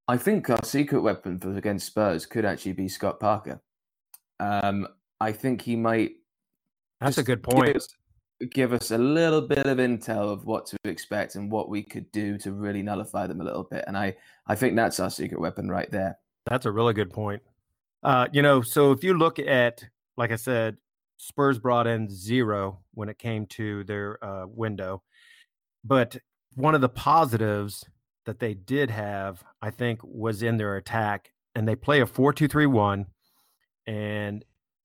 I 0.09 0.16
think 0.16 0.50
our 0.50 0.64
secret 0.64 1.03
weapon 1.03 1.38
for 1.38 1.57
against 1.57 1.87
Spurs 1.87 2.27
could 2.27 2.44
actually 2.44 2.72
be 2.72 2.88
Scott 2.88 3.20
Parker. 3.20 3.61
Um, 4.40 4.88
I 5.20 5.33
think 5.33 5.62
he 5.62 5.77
might. 5.77 6.12
That's 7.00 7.18
a 7.18 7.22
good 7.22 7.42
point. 7.42 7.74
Give, 7.74 7.83
give 8.47 8.73
us 8.73 8.91
a 8.91 8.99
little 8.99 9.41
bit 9.41 9.67
of 9.67 9.79
intel 9.79 10.33
of 10.33 10.45
what 10.45 10.67
to 10.67 10.77
expect 10.85 11.35
and 11.35 11.51
what 11.51 11.69
we 11.69 11.83
could 11.83 12.11
do 12.13 12.39
to 12.39 12.53
really 12.53 12.83
nullify 12.83 13.27
them 13.27 13.41
a 13.41 13.45
little 13.45 13.65
bit. 13.65 13.85
And 13.87 13.97
I, 13.97 14.17
I 14.47 14.55
think 14.55 14.77
that's 14.77 15.01
our 15.01 15.11
secret 15.11 15.41
weapon 15.41 15.69
right 15.69 15.91
there. 15.91 16.19
That's 16.47 16.67
a 16.67 16.73
really 16.73 16.95
good 16.95 17.11
point. 17.11 17.43
Uh, 18.03 18.29
you 18.33 18.43
know, 18.43 18.63
so 18.63 18.93
if 18.93 19.03
you 19.03 19.15
look 19.15 19.39
at, 19.39 19.83
like 20.17 20.31
I 20.31 20.37
said, 20.37 20.77
Spurs 21.17 21.59
brought 21.59 21.87
in 21.87 22.11
zero 22.11 22.81
when 22.93 23.09
it 23.09 23.19
came 23.19 23.47
to 23.47 23.85
their 23.85 24.23
uh, 24.23 24.47
window, 24.47 25.03
but 25.85 26.17
one 26.55 26.75
of 26.75 26.81
the 26.81 26.89
positives 26.89 27.85
that 28.27 28.41
they 28.41 28.55
did 28.55 28.91
have, 28.91 29.43
I 29.63 29.71
think, 29.71 30.01
was 30.03 30.43
in 30.43 30.57
their 30.57 30.77
attack, 30.77 31.33
and 31.55 31.67
they 31.67 31.77
play 31.77 32.01
a 32.01 32.07
four-two-three-one, 32.07 33.07
and 33.87 34.45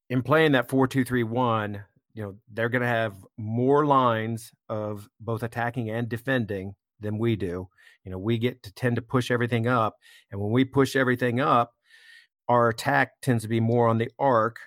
in 0.10 0.22
playing 0.22 0.54
that 0.54 0.70
four-two-three-one, 0.70 1.84
you 2.20 2.26
know 2.26 2.36
they're 2.52 2.68
going 2.68 2.82
to 2.82 2.88
have 2.88 3.14
more 3.38 3.86
lines 3.86 4.52
of 4.68 5.08
both 5.22 5.42
attacking 5.42 5.90
and 5.90 6.10
defending 6.10 6.76
than 7.00 7.18
we 7.18 7.38
do. 7.38 7.70
You 8.04 8.12
know, 8.12 8.18
we 8.18 8.38
get 8.38 8.62
to 8.64 8.74
tend 8.74 8.98
to 8.98 9.02
push 9.02 9.32
everything 9.32 9.68
up, 9.68 9.96
and 10.30 10.42
when 10.42 10.52
we 10.52 10.66
push 10.66 10.98
everything 10.98 11.40
up, 11.40 11.72
our 12.50 12.68
attack 12.68 13.22
tends 13.22 13.44
to 13.44 13.48
be 13.48 13.62
more 13.62 13.88
on 13.88 14.00
the 14.00 14.12
arc 14.20 14.58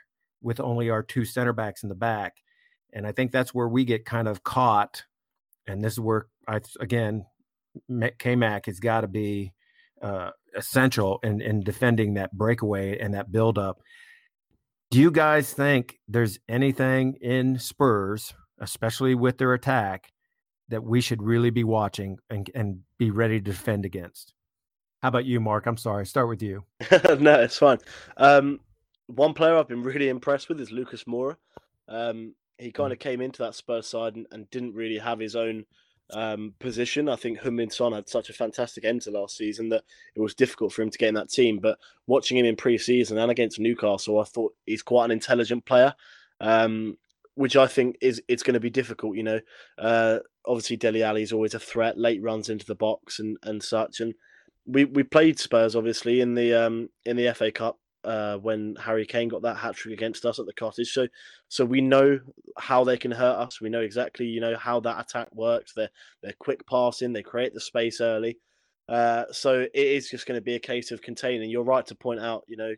with 0.41 0.61
only 0.61 0.89
our 0.89 1.03
two 1.03 1.27
center 1.27 1.53
backs 1.53 1.83
in 1.83 1.91
the 1.91 1.95
back. 1.95 2.37
And 2.91 3.07
I 3.07 3.13
think 3.13 3.33
that's 3.33 3.53
where 3.53 3.69
we 3.69 3.85
get 3.85 4.07
kind 4.07 4.29
of 4.29 4.43
caught. 4.43 5.05
And 5.67 5.85
this 5.85 5.93
is 5.93 6.01
where 6.01 6.29
I 6.49 6.61
again 6.81 7.27
K 8.19 8.35
Mac 8.35 8.65
has 8.65 8.81
got 8.81 9.03
to 9.03 9.09
be 9.09 9.53
uh, 10.01 10.31
essential 10.57 11.21
in, 11.23 11.43
in 11.43 11.61
defending 11.61 12.15
that 12.15 12.33
breakaway 12.33 12.99
and 12.99 13.13
that 13.13 13.31
buildup. 13.31 13.83
Do 14.93 15.01
you 15.01 15.11
guys 15.11 15.55
think 15.55 16.01
there's 16.07 16.39
anything 16.51 17.15
in 17.23 17.59
Spurs, 17.59 18.35
especially 18.61 19.15
with 19.15 19.39
their 19.39 19.55
attack, 19.55 20.13
that 20.69 20.85
we 20.85 21.01
should 21.01 21.23
really 21.23 21.49
be 21.49 21.65
watching 21.65 22.19
and, 22.29 22.51
and 22.55 22.81
be 22.99 23.11
ready 23.11 23.39
to 23.39 23.43
defend 23.43 23.87
against? 23.87 24.35
How 25.01 25.09
about 25.09 25.25
you, 25.25 25.41
Mark? 25.41 25.65
I'm 25.65 25.79
sorry. 25.79 26.05
Start 26.05 26.29
with 26.29 26.43
you. 26.43 26.65
no, 27.19 27.41
it's 27.41 27.57
fine. 27.57 27.79
Um, 28.19 28.61
one 29.07 29.33
player 29.33 29.57
I've 29.57 29.67
been 29.67 29.83
really 29.83 30.11
impressed 30.11 30.51
with 30.51 30.61
is 30.61 30.71
Lucas 30.71 31.05
Moura. 31.05 31.37
Um, 31.89 32.35
he 32.59 32.71
kind 32.71 32.91
mm. 32.91 32.93
of 32.93 32.99
came 32.99 33.23
into 33.23 33.45
that 33.45 33.55
Spurs 33.55 33.87
side 33.87 34.17
and, 34.17 34.27
and 34.31 34.51
didn't 34.51 34.75
really 34.75 34.99
have 34.99 35.21
his 35.21 35.35
own 35.35 35.65
um, 36.11 36.55
position. 36.59 37.09
I 37.09 37.17
think 37.17 37.39
Heung-min 37.39 37.71
Son 37.71 37.93
had 37.93 38.09
such 38.09 38.31
a 38.31 38.35
fantastic 38.35 38.85
end 38.85 39.03
to 39.03 39.11
last 39.11 39.37
season 39.37 39.69
that 39.71 39.85
it 40.15 40.21
was 40.21 40.35
difficult 40.35 40.73
for 40.73 40.83
him 40.83 40.91
to 40.91 40.99
get 40.99 41.09
in 41.09 41.15
that 41.15 41.31
team. 41.31 41.59
But 41.59 41.79
watching 42.07 42.37
him 42.37 42.47
in 42.47 42.57
pre-season 42.57 43.19
and 43.19 43.31
against 43.31 43.59
Newcastle, 43.59 44.21
I 44.21 44.25
thought 44.25 44.55
he's 44.67 44.83
quite 44.83 45.07
an 45.07 45.11
intelligent 45.11 45.65
player, 45.65 45.95
um, 46.41 46.99
which 47.35 47.57
I 47.57 47.67
think 47.67 47.97
is 48.01 48.23
it's 48.29 48.43
going 48.43 48.55
to 48.55 48.61
be 48.61 48.71
difficult. 48.71 49.17
You 49.17 49.23
know, 49.23 49.41
uh, 49.79 50.19
obviously 50.47 50.77
Dele 50.77 51.03
Alli 51.03 51.23
is 51.23 51.33
always 51.33 51.55
a 51.55 51.61
threat, 51.61 51.99
late 51.99 52.23
runs 52.23 52.49
into 52.49 52.67
the 52.67 52.75
box 52.75 53.19
and 53.19 53.37
and 53.43 53.63
such, 53.63 54.01
and 54.01 54.15
we 54.67 54.85
we 54.85 55.03
played 55.03 55.39
Spurs 55.39 55.75
obviously 55.75 56.21
in 56.21 56.35
the 56.35 56.55
um 56.55 56.89
in 57.05 57.17
the 57.17 57.33
FA 57.35 57.51
Cup 57.51 57.79
uh, 58.05 58.37
when 58.39 58.77
Harry 58.77 59.07
Kane 59.07 59.29
got 59.29 59.43
that 59.43 59.57
hat 59.57 59.75
trick 59.75 59.95
against 59.95 60.25
us 60.25 60.39
at 60.39 60.47
the 60.47 60.53
cottage. 60.53 60.93
So 60.93 61.09
so 61.49 61.65
we 61.65 61.81
know 61.81 62.21
how 62.59 62.85
they 62.85 62.97
can 62.97 63.11
hurt 63.11 63.39
us. 63.39 63.61
We 63.61 63.71
know 63.71 63.81
exactly 63.81 64.27
you 64.27 64.41
know 64.41 64.57
how 64.57 64.81
that 64.81 65.01
attack 65.01 65.35
works. 65.35 65.73
They're 65.73 65.91
they're 66.23 66.35
quick 66.39 66.67
passing. 66.67 67.13
They 67.13 67.23
create 67.23 67.55
the 67.55 67.61
space 67.61 68.01
early. 68.01 68.39
Uh, 68.89 69.25
so 69.31 69.61
it 69.61 69.71
is 69.75 70.11
just 70.11 70.27
going 70.27 70.39
to 70.39 70.45
be 70.45 70.55
a 70.55 70.61
case 70.61 70.91
of 70.91 71.03
containing. 71.03 71.51
You're 71.51 71.63
right 71.63 71.87
to 71.87 71.95
point 71.95 72.21
out. 72.21 72.45
You 72.49 72.57
know, 72.57 72.75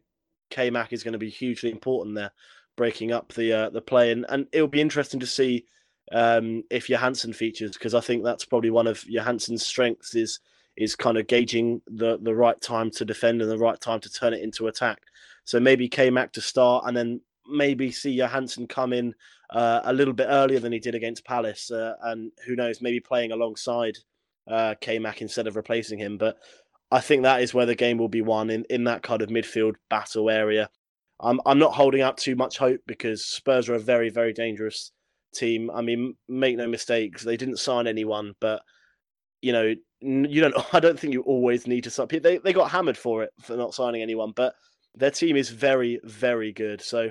K 0.50 0.70
Mac 0.70 0.92
is 0.92 1.02
going 1.02 1.12
to 1.12 1.18
be 1.18 1.30
hugely 1.30 1.70
important 1.70 2.14
there, 2.14 2.32
breaking 2.76 3.12
up 3.12 3.32
the 3.32 3.52
uh, 3.52 3.70
the 3.70 3.80
play, 3.80 4.12
and 4.12 4.26
and 4.28 4.46
it'll 4.52 4.68
be 4.68 4.80
interesting 4.80 5.20
to 5.20 5.26
see 5.26 5.66
um, 6.12 6.64
if 6.70 6.88
Johansen 6.88 7.34
features 7.34 7.72
because 7.72 7.94
I 7.94 8.00
think 8.00 8.22
that's 8.22 8.44
probably 8.44 8.70
one 8.70 8.86
of 8.86 9.00
Johansen's 9.00 9.66
strengths 9.66 10.14
is 10.14 10.40
is 10.76 10.96
kind 10.96 11.16
of 11.16 11.26
gauging 11.26 11.80
the 11.86 12.18
the 12.18 12.34
right 12.34 12.60
time 12.60 12.90
to 12.92 13.04
defend 13.04 13.40
and 13.40 13.50
the 13.50 13.58
right 13.58 13.80
time 13.80 14.00
to 14.00 14.12
turn 14.12 14.34
it 14.34 14.42
into 14.42 14.66
attack. 14.66 15.02
So 15.44 15.60
maybe 15.60 15.88
K 15.88 16.10
Mac 16.10 16.32
to 16.32 16.40
start, 16.40 16.84
and 16.86 16.96
then 16.96 17.20
maybe 17.46 17.90
see 17.90 18.18
Johansen 18.18 18.66
come 18.66 18.92
in 18.92 19.14
uh, 19.50 19.80
a 19.84 19.92
little 19.92 20.14
bit 20.14 20.28
earlier 20.28 20.60
than 20.60 20.72
he 20.72 20.78
did 20.78 20.94
against 20.94 21.24
Palace, 21.24 21.70
uh, 21.70 21.94
and 22.02 22.32
who 22.46 22.56
knows, 22.56 22.80
maybe 22.80 23.00
playing 23.00 23.32
alongside 23.32 23.96
uh, 24.48 24.74
K 24.80 24.98
Mac 24.98 25.22
instead 25.22 25.46
of 25.46 25.56
replacing 25.56 25.98
him. 25.98 26.18
But 26.18 26.38
I 26.90 27.00
think 27.00 27.22
that 27.22 27.42
is 27.42 27.54
where 27.54 27.66
the 27.66 27.74
game 27.74 27.98
will 27.98 28.08
be 28.08 28.22
won 28.22 28.50
in, 28.50 28.64
in 28.70 28.84
that 28.84 29.02
kind 29.02 29.22
of 29.22 29.28
midfield 29.28 29.74
battle 29.90 30.30
area. 30.30 30.68
I'm 31.20 31.40
I'm 31.46 31.58
not 31.58 31.74
holding 31.74 32.02
out 32.02 32.18
too 32.18 32.36
much 32.36 32.58
hope 32.58 32.80
because 32.86 33.24
Spurs 33.24 33.68
are 33.68 33.74
a 33.74 33.80
very 33.80 34.10
very 34.10 34.32
dangerous 34.32 34.92
team. 35.34 35.70
I 35.70 35.82
mean, 35.82 36.16
make 36.28 36.56
no 36.56 36.68
mistakes, 36.68 37.22
they 37.22 37.36
didn't 37.36 37.58
sign 37.58 37.86
anyone, 37.86 38.34
but 38.40 38.62
you 39.42 39.52
know 39.52 39.74
you 40.00 40.40
don't. 40.40 40.54
I 40.74 40.80
don't 40.80 40.98
think 40.98 41.12
you 41.12 41.22
always 41.22 41.66
need 41.66 41.84
to 41.84 41.90
sign. 41.90 42.08
They 42.10 42.38
they 42.38 42.52
got 42.52 42.70
hammered 42.70 42.98
for 42.98 43.22
it 43.22 43.30
for 43.40 43.56
not 43.56 43.74
signing 43.74 44.02
anyone, 44.02 44.32
but 44.34 44.54
their 44.94 45.10
team 45.10 45.36
is 45.36 45.50
very 45.50 46.00
very 46.04 46.52
good. 46.52 46.80
So 46.80 47.10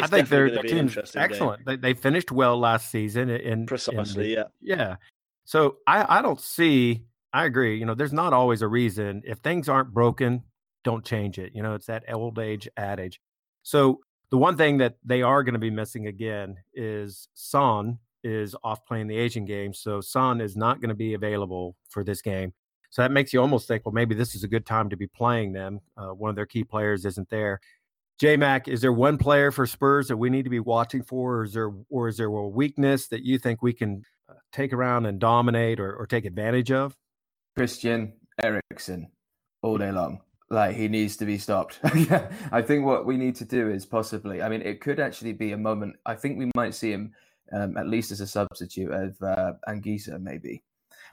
I 0.00 0.06
think 0.06 0.28
their 0.28 0.50
team's 0.62 0.96
excellent. 1.14 1.64
They, 1.64 1.76
they 1.76 1.94
finished 1.94 2.30
well 2.32 2.58
last 2.58 2.90
season. 2.90 3.30
In 3.30 3.66
precisely, 3.66 4.32
in 4.32 4.38
yeah, 4.38 4.44
yeah. 4.60 4.96
So 5.44 5.76
I 5.86 6.18
I 6.18 6.22
don't 6.22 6.40
see. 6.40 7.04
I 7.32 7.44
agree. 7.44 7.78
You 7.78 7.86
know, 7.86 7.94
there's 7.94 8.12
not 8.12 8.32
always 8.32 8.62
a 8.62 8.68
reason. 8.68 9.22
If 9.26 9.38
things 9.38 9.68
aren't 9.68 9.92
broken, 9.92 10.42
don't 10.84 11.04
change 11.04 11.38
it. 11.38 11.52
You 11.54 11.62
know, 11.62 11.74
it's 11.74 11.86
that 11.86 12.04
old 12.12 12.38
age 12.38 12.68
adage. 12.76 13.20
So 13.62 14.00
the 14.30 14.38
one 14.38 14.56
thing 14.56 14.78
that 14.78 14.96
they 15.04 15.22
are 15.22 15.42
going 15.42 15.54
to 15.54 15.58
be 15.58 15.70
missing 15.70 16.06
again 16.06 16.56
is 16.74 17.28
Son, 17.34 17.98
is 18.24 18.54
off 18.64 18.84
playing 18.86 19.06
the 19.06 19.16
Asian 19.16 19.44
game. 19.44 19.72
So 19.72 20.00
Son 20.00 20.40
is 20.40 20.56
not 20.56 20.80
going 20.80 20.90
to 20.90 20.94
be 20.94 21.14
available 21.14 21.76
for 21.88 22.04
this 22.04 22.22
game. 22.22 22.52
So 22.90 23.02
that 23.02 23.10
makes 23.10 23.32
you 23.32 23.40
almost 23.40 23.68
think, 23.68 23.84
well, 23.84 23.92
maybe 23.92 24.14
this 24.14 24.34
is 24.34 24.44
a 24.44 24.48
good 24.48 24.66
time 24.66 24.88
to 24.90 24.96
be 24.96 25.06
playing 25.06 25.52
them. 25.52 25.80
Uh, 25.96 26.08
one 26.08 26.30
of 26.30 26.36
their 26.36 26.46
key 26.46 26.64
players 26.64 27.04
isn't 27.04 27.28
there. 27.28 27.60
J 28.18 28.36
Mac, 28.36 28.66
is 28.66 28.80
there 28.80 28.92
one 28.92 29.16
player 29.16 29.52
for 29.52 29.66
Spurs 29.66 30.08
that 30.08 30.16
we 30.16 30.28
need 30.28 30.42
to 30.42 30.50
be 30.50 30.58
watching 30.58 31.02
for, 31.02 31.36
or 31.36 31.44
is 31.44 31.52
there, 31.52 31.70
or 31.88 32.08
is 32.08 32.16
there 32.16 32.26
a 32.26 32.48
weakness 32.48 33.08
that 33.08 33.22
you 33.22 33.38
think 33.38 33.62
we 33.62 33.72
can 33.72 34.02
uh, 34.28 34.34
take 34.52 34.72
around 34.72 35.06
and 35.06 35.20
dominate 35.20 35.78
or, 35.78 35.94
or 35.94 36.06
take 36.06 36.24
advantage 36.24 36.72
of? 36.72 36.96
Christian 37.56 38.14
Eriksen, 38.42 39.10
all 39.62 39.78
day 39.78 39.92
long. 39.92 40.20
Like 40.50 40.74
he 40.74 40.88
needs 40.88 41.16
to 41.18 41.26
be 41.26 41.38
stopped. 41.38 41.78
I 41.84 42.62
think 42.62 42.86
what 42.86 43.04
we 43.04 43.16
need 43.16 43.36
to 43.36 43.44
do 43.44 43.70
is 43.70 43.84
possibly. 43.84 44.42
I 44.42 44.48
mean, 44.48 44.62
it 44.62 44.80
could 44.80 44.98
actually 44.98 45.34
be 45.34 45.52
a 45.52 45.58
moment. 45.58 45.96
I 46.06 46.14
think 46.14 46.38
we 46.38 46.50
might 46.56 46.74
see 46.74 46.90
him 46.90 47.12
um, 47.52 47.76
at 47.76 47.86
least 47.86 48.10
as 48.10 48.20
a 48.20 48.26
substitute 48.26 48.90
of 48.90 49.20
uh, 49.22 49.52
Anguissa, 49.68 50.20
maybe. 50.20 50.62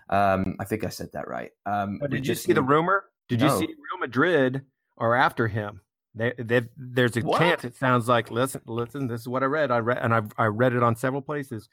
Um, 0.10 0.56
I 0.60 0.66
think 0.66 0.84
I 0.84 0.90
said 0.90 1.10
that 1.14 1.28
right. 1.28 1.52
Um, 1.66 2.00
did 2.10 2.28
you 2.28 2.36
see 2.36 2.54
the 2.54 2.62
rumor? 2.62 3.06
Did 3.28 3.40
no. 3.40 3.46
you 3.48 3.60
see 3.60 3.68
Real 3.68 4.00
Madrid 4.00 4.62
are 4.98 5.16
after 5.16 5.48
him? 5.48 5.82
They, 6.14 6.34
there's 6.78 7.18
a 7.18 7.22
What? 7.22 7.40
chance. 7.40 7.64
It 7.66 7.76
sounds 7.76 8.08
like 8.08 8.32
listen, 8.32 8.62
listen. 8.66 9.08
This 9.08 9.22
is 9.22 9.28
what 9.28 9.44
I 9.44 9.48
read. 9.48 9.72
I 9.72 9.80
read, 9.80 9.98
and 9.98 10.14
I 10.14 10.22
I 10.38 10.46
read 10.46 10.74
it 10.74 10.82
on 10.84 10.96
several 10.96 11.22
places. 11.22 11.68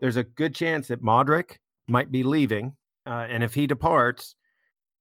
There's 0.00 0.16
a 0.16 0.24
good 0.24 0.54
chance 0.54 0.88
that 0.88 1.02
Modric 1.02 1.58
might 1.86 2.10
be 2.10 2.22
leaving, 2.22 2.76
uh, 3.06 3.26
and 3.28 3.44
if 3.44 3.52
he 3.54 3.66
departs, 3.66 4.36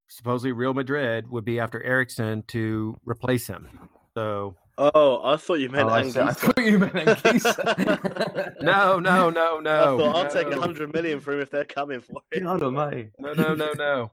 supposedly 0.10 0.52
Real 0.52 0.74
Madrid 0.74 1.30
would 1.30 1.46
be 1.46 1.60
after 1.60 1.82
Eriksen 1.82 2.44
to 2.50 2.98
replace 3.06 3.48
him. 3.48 3.68
So 4.16 4.56
Oh, 4.78 5.22
I 5.24 5.38
thought 5.38 5.60
you 5.60 5.70
meant 5.70 5.88
Oh, 5.90 5.94
I, 5.94 6.10
see- 6.10 6.20
I 6.20 6.32
thought 6.32 6.58
you 6.64 6.80
meant 6.80 6.94
Anguissa. 6.94 8.62
no, 8.62 9.00
no, 9.00 9.30
no, 9.30 9.60
no. 9.60 9.96
I 9.96 9.98
thought 10.04 10.16
I'll 10.16 10.32
take 10.32 10.50
no. 10.50 10.58
a 10.58 10.60
hundred 10.62 10.92
million 10.94 11.20
for 11.20 11.34
him 11.34 11.42
if 11.42 11.52
they're 11.52 11.64
coming 11.66 12.02
for 12.02 12.22
it. 12.32 12.44
God 12.44 12.64
almighty. 12.64 13.12
No, 13.20 13.34
no, 13.34 13.54
no, 13.54 13.72
no. 13.78 14.12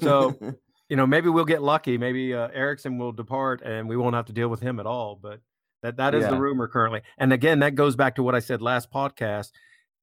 So- 0.00 0.38
you 0.90 0.96
know, 0.96 1.06
maybe 1.06 1.28
we'll 1.28 1.44
get 1.46 1.62
lucky. 1.62 1.96
Maybe 1.98 2.34
uh, 2.34 2.48
Eriksen 2.52 2.98
will 2.98 3.12
depart, 3.12 3.62
and 3.62 3.88
we 3.88 3.96
won't 3.96 4.14
have 4.14 4.26
to 4.26 4.32
deal 4.32 4.48
with 4.48 4.60
him 4.60 4.78
at 4.80 4.86
all. 4.86 5.18
But 5.20 5.40
that 5.82 5.96
that 5.96 6.14
is 6.14 6.26
the 6.26 6.38
rumor 6.38 6.66
currently. 6.68 7.02
And 7.18 7.32
again, 7.32 7.60
that 7.60 7.74
goes 7.74 7.94
back 7.96 8.14
to 8.16 8.22
what 8.22 8.34
I 8.34 8.40
said 8.40 8.60
last 8.62 8.90
podcast. 8.92 9.52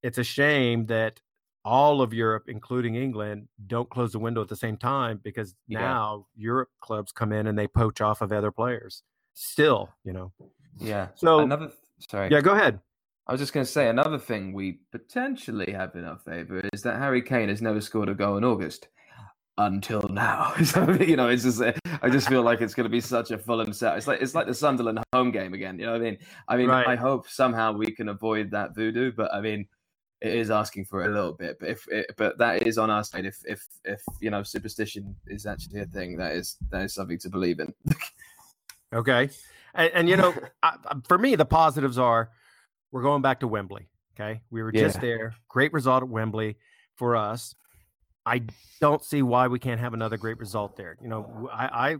It's 0.03 0.17
a 0.17 0.23
shame 0.23 0.86
that 0.88 1.19
all 1.63 2.01
of 2.03 2.13
Europe, 2.13 2.43
including 2.47 2.93
England, 2.95 3.47
don't 3.65 3.89
close 3.89 4.11
the 4.11 4.19
window 4.19 4.41
at 4.41 4.47
the 4.47 4.55
same 4.55 4.77
time 4.77 5.19
because 5.23 5.55
Yeah. 5.67 5.79
now 5.79 6.27
Europe 6.36 6.69
clubs 6.79 7.11
come 7.11 7.31
in 7.31 7.47
and 7.47 7.57
they 7.57 7.67
poach 7.67 8.01
off 8.01 8.21
of 8.21 8.31
other 8.31 8.51
players. 8.51 9.01
Still, 9.36 9.89
you 10.03 10.13
know. 10.13 10.31
yeah. 10.79 11.09
So- 11.15 11.39
another. 11.39 11.71
Sorry. 12.09 12.29
Yeah, 12.31 12.41
go 12.41 12.53
ahead. 12.53 12.79
I 13.27 13.31
was 13.31 13.41
just 13.41 13.53
going 13.53 13.65
to 13.65 13.71
say 13.71 13.88
another 13.89 14.19
thing 14.19 14.53
we 14.53 14.79
potentially 14.91 15.71
have 15.71 15.95
in 15.95 16.03
our 16.05 16.17
favour 16.19 16.61
is 16.73 16.83
that 16.83 16.99
Harry 16.99 17.21
Kane 17.23 17.49
has 17.49 17.59
never 17.61 17.81
scored 17.81 18.07
a 18.09 18.13
goal 18.13 18.38
in 18.38 18.43
August 18.43 18.88
until 19.57 20.01
now. 20.09 20.53
so 20.63 20.91
you 20.91 21.15
know, 21.15 21.29
it's 21.29 21.41
just 21.43 21.61
I 22.03 22.09
just 22.09 22.27
feel 22.29 22.43
like 22.43 22.61
it's 22.61 22.73
going 22.75 22.83
to 22.83 22.89
be 22.89 23.01
such 23.01 23.31
a 23.31 23.38
Fulham 23.38 23.73
set. 23.73 23.97
It's 23.97 24.05
like 24.07 24.21
it's 24.21 24.36
like 24.36 24.45
the 24.45 24.53
Sunderland 24.53 24.99
home 25.13 25.31
game 25.31 25.53
again. 25.55 25.79
You 25.79 25.86
know 25.88 25.93
what 25.93 26.01
I 26.01 26.03
mean? 26.03 26.17
I 26.47 26.57
mean, 26.57 26.67
Right. 26.67 26.86
I 26.88 26.95
hope 26.95 27.27
somehow 27.27 27.71
we 27.73 27.88
can 27.91 28.09
avoid 28.09 28.51
that 28.51 28.75
voodoo, 28.75 29.11
but 29.15 29.33
I 29.33 29.41
mean. 29.41 29.67
It 30.21 30.33
is 30.33 30.49
asking 30.49 30.86
for 30.86 31.03
a 31.05 31.13
little 31.13 31.33
bit, 31.33 31.57
but 31.59 31.69
if 31.69 31.88
it, 31.89 32.11
but 32.17 32.38
that 32.39 32.65
is 32.65 32.77
on 32.77 32.89
our 32.89 33.03
side. 33.03 33.25
If 33.25 33.38
if 33.45 33.67
if 33.83 34.01
you 34.21 34.31
know 34.31 34.43
superstition 34.43 35.13
is 35.27 35.45
actually 35.45 35.81
a 35.81 35.86
thing, 35.86 36.15
that 36.17 36.31
is 36.31 36.55
that 36.71 36.83
is 36.83 36.93
something 36.93 37.19
to 37.19 37.29
believe 37.29 37.59
in. 37.59 37.71
Okay. 38.95 39.29
And, 39.73 39.91
and 39.93 40.09
you 40.09 40.17
know, 40.17 40.33
I, 40.63 40.77
for 41.07 41.17
me, 41.17 41.35
the 41.35 41.45
positives 41.45 41.97
are 41.99 42.31
we're 42.91 43.03
going 43.03 43.21
back 43.21 43.41
to 43.41 43.47
Wembley. 43.47 43.87
Okay. 44.17 44.41
We 44.49 44.63
were 44.63 44.71
just 44.71 44.95
Yeah. 44.97 45.01
there. 45.01 45.35
Great 45.49 45.73
result 45.73 46.03
at 46.03 46.09
Wembley 46.09 46.57
for 46.95 47.15
us. 47.15 47.53
I 48.25 48.43
don't 48.81 49.03
see 49.03 49.21
why 49.21 49.47
we 49.47 49.59
can't 49.59 49.79
have 49.79 49.93
another 49.93 50.17
great 50.17 50.39
result 50.39 50.77
there. 50.77 50.97
You 51.01 51.09
know, 51.09 51.49
I, 51.53 51.91
I 51.91 51.95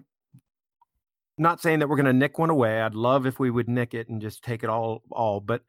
not 1.38 1.62
saying 1.62 1.80
that 1.80 1.90
we're 1.90 1.98
going 1.98 2.06
to 2.06 2.14
nick 2.14 2.40
one 2.40 2.50
away. 2.50 2.82
I'd 2.82 2.96
love 2.96 3.26
if 3.26 3.40
we 3.40 3.52
would 3.52 3.68
nick 3.68 3.94
it 3.94 4.08
and 4.08 4.22
just 4.22 4.44
take 4.44 4.64
it 4.64 4.70
all, 4.70 5.04
all, 5.12 5.42
but 5.42 5.62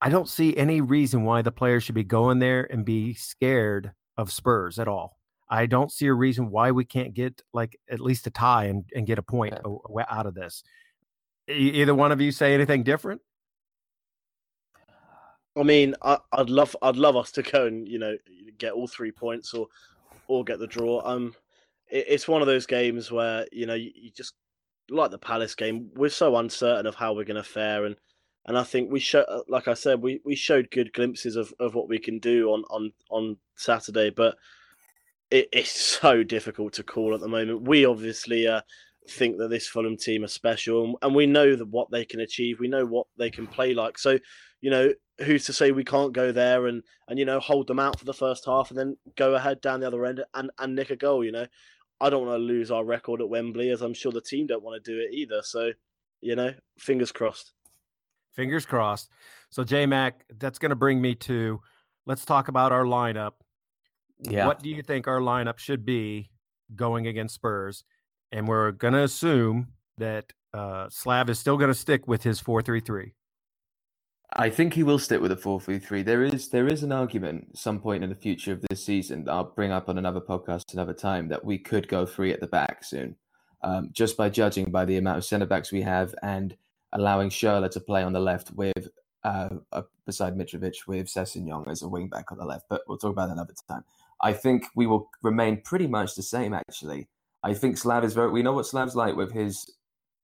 I 0.00 0.08
don't 0.08 0.28
see 0.28 0.56
any 0.56 0.80
reason 0.80 1.24
why 1.24 1.42
the 1.42 1.52
players 1.52 1.82
should 1.82 1.94
be 1.94 2.04
going 2.04 2.38
there 2.38 2.64
and 2.72 2.84
be 2.84 3.14
scared 3.14 3.92
of 4.16 4.32
Spurs 4.32 4.78
at 4.78 4.88
all. 4.88 5.18
I 5.52 5.66
don't 5.66 5.92
see 5.92 6.06
a 6.06 6.14
reason 6.14 6.50
why 6.50 6.70
we 6.70 6.86
can't 6.86 7.12
get 7.12 7.42
like 7.52 7.78
at 7.90 8.00
least 8.00 8.26
a 8.26 8.30
tie 8.30 8.64
and, 8.64 8.84
and 8.96 9.06
get 9.06 9.18
a 9.18 9.22
point 9.22 9.52
Yeah. 9.52 9.60
a- 9.70 9.98
a- 9.98 10.06
out 10.14 10.24
of 10.26 10.34
this. 10.34 10.64
Either 11.46 11.94
one 11.94 12.10
of 12.10 12.20
you 12.22 12.32
say 12.32 12.54
anything 12.54 12.82
different? 12.84 13.20
I 15.54 15.62
mean, 15.62 15.94
I, 16.00 16.18
I'd 16.32 16.48
love, 16.48 16.74
I'd 16.80 16.96
love 16.96 17.16
us 17.16 17.30
to 17.32 17.42
go 17.42 17.66
and 17.66 17.86
you 17.86 17.98
know 17.98 18.16
get 18.56 18.72
all 18.72 18.86
three 18.88 19.12
points 19.12 19.52
or, 19.52 19.66
or 20.26 20.42
get 20.42 20.58
the 20.58 20.66
draw. 20.66 21.02
Um, 21.04 21.34
it, 21.90 22.06
it's 22.08 22.26
one 22.28 22.40
of 22.40 22.46
those 22.46 22.64
games 22.64 23.12
where 23.12 23.46
you 23.52 23.66
know 23.66 23.74
you, 23.74 23.90
you 23.94 24.10
just 24.10 24.32
like 24.88 25.10
the 25.10 25.18
Palace 25.18 25.54
game. 25.54 25.90
We're 25.94 26.08
so 26.08 26.36
uncertain 26.36 26.86
of 26.86 26.94
how 26.94 27.12
we're 27.12 27.24
going 27.24 27.36
to 27.36 27.42
fare, 27.42 27.84
and 27.84 27.96
and 28.46 28.56
I 28.56 28.62
think 28.62 28.90
we 28.90 29.00
show, 29.00 29.44
like 29.48 29.68
I 29.68 29.74
said, 29.74 30.00
we, 30.00 30.20
we 30.24 30.34
showed 30.34 30.70
good 30.70 30.92
glimpses 30.94 31.36
of, 31.36 31.52
of 31.60 31.74
what 31.74 31.88
we 31.88 31.98
can 31.98 32.18
do 32.18 32.48
on 32.52 32.64
on 32.70 32.92
on 33.10 33.36
Saturday, 33.56 34.08
but 34.08 34.36
it, 35.32 35.48
it's 35.52 35.72
so 36.00 36.22
difficult 36.22 36.74
to 36.74 36.84
call 36.84 37.14
at 37.14 37.20
the 37.20 37.28
moment. 37.28 37.62
We 37.62 37.84
obviously 37.84 38.46
uh, 38.46 38.60
think 39.08 39.38
that 39.38 39.48
this 39.48 39.66
Fulham 39.66 39.96
team 39.96 40.22
are 40.24 40.28
special, 40.28 40.98
and, 41.02 41.14
we 41.14 41.26
know 41.26 41.56
that 41.56 41.66
what 41.66 41.90
they 41.90 42.04
can 42.04 42.20
achieve. 42.20 42.60
We 42.60 42.68
know 42.68 42.86
what 42.86 43.06
they 43.16 43.30
can 43.30 43.46
play 43.46 43.74
like. 43.74 43.98
So, 43.98 44.18
you 44.60 44.70
know, 44.70 44.92
who's 45.24 45.44
to 45.46 45.52
say 45.52 45.72
we 45.72 45.84
can't 45.84 46.12
go 46.12 46.32
there 46.32 46.66
and 46.66 46.82
and 47.08 47.18
you 47.18 47.24
know 47.24 47.38
hold 47.40 47.66
them 47.66 47.78
out 47.78 47.98
for 47.98 48.04
the 48.04 48.14
first 48.14 48.44
half 48.46 48.70
and 48.70 48.78
then 48.78 48.96
go 49.16 49.34
ahead 49.34 49.60
down 49.60 49.80
the 49.80 49.86
other 49.86 50.04
end 50.04 50.24
and 50.34 50.50
and 50.58 50.74
nick 50.74 50.90
a 50.90 50.96
goal? 50.96 51.24
You 51.24 51.32
know, 51.32 51.46
I 52.00 52.10
don't 52.10 52.26
want 52.26 52.38
to 52.38 52.44
lose 52.44 52.70
our 52.70 52.84
record 52.84 53.20
at 53.20 53.28
Wembley, 53.28 53.70
as 53.70 53.82
I'm 53.82 53.94
sure 53.94 54.12
the 54.12 54.20
team 54.20 54.46
don't 54.46 54.62
want 54.62 54.82
to 54.82 54.92
do 54.92 55.00
it 55.00 55.14
either. 55.14 55.40
So, 55.42 55.72
you 56.20 56.36
know, 56.36 56.52
fingers 56.78 57.12
crossed. 57.12 57.52
Fingers 58.34 58.64
crossed. 58.64 59.10
So, 59.50 59.62
J 59.64 59.86
Mac, 59.86 60.24
that's 60.38 60.58
going 60.58 60.70
to 60.70 60.76
bring 60.76 61.00
me 61.00 61.14
to 61.16 61.60
let's 62.06 62.24
talk 62.24 62.48
about 62.48 62.72
our 62.72 62.84
lineup. 62.84 63.32
Yeah. 64.22 64.46
What 64.46 64.62
do 64.62 64.70
you 64.70 64.82
think 64.82 65.08
our 65.08 65.20
lineup 65.20 65.58
should 65.58 65.84
be 65.84 66.30
going 66.74 67.06
against 67.06 67.34
Spurs? 67.34 67.84
And 68.30 68.48
we're 68.48 68.72
going 68.72 68.94
to 68.94 69.02
assume 69.02 69.68
that 69.98 70.32
uh, 70.54 70.88
Slav 70.90 71.28
is 71.28 71.38
still 71.38 71.56
going 71.56 71.68
to 71.68 71.74
stick 71.74 72.06
with 72.06 72.22
his 72.22 72.40
4 72.40 72.62
3 72.62 72.80
3. 72.80 73.14
I 74.34 74.48
think 74.48 74.72
he 74.72 74.82
will 74.82 74.98
stick 74.98 75.20
with 75.20 75.30
a 75.30 75.36
four 75.36 75.60
three 75.60 75.78
three. 75.78 76.02
There 76.02 76.22
is 76.22 76.48
there 76.48 76.66
is 76.66 76.82
an 76.82 76.90
argument 76.90 77.58
some 77.58 77.78
point 77.78 78.02
in 78.02 78.08
the 78.08 78.16
future 78.16 78.52
of 78.52 78.62
this 78.62 78.82
season 78.82 79.24
that 79.24 79.32
I'll 79.32 79.44
bring 79.44 79.72
up 79.72 79.90
on 79.90 79.98
another 79.98 80.22
podcast 80.22 80.72
another 80.72 80.94
time 80.94 81.28
that 81.28 81.44
we 81.44 81.58
could 81.58 81.86
go 81.86 82.06
three 82.06 82.32
at 82.32 82.40
the 82.40 82.46
back 82.46 82.82
soon, 82.82 83.16
um, 83.62 83.90
just 83.92 84.16
by 84.16 84.30
judging 84.30 84.70
by 84.70 84.86
the 84.86 84.96
amount 84.96 85.18
of 85.18 85.26
centre 85.26 85.44
backs 85.44 85.70
we 85.70 85.82
have 85.82 86.14
and 86.22 86.56
allowing 86.94 87.28
Schürrle 87.28 87.70
to 87.70 87.80
play 87.80 88.02
on 88.02 88.14
the 88.14 88.20
left 88.20 88.50
with 88.52 88.88
uh, 89.24 89.50
uh, 89.70 89.82
beside 90.06 90.36
Mitrovic 90.36 90.86
with 90.86 91.08
Sessegnon 91.08 91.68
as 91.68 91.82
a 91.82 91.88
wing 91.88 92.08
back 92.08 92.32
on 92.32 92.38
the 92.38 92.44
left. 92.44 92.66
But 92.70 92.82
we'll 92.88 92.98
talk 92.98 93.12
about 93.12 93.26
that 93.26 93.34
another 93.34 93.54
time. 93.68 93.84
I 94.22 94.32
think 94.32 94.66
we 94.74 94.86
will 94.86 95.10
remain 95.22 95.60
pretty 95.62 95.86
much 95.86 96.14
the 96.14 96.22
same. 96.22 96.54
Actually, 96.54 97.08
I 97.42 97.54
think 97.54 97.76
Slav 97.76 98.04
is 98.04 98.14
very. 98.14 98.30
We 98.30 98.42
know 98.42 98.52
what 98.52 98.66
Slav's 98.66 98.96
like 98.96 99.16
with 99.16 99.32
his 99.32 99.64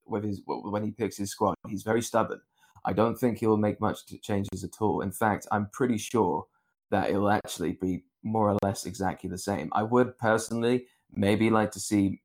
with 0.07 0.25
his 0.25 0.41
when 0.47 0.85
he 0.85 0.91
picks 0.91 1.17
his 1.17 1.31
squad. 1.31 1.55
He's 1.69 1.83
very 1.83 2.03
stubborn. 2.03 2.41
I 2.85 2.93
don't 2.93 3.19
think 3.19 3.39
he'll 3.39 3.57
make 3.57 3.81
much 3.81 3.99
changes 4.23 4.65
at 4.65 4.81
all. 4.81 5.01
In 5.01 5.11
fact, 5.11 5.47
I'm 5.51 5.69
pretty 5.73 5.99
sure 5.99 6.47
that 6.91 7.11
it'll 7.11 7.31
actually 7.31 7.73
be 7.73 8.05
more 8.23 8.51
or 8.51 8.59
less 8.63 8.87
exactly 8.87 9.29
the 9.29 9.39
same. 9.39 9.69
I 9.73 9.83
would 9.83 10.17
personally 10.19 10.87
maybe 11.13 11.51
like 11.51 11.73
to 11.73 11.81
see 11.81 12.21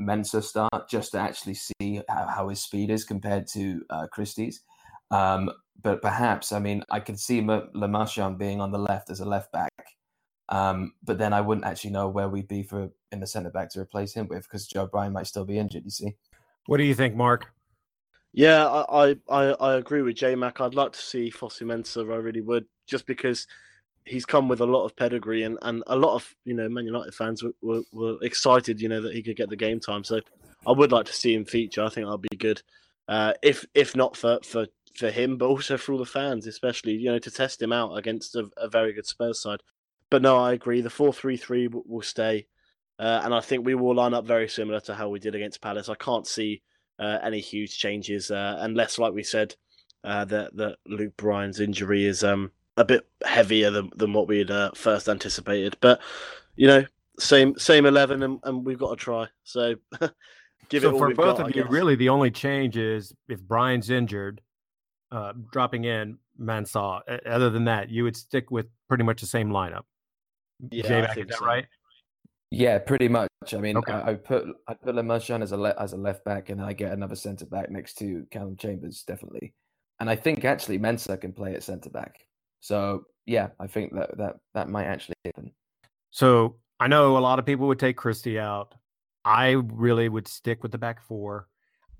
Mensah 0.00 0.42
start 0.42 0.88
just 0.88 1.12
to 1.12 1.18
actually 1.18 1.54
see 1.54 2.00
how, 2.08 2.26
how 2.26 2.48
his 2.48 2.62
speed 2.62 2.90
is 2.90 3.04
compared 3.04 3.46
to 3.48 3.82
uh, 3.90 4.06
Christie's. 4.12 4.62
Um, 5.10 5.50
but 5.82 6.02
perhaps, 6.02 6.52
I 6.52 6.58
mean, 6.58 6.82
I 6.90 7.00
could 7.00 7.18
see 7.18 7.38
M- 7.38 8.36
being 8.38 8.60
on 8.60 8.72
the 8.72 8.78
left 8.78 9.10
as 9.10 9.20
a 9.20 9.24
left 9.24 9.52
back. 9.52 9.72
Um, 10.48 10.92
but 11.02 11.18
then 11.18 11.32
I 11.32 11.40
wouldn't 11.40 11.66
actually 11.66 11.90
know 11.90 12.08
where 12.08 12.28
we'd 12.28 12.48
be 12.48 12.62
for 12.62 12.90
in 13.10 13.20
the 13.20 13.26
centre 13.26 13.50
back 13.50 13.70
to 13.70 13.80
replace 13.80 14.14
him 14.14 14.28
with 14.28 14.44
because 14.44 14.66
Joe 14.66 14.86
Bryan 14.86 15.12
might 15.12 15.26
still 15.26 15.44
be 15.44 15.58
injured. 15.58 15.84
You 15.84 15.90
see? 15.90 16.14
What 16.66 16.78
do 16.78 16.84
you 16.84 16.94
think, 16.94 17.16
Mark? 17.16 17.46
Yeah, 18.32 18.66
I, 18.66 19.08
I, 19.08 19.16
I, 19.30 19.42
I 19.52 19.74
agree 19.76 20.02
with 20.02 20.16
J 20.16 20.34
Mac. 20.34 20.60
I'd 20.60 20.74
like 20.74 20.92
to 20.92 20.98
see 20.98 21.30
Fosu-Mensah. 21.30 22.12
I 22.12 22.16
really 22.16 22.42
would, 22.42 22.66
just 22.86 23.06
because 23.06 23.46
he's 24.04 24.26
come 24.26 24.46
with 24.46 24.60
a 24.60 24.66
lot 24.66 24.84
of 24.84 24.94
pedigree 24.94 25.42
and, 25.42 25.58
and 25.62 25.82
a 25.88 25.96
lot 25.96 26.14
of 26.14 26.34
you 26.44 26.54
know 26.54 26.68
Man 26.68 26.84
United 26.84 27.14
fans 27.14 27.42
were, 27.42 27.52
were, 27.62 27.82
were 27.92 28.16
excited, 28.22 28.80
you 28.80 28.88
know, 28.88 29.00
that 29.00 29.14
he 29.14 29.22
could 29.22 29.36
get 29.36 29.48
the 29.48 29.56
game 29.56 29.80
time. 29.80 30.04
So 30.04 30.20
I 30.66 30.72
would 30.72 30.92
like 30.92 31.06
to 31.06 31.12
see 31.12 31.34
him 31.34 31.44
feature. 31.44 31.82
I 31.82 31.88
think 31.88 32.06
that'll 32.06 32.18
be 32.18 32.36
good. 32.36 32.62
Uh, 33.08 33.32
if 33.42 33.64
if 33.74 33.96
not 33.96 34.16
for, 34.16 34.38
for, 34.44 34.66
for 34.96 35.10
him, 35.10 35.38
but 35.38 35.46
also 35.46 35.76
for 35.76 35.92
all 35.92 35.98
the 35.98 36.04
fans, 36.04 36.46
especially 36.46 36.92
you 36.92 37.10
know 37.10 37.18
to 37.18 37.30
test 37.30 37.62
him 37.62 37.72
out 37.72 37.96
against 37.96 38.36
a, 38.36 38.48
a 38.56 38.68
very 38.68 38.92
good 38.92 39.06
Spurs 39.06 39.40
side. 39.40 39.60
But 40.10 40.22
no, 40.22 40.36
I 40.36 40.52
agree. 40.52 40.80
The 40.80 40.90
four 40.90 41.12
three 41.12 41.36
three 41.36 41.68
will 41.68 42.02
stay, 42.02 42.46
uh, 42.98 43.22
and 43.24 43.34
I 43.34 43.40
think 43.40 43.64
we 43.64 43.74
will 43.74 43.94
line 43.94 44.14
up 44.14 44.24
very 44.24 44.48
similar 44.48 44.80
to 44.80 44.94
how 44.94 45.08
we 45.08 45.18
did 45.18 45.34
against 45.34 45.60
Palace. 45.60 45.88
I 45.88 45.96
can't 45.96 46.26
see 46.26 46.62
uh, 46.98 47.18
any 47.22 47.40
huge 47.40 47.76
changes, 47.76 48.30
uh, 48.30 48.56
unless, 48.60 48.98
like 48.98 49.12
we 49.12 49.22
said, 49.22 49.54
uh, 50.04 50.24
that 50.26 50.56
that 50.56 50.76
Luke 50.86 51.16
Bryan's 51.16 51.60
injury 51.60 52.06
is 52.06 52.22
um, 52.22 52.52
a 52.76 52.84
bit 52.84 53.06
heavier 53.24 53.70
than, 53.70 53.90
than 53.96 54.12
what 54.12 54.28
we 54.28 54.38
had 54.38 54.50
uh, 54.50 54.70
first 54.74 55.08
anticipated. 55.08 55.76
But 55.80 56.00
you 56.54 56.68
know, 56.68 56.84
same 57.18 57.58
same 57.58 57.84
eleven, 57.86 58.22
and, 58.22 58.38
and 58.44 58.64
we've 58.64 58.78
got 58.78 58.90
to 58.90 58.96
try. 58.96 59.26
So 59.42 59.74
give 60.68 60.84
it 60.84 60.90
so 60.90 60.98
for 60.98 61.12
both 61.14 61.38
got, 61.38 61.50
of 61.50 61.56
you, 61.56 61.64
really 61.64 61.96
the 61.96 62.10
only 62.10 62.30
change 62.30 62.76
is 62.76 63.12
if 63.28 63.40
Bryan's 63.40 63.90
injured, 63.90 64.40
uh, 65.10 65.32
dropping 65.50 65.84
in 65.84 66.18
Mensah. 66.40 67.00
Other 67.26 67.50
than 67.50 67.64
that, 67.64 67.90
you 67.90 68.04
would 68.04 68.16
stick 68.16 68.50
with 68.52 68.66
pretty 68.88 69.04
much 69.04 69.20
the 69.20 69.26
same 69.26 69.50
lineup. 69.50 69.82
Yeah, 70.70 70.84
I 70.84 70.88
J-Mac, 70.88 71.14
think 71.14 71.26
is 71.26 71.30
that 71.30 71.38
so. 71.38 71.44
right? 71.46 71.66
Yeah, 72.50 72.78
pretty 72.78 73.08
much. 73.08 73.28
I 73.52 73.58
mean, 73.58 73.76
Okay. 73.76 73.92
I, 73.92 74.10
I 74.10 74.14
put 74.14 74.44
I 74.68 74.74
put 74.74 74.94
Le 74.94 75.02
Marchand 75.02 75.42
as 75.42 75.52
a 75.52 75.56
le- 75.56 75.74
as 75.78 75.92
a 75.92 75.96
left 75.96 76.24
back, 76.24 76.48
and 76.48 76.60
I 76.62 76.72
get 76.72 76.92
another 76.92 77.16
centre 77.16 77.46
back 77.46 77.70
next 77.70 77.94
to 77.98 78.24
Calum 78.30 78.56
Chambers, 78.56 79.02
definitely. 79.06 79.52
And 79.98 80.08
I 80.08 80.16
think 80.16 80.44
actually 80.44 80.78
Mensah 80.78 81.20
can 81.20 81.32
play 81.32 81.54
at 81.54 81.62
centre 81.62 81.90
back. 81.90 82.20
So 82.60 83.04
yeah, 83.26 83.48
I 83.58 83.66
think 83.66 83.94
that 83.94 84.16
that 84.18 84.36
that 84.54 84.68
might 84.68 84.84
actually 84.86 85.16
happen. 85.24 85.52
So 86.10 86.56
I 86.78 86.86
know 86.88 87.16
a 87.16 87.20
lot 87.20 87.38
of 87.38 87.46
people 87.46 87.66
would 87.66 87.78
take 87.80 87.96
Christie 87.96 88.38
out. 88.38 88.74
I 89.24 89.50
really 89.52 90.08
would 90.08 90.28
stick 90.28 90.62
with 90.62 90.70
the 90.72 90.78
back 90.78 91.02
four. 91.02 91.48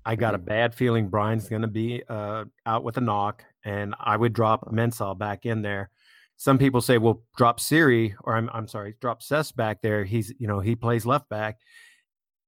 I 0.05 0.15
got 0.15 0.33
a 0.35 0.37
bad 0.37 0.73
feeling 0.73 1.09
Bryan's 1.09 1.49
going 1.49 1.63
to 1.63 1.67
be 1.67 2.01
uh, 2.07 2.45
out 2.65 2.85
with 2.85 2.95
a 2.95 3.01
knock, 3.01 3.43
and 3.65 3.93
I 3.99 4.15
would 4.15 4.31
drop 4.31 4.71
Mensah 4.71 5.17
back 5.17 5.45
in 5.45 5.61
there. 5.61 5.89
Some 6.37 6.57
people 6.57 6.81
say, 6.81 6.97
"Well, 6.97 7.23
drop 7.35 7.59
Seri," 7.59 8.15
or 8.23 8.35
I'm 8.35 8.49
I'm 8.53 8.67
sorry, 8.67 8.95
drop 9.01 9.21
Cess 9.21 9.51
back 9.51 9.81
there. 9.81 10.05
He's 10.05 10.33
you 10.39 10.47
know 10.47 10.59
he 10.59 10.75
plays 10.75 11.05
left 11.05 11.29
back, 11.29 11.57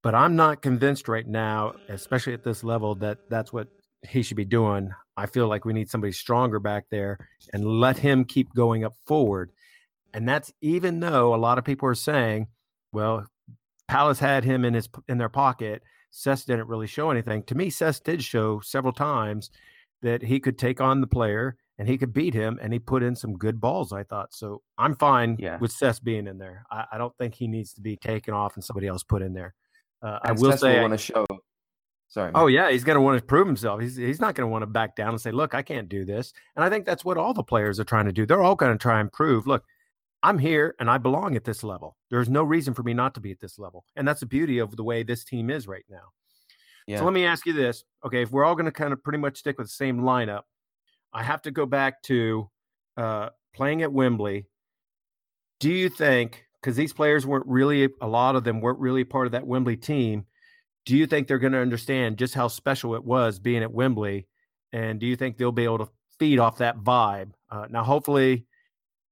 but 0.03 0.15
I'm 0.15 0.35
not 0.35 0.61
convinced 0.61 1.07
right 1.07 1.27
now, 1.27 1.73
especially 1.89 2.33
at 2.33 2.43
this 2.43 2.63
level, 2.63 2.95
that 2.95 3.17
that's 3.29 3.51
what 3.51 3.67
he 4.07 4.21
should 4.21 4.37
be 4.37 4.45
doing. 4.45 4.91
I 5.17 5.25
feel 5.25 5.47
like 5.47 5.65
we 5.65 5.73
need 5.73 5.89
somebody 5.89 6.13
stronger 6.13 6.59
back 6.59 6.85
there 6.89 7.17
and 7.51 7.65
let 7.65 7.97
him 7.97 8.23
keep 8.23 8.53
going 8.53 8.85
up 8.85 8.95
forward. 9.05 9.51
And 10.13 10.27
that's 10.27 10.53
even 10.61 10.99
though 11.01 11.35
a 11.35 11.37
lot 11.37 11.57
of 11.57 11.65
people 11.65 11.89
are 11.89 11.95
saying, 11.95 12.47
well, 12.93 13.25
Palace 13.87 14.19
had 14.19 14.45
him 14.45 14.63
in 14.63 14.73
his 14.73 14.87
in 15.07 15.17
their 15.17 15.29
pocket. 15.29 15.83
Cess 16.11 16.45
didn't 16.45 16.67
really 16.67 16.87
show 16.87 17.11
anything. 17.11 17.43
To 17.43 17.55
me, 17.55 17.69
Cess 17.69 17.99
did 17.99 18.23
show 18.23 18.59
several 18.61 18.93
times 18.93 19.51
that 20.01 20.23
he 20.23 20.39
could 20.39 20.57
take 20.57 20.79
on 20.79 21.01
the 21.01 21.07
player 21.07 21.57
and 21.79 21.87
he 21.87 21.97
could 21.97 22.13
beat 22.13 22.33
him, 22.33 22.59
and 22.61 22.71
he 22.71 22.77
put 22.77 23.01
in 23.01 23.15
some 23.15 23.37
good 23.37 23.59
balls. 23.59 23.91
I 23.91 24.03
thought 24.03 24.33
so. 24.33 24.61
I'm 24.77 24.95
fine 24.95 25.37
yeah. 25.39 25.57
with 25.57 25.71
Cess 25.71 25.99
being 25.99 26.27
in 26.27 26.37
there. 26.37 26.65
I, 26.69 26.85
I, 26.91 26.97
don't 26.97 27.17
think 27.17 27.33
he 27.33 27.47
needs 27.47 27.73
to 27.73 27.81
be 27.81 27.95
taken 27.95 28.33
off 28.33 28.55
and 28.55 28.63
somebody 28.63 28.85
else 28.85 29.01
put 29.01 29.21
in 29.21 29.33
there. 29.33 29.55
Uh, 30.03 30.19
I 30.21 30.33
will 30.33 30.55
say, 30.57 30.77
I 30.77 30.81
want 30.81 30.93
to 30.93 30.97
show. 30.97 31.25
Sorry. 32.09 32.31
Man. 32.31 32.41
Oh 32.41 32.47
yeah, 32.47 32.69
he's 32.69 32.83
going 32.83 32.95
to 32.95 33.01
want 33.01 33.17
to 33.17 33.25
prove 33.25 33.47
himself. 33.47 33.81
He's 33.81 33.95
he's 33.95 34.19
not 34.19 34.35
going 34.35 34.45
to 34.45 34.51
want 34.51 34.63
to 34.63 34.67
back 34.67 34.95
down 34.95 35.09
and 35.09 35.21
say, 35.21 35.31
"Look, 35.31 35.55
I 35.55 35.61
can't 35.61 35.89
do 35.89 36.05
this." 36.05 36.33
And 36.55 36.63
I 36.63 36.69
think 36.69 36.85
that's 36.85 37.05
what 37.05 37.17
all 37.17 37.33
the 37.33 37.43
players 37.43 37.79
are 37.79 37.85
trying 37.85 38.05
to 38.05 38.11
do. 38.11 38.25
They're 38.25 38.43
all 38.43 38.55
going 38.55 38.71
to 38.71 38.77
try 38.77 38.99
and 38.99 39.11
prove, 39.11 39.47
"Look, 39.47 39.63
I'm 40.21 40.37
here 40.37 40.75
and 40.79 40.89
I 40.89 40.97
belong 40.97 41.35
at 41.35 41.45
this 41.45 41.63
level. 41.63 41.97
There's 42.09 42.29
no 42.29 42.43
reason 42.43 42.73
for 42.73 42.83
me 42.83 42.93
not 42.93 43.13
to 43.15 43.21
be 43.21 43.31
at 43.31 43.39
this 43.39 43.57
level. 43.57 43.85
And 43.95 44.07
that's 44.07 44.19
the 44.19 44.25
beauty 44.25 44.59
of 44.59 44.75
the 44.75 44.83
way 44.83 45.03
this 45.03 45.23
team 45.23 45.49
is 45.49 45.67
right 45.67 45.85
now. 45.89 46.11
Yeah. 46.87 46.99
So 46.99 47.05
let 47.05 47.13
me 47.13 47.25
ask 47.25 47.45
you 47.45 47.53
this. 47.53 47.83
Okay, 48.05 48.23
if 48.23 48.31
we're 48.31 48.43
all 48.43 48.55
going 48.55 48.65
to 48.65 48.71
kind 48.71 48.91
of 48.91 49.03
pretty 49.03 49.19
much 49.19 49.37
stick 49.37 49.57
with 49.57 49.67
the 49.67 49.73
same 49.73 50.01
lineup, 50.01 50.41
I 51.13 51.23
have 51.23 51.41
to 51.43 51.51
go 51.51 51.65
back 51.65 52.01
to 52.03 52.49
uh, 52.97 53.29
playing 53.55 53.81
at 53.81 53.91
Wembley. 53.91 54.47
Do 55.59 55.69
you 55.69 55.89
think, 55.89 56.45
because 56.61 56.75
these 56.75 56.93
players 56.93 57.25
weren't 57.25 57.47
really, 57.47 57.89
a 58.01 58.07
lot 58.07 58.35
of 58.35 58.43
them 58.43 58.61
weren't 58.61 58.79
really 58.79 59.03
part 59.03 59.25
of 59.25 59.31
that 59.33 59.47
Wembley 59.47 59.77
team, 59.77 60.25
do 60.85 60.95
you 60.95 61.05
think 61.05 61.27
they're 61.27 61.39
going 61.39 61.53
to 61.53 61.59
understand 61.59 62.17
just 62.17 62.33
how 62.33 62.47
special 62.47 62.95
it 62.95 63.03
was 63.03 63.39
being 63.39 63.63
at 63.63 63.71
Wembley? 63.71 64.27
And 64.71 64.99
do 64.99 65.05
you 65.05 65.15
think 65.15 65.37
they'll 65.37 65.51
be 65.51 65.65
able 65.65 65.79
to 65.79 65.89
feed 66.19 66.39
off 66.39 66.59
that 66.59 66.77
vibe? 66.77 67.31
Uh, 67.49 67.67
now, 67.69 67.83
hopefully, 67.83 68.45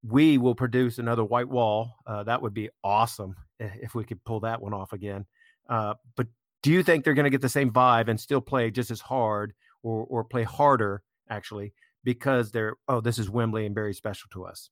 we 0.03 0.37
will 0.37 0.55
produce 0.55 0.99
another 0.99 1.23
white 1.23 1.49
wall. 1.49 1.95
Uh, 2.05 2.23
that 2.23 2.41
would 2.41 2.53
be 2.53 2.69
awesome 2.83 3.35
if 3.59 3.95
we 3.95 4.03
could 4.03 4.23
pull 4.23 4.39
that 4.41 4.61
one 4.61 4.73
off 4.73 4.93
again. 4.93 5.25
Uh, 5.67 5.95
but 6.15 6.27
do 6.63 6.71
you 6.71 6.83
think 6.83 7.03
they're 7.03 7.13
going 7.13 7.25
to 7.25 7.29
get 7.29 7.41
the 7.41 7.49
same 7.49 7.71
vibe 7.71 8.07
and 8.07 8.19
still 8.19 8.41
play 8.41 8.71
just 8.71 8.91
as 8.91 9.01
hard 9.01 9.53
or 9.83 10.05
or 10.09 10.23
play 10.23 10.43
harder 10.43 11.01
actually 11.29 11.73
because 12.07 12.51
they're 12.51 12.77
oh 12.87 13.01
this 13.01 13.19
is 13.19 13.29
Wembley 13.29 13.65
and 13.65 13.75
very 13.75 13.93
special 13.93 14.29
to 14.31 14.45
us? 14.45 14.69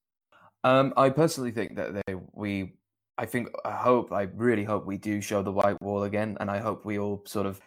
Um, 0.64 0.94
I 0.96 1.10
personally 1.10 1.52
think 1.52 1.76
that 1.76 2.02
they 2.08 2.16
we 2.32 2.76
I 3.18 3.26
think 3.26 3.50
I 3.66 3.72
hope 3.72 4.14
I 4.14 4.22
really 4.36 4.64
hope 4.64 4.86
we 4.86 4.98
do 4.98 5.20
show 5.20 5.42
the 5.42 5.52
white 5.52 5.76
wall 5.82 6.04
again, 6.04 6.38
and 6.40 6.50
I 6.50 6.60
hope 6.60 6.86
we 6.86 6.98
all 6.98 7.24
sort 7.26 7.46
of 7.46 7.60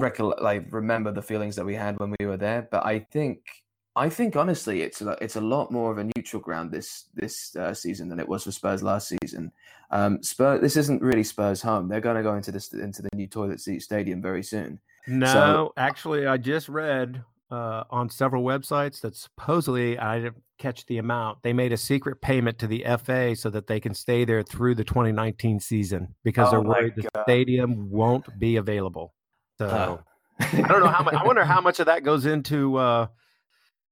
recollect 0.00 0.42
like 0.42 0.66
remember 0.70 1.12
the 1.12 1.22
feelings 1.22 1.56
that 1.56 1.64
we 1.64 1.74
had 1.74 1.98
when 1.98 2.14
we 2.20 2.26
were 2.26 2.36
there. 2.36 2.68
But 2.70 2.84
I 2.84 2.98
think 2.98 3.38
I 3.96 4.10
think 4.10 4.36
honestly, 4.36 4.82
it's 4.82 5.00
a, 5.00 5.16
it's 5.22 5.36
a 5.36 5.40
lot 5.40 5.72
more 5.72 5.90
of 5.90 5.96
a 5.96 6.10
neutral 6.14 6.42
ground 6.42 6.70
this 6.70 7.06
this 7.14 7.56
uh, 7.56 7.72
season 7.72 8.10
than 8.10 8.20
it 8.20 8.28
was 8.28 8.44
for 8.44 8.52
Spurs 8.52 8.82
last 8.82 9.08
season. 9.08 9.50
Um, 9.90 10.22
Spurs, 10.22 10.60
this 10.60 10.76
isn't 10.76 11.00
really 11.00 11.24
Spurs' 11.24 11.62
home. 11.62 11.88
They're 11.88 12.02
going 12.02 12.16
to 12.16 12.22
go 12.22 12.34
into 12.34 12.52
this 12.52 12.70
into 12.74 13.00
the 13.00 13.08
new 13.14 13.28
toilet 13.28 13.60
seat 13.60 13.80
stadium 13.80 14.20
very 14.20 14.42
soon. 14.42 14.78
No, 15.06 15.26
so, 15.26 15.72
actually, 15.78 16.26
I 16.26 16.36
just 16.36 16.68
read 16.68 17.24
uh, 17.50 17.84
on 17.90 18.08
several 18.08 18.44
websites 18.44 19.00
that 19.00 19.14
supposedly 19.14 19.98
I 19.98 20.20
didn't 20.20 20.42
catch 20.58 20.84
the 20.86 20.98
amount. 20.98 21.42
They 21.42 21.52
made 21.52 21.72
a 21.72 21.76
secret 21.76 22.20
payment 22.20 22.58
to 22.58 22.66
the 22.66 22.84
FA 23.02 23.36
so 23.36 23.50
that 23.50 23.66
they 23.66 23.80
can 23.80 23.94
stay 23.94 24.24
there 24.24 24.42
through 24.42 24.74
the 24.74 24.84
2019 24.84 25.60
season 25.60 26.14
because 26.24 26.48
oh 26.48 26.50
they're 26.52 26.60
worried 26.62 26.94
the 26.96 27.08
stadium 27.22 27.90
won't 27.90 28.26
be 28.38 28.56
available. 28.56 29.14
So 29.58 30.00
I 30.40 30.62
don't 30.62 30.80
know 30.80 30.88
how 30.88 31.02
much. 31.02 31.14
I 31.14 31.24
wonder 31.24 31.44
how 31.44 31.60
much 31.60 31.80
of 31.80 31.86
that 31.86 32.02
goes 32.02 32.26
into. 32.26 32.76
Uh, 32.76 33.06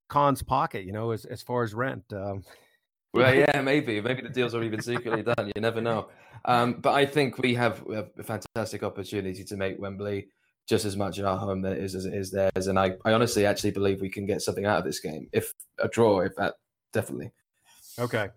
Khan's 0.08 0.42
pocket, 0.42 0.84
you 0.84 0.92
know, 0.92 1.12
as 1.12 1.24
as 1.24 1.42
far 1.42 1.62
as 1.62 1.74
rent. 1.74 2.04
Um, 2.12 2.42
well, 3.14 3.34
yeah, 3.34 3.60
maybe 3.62 4.00
maybe 4.00 4.22
the 4.22 4.28
deals 4.28 4.54
are 4.54 4.62
even 4.62 4.82
secretly 4.82 5.22
done. 5.22 5.50
You 5.54 5.60
never 5.60 5.80
know. 5.80 6.08
Um, 6.44 6.74
but 6.74 6.92
I 6.92 7.06
think 7.06 7.38
we 7.38 7.54
have, 7.54 7.82
we 7.84 7.94
have 7.94 8.10
a 8.18 8.22
fantastic 8.22 8.82
opportunity 8.82 9.44
to 9.44 9.56
make 9.56 9.78
Wembley 9.78 10.28
just 10.68 10.84
as 10.84 10.96
much 10.96 11.18
in 11.18 11.24
our 11.24 11.36
home 11.36 11.64
it 11.64 11.78
is 11.78 11.94
as 11.94 12.06
it 12.06 12.14
is 12.14 12.30
theirs. 12.30 12.66
And 12.68 12.78
I, 12.78 12.96
I 13.04 13.12
honestly 13.12 13.46
actually 13.46 13.72
believe 13.72 14.00
we 14.00 14.08
can 14.08 14.26
get 14.26 14.42
something 14.42 14.64
out 14.64 14.78
of 14.78 14.84
this 14.84 15.00
game. 15.00 15.28
If 15.32 15.52
a 15.78 15.88
draw, 15.88 16.20
if 16.20 16.34
that 16.36 16.54
definitely. 16.92 17.32
Okay. 17.98 18.28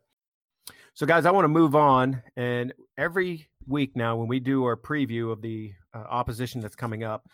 So, 0.94 1.06
guys, 1.06 1.26
I 1.26 1.32
want 1.32 1.46
to 1.46 1.50
move 1.50 1.76
on. 1.76 2.22
And 2.36 2.74
every 2.98 3.48
week 3.68 3.96
now, 3.96 4.16
when 4.16 4.28
we 4.28 4.40
do 4.40 4.64
our 4.66 4.76
preview 4.76 5.32
of 5.32 5.42
the 5.42 5.74
uh, 5.94 6.00
opposition 6.00 6.60
that's 6.60 6.76
coming 6.76 7.04
up, 7.04 7.30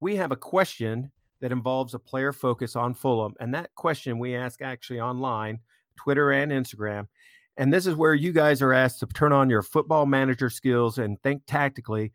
we 0.00 0.16
have 0.16 0.32
a 0.32 0.36
question 0.36 1.10
that 1.40 1.52
involves 1.52 1.94
a 1.94 1.98
player 1.98 2.32
focus 2.32 2.76
on 2.76 2.94
Fulham. 2.94 3.34
And 3.40 3.54
that 3.54 3.74
question 3.74 4.18
we 4.18 4.36
ask 4.36 4.62
actually 4.62 5.00
online, 5.00 5.60
Twitter 5.96 6.30
and 6.30 6.52
Instagram. 6.52 7.08
And 7.56 7.72
this 7.72 7.86
is 7.86 7.94
where 7.94 8.14
you 8.14 8.32
guys 8.32 8.60
are 8.60 8.72
asked 8.72 9.00
to 9.00 9.06
turn 9.06 9.32
on 9.32 9.48
your 9.48 9.62
football 9.62 10.06
manager 10.06 10.50
skills 10.50 10.98
and 10.98 11.20
think 11.22 11.42
tactically 11.46 12.12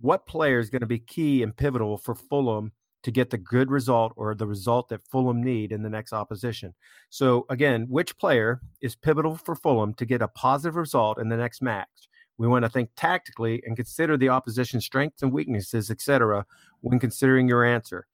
what 0.00 0.26
player 0.26 0.58
is 0.58 0.70
going 0.70 0.80
to 0.80 0.86
be 0.86 0.98
key 0.98 1.42
and 1.42 1.56
pivotal 1.56 1.96
for 1.96 2.14
Fulham 2.14 2.72
to 3.04 3.10
get 3.10 3.30
the 3.30 3.38
good 3.38 3.70
result 3.70 4.12
or 4.16 4.34
the 4.34 4.46
result 4.46 4.88
that 4.88 5.06
Fulham 5.06 5.42
need 5.42 5.72
in 5.72 5.82
the 5.82 5.90
next 5.90 6.12
opposition. 6.12 6.74
So 7.10 7.44
again, 7.50 7.86
which 7.88 8.16
player 8.16 8.60
is 8.80 8.96
pivotal 8.96 9.36
for 9.36 9.54
Fulham 9.54 9.92
to 9.94 10.06
get 10.06 10.22
a 10.22 10.28
positive 10.28 10.76
result 10.76 11.18
in 11.18 11.28
the 11.28 11.36
next 11.36 11.60
match? 11.60 12.08
We 12.38 12.48
want 12.48 12.64
to 12.64 12.68
think 12.68 12.90
tactically 12.96 13.62
and 13.64 13.76
consider 13.76 14.16
the 14.16 14.30
opposition's 14.30 14.84
strengths 14.84 15.22
and 15.22 15.32
weaknesses, 15.32 15.90
etc., 15.90 16.46
when 16.80 16.98
considering 16.98 17.46
your 17.46 17.64
answer. 17.64 18.06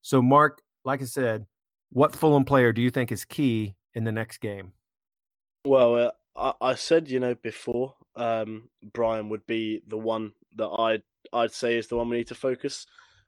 So, 0.00 0.20
Mark, 0.20 0.62
like 0.84 1.00
I 1.00 1.04
said, 1.04 1.46
what 1.90 2.16
Fulham 2.16 2.44
player 2.44 2.72
do 2.72 2.82
you 2.82 2.90
think 2.90 3.12
is 3.12 3.24
key 3.24 3.76
in 3.94 4.04
the 4.04 4.12
next 4.12 4.38
game? 4.38 4.72
Well, 5.64 5.94
uh, 5.94 6.10
I, 6.34 6.70
I, 6.70 6.74
said 6.74 7.08
you 7.08 7.20
know 7.20 7.36
before, 7.36 7.94
um, 8.16 8.68
Bryan 8.92 9.28
would 9.28 9.46
be 9.46 9.82
the 9.86 9.98
one 9.98 10.32
that 10.56 10.68
I'd 10.68 11.02
I'd 11.32 11.52
say 11.52 11.76
is 11.76 11.88
the 11.88 11.96
one 11.96 12.08
we 12.08 12.18
need 12.18 12.28
to 12.28 12.34
focus 12.34 12.86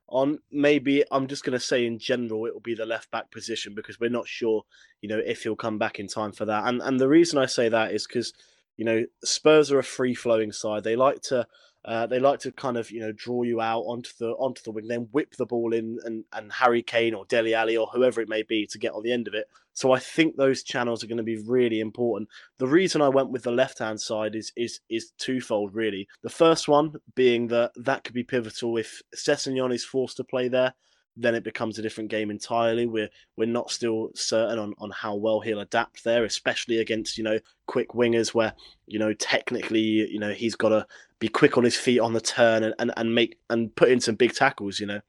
on. 0.09 0.39
Maybe 0.51 1.05
I'm 1.11 1.27
just 1.27 1.45
going 1.45 1.59
to 1.59 1.65
say 1.65 1.87
in 1.87 1.99
general 1.99 2.47
it 2.47 2.55
will 2.55 2.61
be 2.61 2.75
the 2.75 2.87
left 2.87 3.11
back 3.11 3.31
position 3.31 3.75
because 3.75 3.99
we're 3.99 4.11
not 4.11 4.29
sure, 4.29 4.63
you 5.01 5.09
know, 5.09 5.21
if 5.25 5.43
he'll 5.43 5.57
come 5.57 5.79
back 5.79 5.99
in 5.99 6.09
time 6.09 6.33
for 6.33 6.45
that. 6.45 6.67
And 6.67 6.83
and 6.83 7.01
the 7.01 7.09
reason 7.09 7.39
I 7.39 7.47
say 7.47 7.69
that 7.69 7.93
is 7.93 8.07
because 8.07 8.33
you 8.77 8.85
know 8.85 9.05
Spurs 9.25 9.71
are 9.71 9.79
a 9.79 9.85
free 9.85 10.15
flowing 10.15 10.53
side. 10.53 10.85
They 10.85 10.97
like 10.97 11.23
to 11.23 11.47
uh, 11.85 12.07
they 12.07 12.19
like 12.19 12.41
to 12.41 12.53
kind 12.53 12.77
of 12.77 12.91
you 12.91 13.01
know 13.01 13.13
draw 13.13 13.43
you 13.43 13.61
out 13.61 13.81
onto 13.83 14.11
the 14.19 14.31
onto 14.31 14.63
the 14.63 14.71
wing, 14.71 14.89
then 14.89 15.09
whip 15.13 15.35
the 15.37 15.47
ball 15.47 15.75
in, 15.75 15.99
and 16.05 16.25
and 16.33 16.53
Harry 16.53 16.83
Kane 16.83 17.15
or 17.15 17.25
Dele 17.27 17.55
Alli 17.55 17.77
or 17.77 17.87
whoever 17.89 18.21
it 18.21 18.29
may 18.29 18.43
be 18.43 18.67
to 18.67 18.79
get 18.79 18.93
on 18.93 19.03
the 19.03 19.13
end 19.13 19.29
of 19.29 19.35
it. 19.35 19.47
So 19.75 19.93
I 19.93 19.99
think 19.99 20.37
those 20.37 20.63
channels 20.63 21.03
are 21.03 21.09
going 21.09 21.19
to 21.19 21.25
be 21.25 21.43
really 21.45 21.81
important. 21.81 22.29
The 22.59 22.69
reason 22.69 23.03
I 23.03 23.09
went 23.09 23.31
with 23.31 23.43
the 23.43 23.51
left 23.51 23.81
hand 23.81 24.01
side 24.01 24.35
is 24.35 24.53
is 24.57 24.81
is 24.89 25.13
twofold 25.19 25.75
really. 25.75 26.09
The 26.23 26.31
first 26.31 26.69
one 26.69 26.95
being 27.15 27.49
that 27.49 27.73
that 27.77 28.05
could 28.05 28.15
be 28.15 28.25
pivotal 28.25 28.79
if 28.79 29.03
Sessegnon 29.15 29.75
is 29.75 29.85
forced 29.85 30.17
to 30.19 30.25
play 30.25 30.49
there 30.49 30.75
then 31.17 31.35
it 31.35 31.45
becomes 31.45 31.79
a 31.79 31.83
different 31.83 32.11
game 32.11 32.31
entirely. 32.31 32.87
We're 32.87 33.09
we're 33.37 33.47
not 33.47 33.71
still 33.71 34.11
certain 34.15 34.59
on, 34.59 34.75
on 34.79 34.91
how 34.91 35.15
well 35.15 35.41
he'll 35.41 35.61
adapt 35.61 36.05
there, 36.05 36.25
especially 36.25 36.79
against 36.79 37.17
you 37.17 37.25
know 37.25 37.39
quick 37.67 37.91
wingers 37.91 38.35
where 38.35 38.53
you 38.87 38.99
know 38.99 39.13
technically 39.15 39.81
you 39.81 40.19
know 40.19 40.33
he's 40.33 40.57
got 40.57 40.71
to 40.71 40.87
be 41.19 41.29
quick 41.29 41.57
on 41.57 41.65
his 41.65 41.77
feet 41.77 42.01
on 42.01 42.13
the 42.13 42.21
turn 42.21 42.65
and, 42.65 42.75
and, 42.79 42.93
and 42.97 43.15
make 43.15 43.39
and 43.51 43.75
put 43.77 43.91
in 43.91 44.01
some 44.01 44.17
big 44.17 44.35
tackles. 44.35 44.81
You 44.81 44.87
know, 44.87 45.01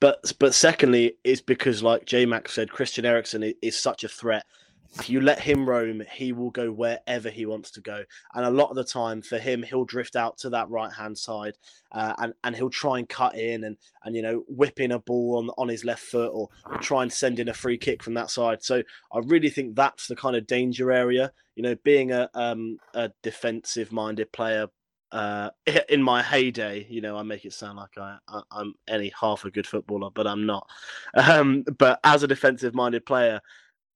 but 0.00 0.32
but 0.38 0.54
secondly, 0.54 1.16
it's 1.24 1.40
because 1.40 1.82
like 1.82 2.04
J 2.04 2.26
Max 2.26 2.52
said, 2.52 2.70
Christian 2.70 3.06
Eriksen 3.06 3.42
is, 3.42 3.54
is 3.62 3.78
such 3.78 4.04
a 4.04 4.08
threat 4.08 4.44
if 4.94 5.10
you 5.10 5.20
let 5.20 5.40
him 5.40 5.68
roam, 5.68 6.02
he 6.12 6.32
will 6.32 6.50
go 6.50 6.70
wherever 6.70 7.28
he 7.30 7.46
wants 7.46 7.70
to 7.72 7.80
go. 7.80 8.04
And 8.34 8.44
a 8.44 8.50
lot 8.50 8.70
of 8.70 8.76
the 8.76 8.84
time, 8.84 9.22
for 9.22 9.38
him, 9.38 9.62
he'll 9.62 9.84
drift 9.84 10.16
out 10.16 10.38
to 10.38 10.50
that 10.50 10.70
right 10.70 10.92
hand 10.92 11.16
side, 11.18 11.54
uh, 11.92 12.14
and 12.18 12.34
and 12.44 12.56
he'll 12.56 12.70
try 12.70 12.98
and 12.98 13.08
cut 13.08 13.36
in 13.36 13.64
and 13.64 13.76
and 14.04 14.14
you 14.16 14.22
know 14.22 14.44
whip 14.48 14.80
in 14.80 14.92
a 14.92 14.98
ball 14.98 15.38
on 15.38 15.50
on 15.58 15.68
his 15.68 15.84
left 15.84 16.02
foot, 16.02 16.30
or, 16.32 16.48
try 16.80 17.02
and 17.02 17.12
send 17.12 17.38
in 17.38 17.48
a 17.48 17.54
free 17.54 17.78
kick 17.78 18.02
from 18.02 18.14
that 18.14 18.30
side. 18.30 18.62
So 18.62 18.82
I 19.12 19.18
really 19.24 19.50
think 19.50 19.74
that's 19.74 20.06
the 20.06 20.16
kind 20.16 20.36
of 20.36 20.46
danger 20.46 20.92
area. 20.92 21.32
You 21.54 21.62
know, 21.62 21.76
being 21.84 22.12
a 22.12 22.28
um, 22.34 22.78
a 22.94 23.10
defensive 23.22 23.92
minded 23.92 24.32
player, 24.32 24.68
uh, 25.12 25.50
in 25.88 26.02
my 26.02 26.22
heyday, 26.22 26.86
you 26.88 27.00
know, 27.00 27.16
I 27.16 27.22
make 27.22 27.44
it 27.44 27.52
sound 27.52 27.78
like 27.78 27.96
I, 27.98 28.18
I 28.28 28.60
am 28.60 28.74
any 28.88 29.12
half 29.18 29.44
a 29.44 29.50
good 29.50 29.66
footballer, 29.66 30.10
but 30.14 30.26
I'm 30.26 30.46
not. 30.46 30.68
Um, 31.16 31.64
but 31.78 31.98
as 32.04 32.22
a 32.22 32.28
defensive 32.28 32.74
minded 32.74 33.04
player, 33.04 33.40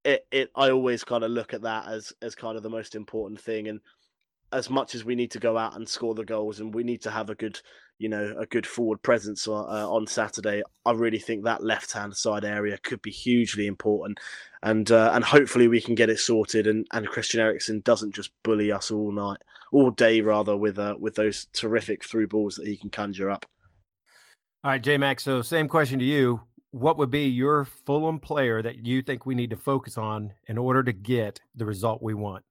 it, 0.04 0.26
it 0.30 0.50
I 0.54 0.70
always 0.70 1.04
kind 1.04 1.24
of 1.24 1.30
look 1.30 1.54
at 1.54 1.62
that 1.62 1.88
as 1.88 2.12
as 2.22 2.34
kind 2.34 2.56
of 2.56 2.62
the 2.62 2.70
most 2.70 2.94
important 2.94 3.40
thing. 3.40 3.68
And 3.68 3.80
as 4.52 4.68
much 4.68 4.94
as 4.94 5.04
we 5.04 5.14
need 5.14 5.30
to 5.32 5.38
go 5.38 5.56
out 5.56 5.76
and 5.76 5.88
score 5.88 6.14
the 6.14 6.24
goals, 6.24 6.60
and 6.60 6.74
we 6.74 6.82
need 6.82 7.02
to 7.02 7.10
have 7.10 7.30
a 7.30 7.34
good, 7.34 7.60
you 7.98 8.08
know, 8.08 8.34
a 8.38 8.46
good 8.46 8.66
forward 8.66 9.00
presence 9.02 9.46
on, 9.46 9.64
uh, 9.64 9.88
on 9.88 10.06
Saturday, 10.06 10.62
I 10.84 10.92
really 10.92 11.20
think 11.20 11.44
that 11.44 11.62
left 11.62 11.92
hand 11.92 12.16
side 12.16 12.44
area 12.44 12.76
could 12.78 13.00
be 13.00 13.12
hugely 13.12 13.66
important, 13.66 14.18
and 14.62 14.90
uh, 14.90 15.12
and 15.14 15.24
hopefully 15.24 15.68
we 15.68 15.80
can 15.80 15.94
get 15.94 16.10
it 16.10 16.18
sorted, 16.18 16.66
and, 16.66 16.86
and 16.92 17.06
Christian 17.06 17.40
Eriksen 17.40 17.80
doesn't 17.84 18.14
just 18.14 18.30
bully 18.42 18.72
us 18.72 18.90
all 18.90 19.12
night, 19.12 19.38
all 19.72 19.90
day 19.90 20.20
rather, 20.20 20.56
with 20.56 20.78
uh, 20.78 20.96
with 20.98 21.14
those 21.14 21.46
terrific 21.52 22.04
through 22.04 22.26
balls 22.26 22.56
that 22.56 22.66
he 22.66 22.76
can 22.76 22.90
conjure 22.90 23.30
up. 23.30 23.46
All 24.62 24.72
right, 24.72 24.82
J 24.82 24.98
Max. 24.98 25.22
So 25.22 25.42
same 25.42 25.68
question 25.68 25.98
to 26.00 26.04
you. 26.04 26.42
What 26.72 26.98
would 26.98 27.10
be 27.10 27.26
your 27.26 27.64
Fulham 27.64 28.20
player 28.20 28.62
that 28.62 28.84
you 28.86 29.02
think 29.02 29.26
we 29.26 29.34
need 29.34 29.50
to 29.50 29.56
focus 29.56 29.98
on 29.98 30.32
in 30.46 30.56
order 30.56 30.82
to 30.84 30.92
get 30.92 31.40
the 31.54 31.64
result 31.64 32.02
we 32.02 32.14
want? 32.14 32.44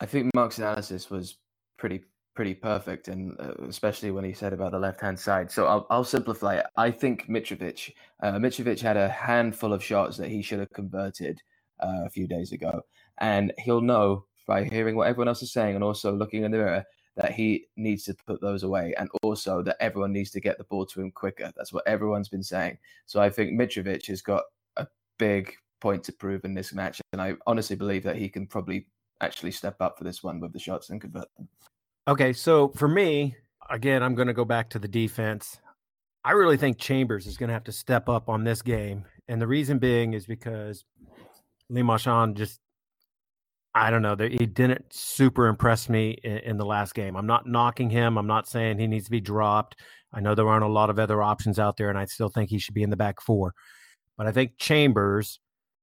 I 0.00 0.06
think 0.06 0.30
Mark's 0.34 0.58
analysis 0.58 1.10
was 1.10 1.36
pretty 1.76 2.02
pretty 2.34 2.54
perfect, 2.54 3.08
and 3.08 3.36
uh, 3.38 3.54
especially 3.68 4.10
when 4.10 4.24
he 4.24 4.32
said 4.32 4.52
about 4.52 4.72
the 4.72 4.78
left 4.78 5.00
hand 5.00 5.18
side. 5.18 5.50
So 5.50 5.66
I'll, 5.66 5.86
I'll 5.88 6.04
simplify 6.04 6.56
it. 6.56 6.66
I 6.76 6.90
think 6.90 7.28
Mitrovic, 7.28 7.92
uh, 8.20 8.32
Mitrovic 8.32 8.80
had 8.80 8.96
a 8.96 9.08
handful 9.08 9.72
of 9.72 9.84
shots 9.84 10.16
that 10.16 10.28
he 10.28 10.42
should 10.42 10.58
have 10.58 10.72
converted 10.72 11.40
uh, 11.80 12.04
a 12.04 12.10
few 12.10 12.26
days 12.26 12.50
ago, 12.50 12.82
and 13.18 13.52
he'll 13.58 13.80
know 13.80 14.24
by 14.46 14.64
hearing 14.64 14.96
what 14.96 15.06
everyone 15.06 15.28
else 15.28 15.42
is 15.42 15.52
saying 15.52 15.74
and 15.74 15.84
also 15.84 16.12
looking 16.12 16.42
in 16.42 16.50
the 16.50 16.58
mirror 16.58 16.84
that 17.16 17.32
he 17.32 17.66
needs 17.76 18.04
to 18.04 18.14
put 18.26 18.40
those 18.40 18.62
away, 18.62 18.94
and 18.98 19.08
also 19.22 19.62
that 19.62 19.76
everyone 19.80 20.12
needs 20.12 20.30
to 20.32 20.40
get 20.40 20.58
the 20.58 20.64
ball 20.64 20.84
to 20.86 21.00
him 21.00 21.10
quicker. 21.10 21.52
That's 21.56 21.72
what 21.72 21.86
everyone's 21.86 22.28
been 22.28 22.42
saying. 22.42 22.78
So 23.06 23.20
I 23.20 23.30
think 23.30 23.52
Mitrovic 23.52 24.06
has 24.06 24.20
got 24.20 24.42
a 24.76 24.86
big 25.18 25.54
point 25.80 26.02
to 26.04 26.12
prove 26.12 26.44
in 26.44 26.54
this 26.54 26.72
match, 26.72 27.00
and 27.12 27.22
I 27.22 27.34
honestly 27.46 27.76
believe 27.76 28.02
that 28.04 28.16
he 28.16 28.28
can 28.28 28.46
probably 28.46 28.86
actually 29.20 29.52
step 29.52 29.80
up 29.80 29.96
for 29.96 30.04
this 30.04 30.22
one 30.22 30.40
with 30.40 30.52
the 30.52 30.58
shots 30.58 30.90
and 30.90 31.00
convert 31.00 31.28
them. 31.36 31.48
Okay, 32.08 32.32
so 32.32 32.68
for 32.70 32.88
me, 32.88 33.36
again, 33.70 34.02
I'm 34.02 34.14
going 34.14 34.28
to 34.28 34.34
go 34.34 34.44
back 34.44 34.68
to 34.70 34.78
the 34.78 34.88
defense. 34.88 35.60
I 36.24 36.32
really 36.32 36.56
think 36.56 36.78
Chambers 36.78 37.26
is 37.26 37.36
going 37.36 37.48
to 37.48 37.54
have 37.54 37.64
to 37.64 37.72
step 37.72 38.08
up 38.08 38.28
on 38.28 38.44
this 38.44 38.60
game, 38.60 39.04
and 39.28 39.40
the 39.40 39.46
reason 39.46 39.78
being 39.78 40.14
is 40.14 40.26
because 40.26 40.84
Lee 41.70 41.82
just, 42.34 42.60
I 43.74 43.90
don't 43.90 44.02
know, 44.02 44.16
he 44.16 44.46
didn't 44.46 44.92
super 44.92 45.48
impress 45.48 45.88
me 45.88 46.12
in, 46.22 46.56
the 46.58 46.64
last 46.64 46.94
game. 46.94 47.16
I'm 47.16 47.26
not 47.26 47.48
knocking 47.48 47.90
him. 47.90 48.16
I'm 48.16 48.26
not 48.26 48.46
saying 48.46 48.78
he 48.78 48.86
needs 48.86 49.06
to 49.06 49.10
be 49.10 49.20
dropped. 49.20 49.80
I 50.12 50.20
know 50.20 50.36
there 50.36 50.48
aren't 50.48 50.64
a 50.64 50.68
lot 50.68 50.90
of 50.90 51.00
other 51.00 51.22
options 51.22 51.58
out 51.58 51.76
there, 51.76 51.90
and 51.90 51.98
I 51.98 52.04
still 52.04 52.28
think 52.28 52.50
he 52.50 52.60
should 52.60 52.74
be 52.74 52.84
in 52.84 52.90
the 52.90 52.96
back 52.96 53.20
four. 53.20 53.52
But 54.16 54.28
I 54.28 54.32
think 54.32 54.58
Chambers 54.58 55.40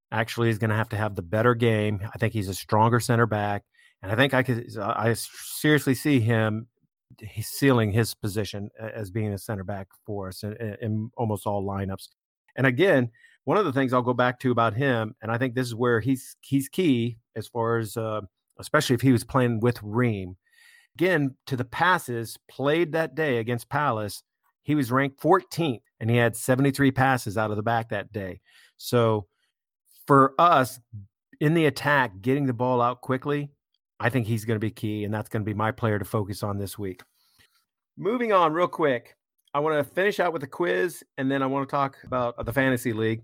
actually 0.09 0.49
is 0.49 0.57
going 0.57 0.69
to 0.69 0.75
have 0.75 0.87
to 0.89 0.97
have 0.97 1.15
the 1.15 1.21
better 1.21 1.53
game. 1.53 1.99
I 2.13 2.17
think 2.17 2.31
he's 2.31 2.47
a 2.47 2.53
stronger 2.53 3.01
center 3.01 3.25
back, 3.25 3.63
and 4.01 4.09
I 4.09 4.15
think 4.15 4.33
I 4.33 4.43
could 4.43 4.77
I 4.79 5.13
seriously 5.13 5.95
see 5.95 6.21
him 6.21 6.67
sealing 7.41 7.91
his 7.91 8.13
position 8.13 8.69
as 8.79 9.11
being 9.11 9.33
a 9.33 9.37
center 9.37 9.65
back 9.65 9.87
for 10.05 10.29
us 10.29 10.43
in, 10.43 10.55
in, 10.81 11.11
almost 11.17 11.45
all 11.45 11.65
lineups. 11.65 12.07
And 12.55 12.65
again, 12.65 13.09
one 13.43 13.57
of 13.57 13.65
the 13.65 13.73
things 13.73 13.93
I'll 13.93 14.01
go 14.01 14.13
back 14.13 14.39
to 14.41 14.51
about 14.51 14.73
him, 14.73 15.15
and 15.21 15.31
I 15.31 15.37
think 15.37 15.55
this 15.55 15.67
is 15.67 15.75
where 15.75 15.99
he's 15.99 16.35
he's 16.41 16.69
key 16.69 17.17
as 17.35 17.47
far 17.47 17.77
as 17.77 17.97
uh, 17.97 18.21
especially 18.59 18.93
if 18.93 19.01
he 19.01 19.11
was 19.11 19.23
playing 19.23 19.59
with 19.59 19.81
Ream. 19.81 20.37
Again, 20.95 21.35
to 21.47 21.55
the 21.55 21.65
passes 21.65 22.37
played 22.49 22.91
that 22.91 23.15
day 23.15 23.37
against 23.37 23.69
Palace, 23.69 24.23
he 24.63 24.75
was 24.75 24.91
ranked 24.91 25.21
14th, 25.21 25.81
and 25.99 26.09
he 26.09 26.17
had 26.17 26.35
73 26.35 26.91
passes 26.91 27.37
out 27.37 27.49
of 27.49 27.57
the 27.57 27.63
back 27.63 27.89
that 27.89 28.11
day. 28.11 28.41
So 28.77 29.27
for 30.05 30.35
us 30.37 30.79
in 31.39 31.53
the 31.53 31.65
attack, 31.65 32.21
getting 32.21 32.45
the 32.45 32.53
ball 32.53 32.81
out 32.81 33.01
quickly, 33.01 33.49
I 33.99 34.09
think 34.09 34.27
he's 34.27 34.45
going 34.45 34.55
to 34.55 34.65
be 34.65 34.71
key, 34.71 35.03
and 35.03 35.13
that's 35.13 35.29
going 35.29 35.43
to 35.43 35.49
be 35.49 35.53
my 35.53 35.71
player 35.71 35.97
to 35.97 36.05
focus 36.05 36.43
on 36.43 36.57
this 36.57 36.77
week. 36.77 37.01
Moving 37.97 38.33
on, 38.33 38.53
real 38.53 38.67
quick, 38.67 39.15
I 39.53 39.59
want 39.59 39.77
to 39.77 39.93
finish 39.93 40.19
out 40.19 40.31
with 40.31 40.43
a 40.43 40.47
quiz, 40.47 41.03
and 41.17 41.29
then 41.29 41.43
I 41.43 41.45
want 41.45 41.67
to 41.67 41.71
talk 41.71 41.97
about 42.05 42.35
uh, 42.37 42.43
the 42.43 42.53
fantasy 42.53 42.93
league. 42.93 43.23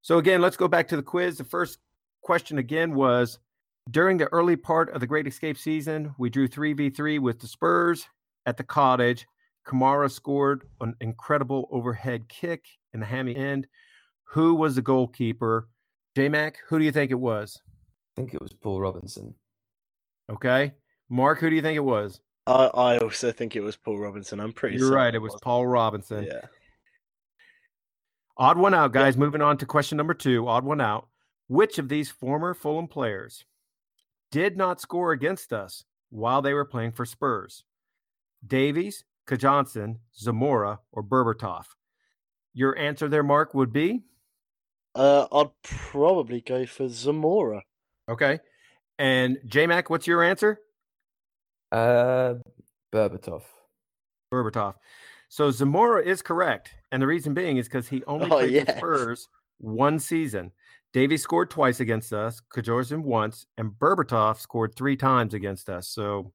So 0.00 0.18
again, 0.18 0.40
let's 0.40 0.56
go 0.56 0.68
back 0.68 0.88
to 0.88 0.96
the 0.96 1.02
quiz. 1.02 1.36
The 1.36 1.44
first 1.44 1.78
question 2.22 2.58
again 2.58 2.94
was 2.94 3.38
during 3.90 4.16
the 4.16 4.26
early 4.32 4.56
part 4.56 4.90
of 4.90 5.00
the 5.00 5.06
Great 5.06 5.26
Escape 5.26 5.58
season, 5.58 6.14
we 6.18 6.30
drew 6.30 6.48
3v3 6.48 7.20
with 7.20 7.40
the 7.40 7.46
Spurs 7.46 8.06
at 8.46 8.56
the 8.56 8.64
cottage. 8.64 9.26
Kamara 9.66 10.10
scored 10.10 10.64
an 10.80 10.94
incredible 11.00 11.68
overhead 11.70 12.28
kick 12.28 12.64
in 12.94 13.00
the 13.00 13.06
hammy 13.06 13.36
end. 13.36 13.66
Who 14.30 14.54
was 14.54 14.76
the 14.76 14.82
goalkeeper? 14.82 15.68
J 16.16 16.28
Mac, 16.28 16.58
who 16.68 16.78
do 16.78 16.84
you 16.84 16.92
think 16.92 17.10
it 17.10 17.16
was? 17.20 17.60
I 18.16 18.20
think 18.20 18.32
it 18.32 18.40
was 18.40 18.52
Paul 18.54 18.80
Robinson. 18.80 19.34
Okay. 20.30 20.72
Mark, 21.10 21.38
who 21.38 21.50
do 21.50 21.56
you 21.56 21.62
think 21.62 21.76
it 21.76 21.80
was? 21.80 22.20
I, 22.46 22.66
I 22.66 22.98
also 22.98 23.32
think 23.32 23.56
it 23.56 23.60
was 23.60 23.76
Paul 23.76 23.98
Robinson. 23.98 24.40
I'm 24.40 24.52
pretty 24.52 24.78
sure. 24.78 24.88
You're 24.88 24.96
right. 24.96 25.14
It 25.14 25.18
was, 25.18 25.36
Paul 25.42 25.66
Robinson. 25.66 26.24
Yeah. 26.24 26.42
Odd 28.38 28.58
one 28.58 28.74
out, 28.74 28.92
guys. 28.92 29.14
Yeah. 29.14 29.20
Moving 29.20 29.42
on 29.42 29.58
to 29.58 29.66
question 29.66 29.96
number 29.96 30.14
two. 30.14 30.46
Odd 30.46 30.64
one 30.64 30.80
out. 30.80 31.08
Which 31.48 31.78
of 31.78 31.88
these 31.88 32.10
former 32.10 32.54
Fulham 32.54 32.88
players 32.88 33.44
did 34.30 34.56
not 34.56 34.80
score 34.80 35.12
against 35.12 35.52
us 35.52 35.84
while 36.10 36.42
they 36.42 36.54
were 36.54 36.64
playing 36.64 36.92
for 36.92 37.04
Spurs? 37.04 37.64
Davies, 38.46 39.04
Kajohnson, 39.26 39.98
Zamora, 40.16 40.80
or 40.92 41.02
Berbatov? 41.02 41.64
Your 42.52 42.76
answer 42.78 43.08
there, 43.08 43.22
Mark, 43.22 43.54
would 43.54 43.72
be? 43.72 44.02
Uh, 44.94 45.26
I'd 45.32 45.50
probably 45.62 46.40
go 46.40 46.64
for 46.66 46.88
Zamora. 46.88 47.62
Okay. 48.08 48.38
And 48.98 49.38
J 49.46 49.66
Mac, 49.66 49.90
what's 49.90 50.06
your 50.06 50.22
answer? 50.22 50.60
Uh, 51.72 52.34
Berbatov. 52.92 53.42
Berbatov. 54.32 54.74
So 55.28 55.50
Zamora 55.50 56.02
is 56.02 56.22
correct, 56.22 56.74
and 56.92 57.02
the 57.02 57.06
reason 57.06 57.34
being 57.34 57.56
is 57.56 57.66
because 57.66 57.88
he 57.88 58.04
only 58.06 58.26
oh, 58.26 58.38
played 58.38 58.52
yes. 58.52 58.66
for 58.66 58.76
Spurs 58.78 59.28
one 59.58 59.98
season. 59.98 60.52
Davies 60.92 61.22
scored 61.22 61.50
twice 61.50 61.80
against 61.80 62.12
us, 62.12 62.40
Kajorzen 62.54 63.02
once, 63.02 63.46
and 63.58 63.72
Berbatov 63.72 64.38
scored 64.38 64.74
three 64.74 64.96
times 64.96 65.34
against 65.34 65.68
us. 65.68 65.88
So, 65.88 66.32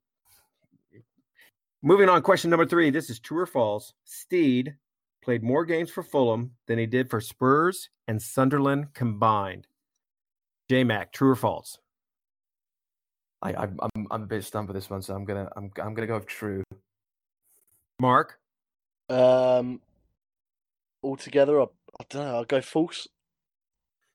moving 1.81 2.09
on, 2.09 2.21
question 2.21 2.49
number 2.49 2.65
three. 2.65 2.91
This 2.91 3.09
is 3.09 3.19
true 3.19 3.39
or 3.39 3.47
false. 3.47 3.93
Steed 4.03 4.75
played 5.23 5.43
more 5.43 5.65
games 5.65 5.89
for 5.89 6.03
Fulham 6.03 6.51
than 6.67 6.77
he 6.77 6.85
did 6.85 7.09
for 7.09 7.21
Spurs 7.21 7.89
and 8.07 8.21
Sunderland 8.21 8.93
combined. 8.93 9.67
J 10.69 10.83
Mac, 10.83 11.11
true 11.11 11.31
or 11.31 11.35
false? 11.35 11.79
I, 13.41 13.51
I 13.51 13.63
I'm 13.63 14.07
I'm 14.11 14.23
a 14.23 14.25
bit 14.25 14.43
stumped 14.43 14.69
with 14.69 14.75
this 14.75 14.89
one, 14.89 15.01
so 15.01 15.15
I'm 15.15 15.25
gonna 15.25 15.49
I'm 15.55 15.71
I'm 15.81 15.93
gonna 15.93 16.07
go 16.07 16.15
with 16.15 16.27
true. 16.27 16.63
Mark, 17.99 18.39
um, 19.09 19.79
altogether, 21.03 21.61
I, 21.61 21.63
I 21.63 22.03
don't 22.09 22.25
know. 22.25 22.35
I'll 22.35 22.45
go 22.45 22.61
false. 22.61 23.07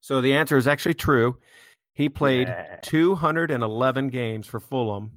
So 0.01 0.21
the 0.21 0.35
answer 0.35 0.57
is 0.57 0.67
actually 0.67 0.95
true. 0.95 1.39
He 1.95 2.09
played 2.09 2.49
yeah. 2.49 2.77
211 2.83 4.09
games 4.09 4.47
for 4.47 4.61
Fulham 4.61 5.13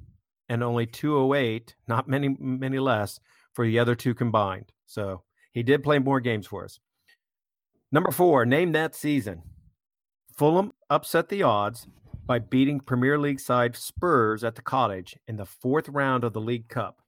and 0.48 0.62
only 0.62 0.86
208, 0.86 1.74
not 1.86 2.08
many 2.08 2.36
many 2.38 2.78
less, 2.78 3.20
for 3.52 3.66
the 3.66 3.78
other 3.78 3.94
two 3.94 4.14
combined. 4.14 4.72
So 4.86 5.22
he 5.52 5.62
did 5.62 5.82
play 5.82 5.98
more 5.98 6.20
games 6.20 6.46
for 6.46 6.64
us. 6.64 6.78
Number 7.92 8.10
four, 8.10 8.46
name 8.46 8.72
that 8.72 8.94
season. 8.94 9.42
Fulham 10.36 10.72
upset 10.88 11.28
the 11.28 11.42
odds 11.42 11.86
by 12.30 12.38
beating 12.38 12.78
Premier 12.78 13.18
League 13.18 13.40
side 13.40 13.74
Spurs 13.74 14.44
at 14.44 14.54
the 14.54 14.62
cottage 14.62 15.18
in 15.26 15.36
the 15.36 15.44
fourth 15.44 15.88
round 15.88 16.22
of 16.22 16.32
the 16.32 16.40
League 16.40 16.68
Cup. 16.68 17.02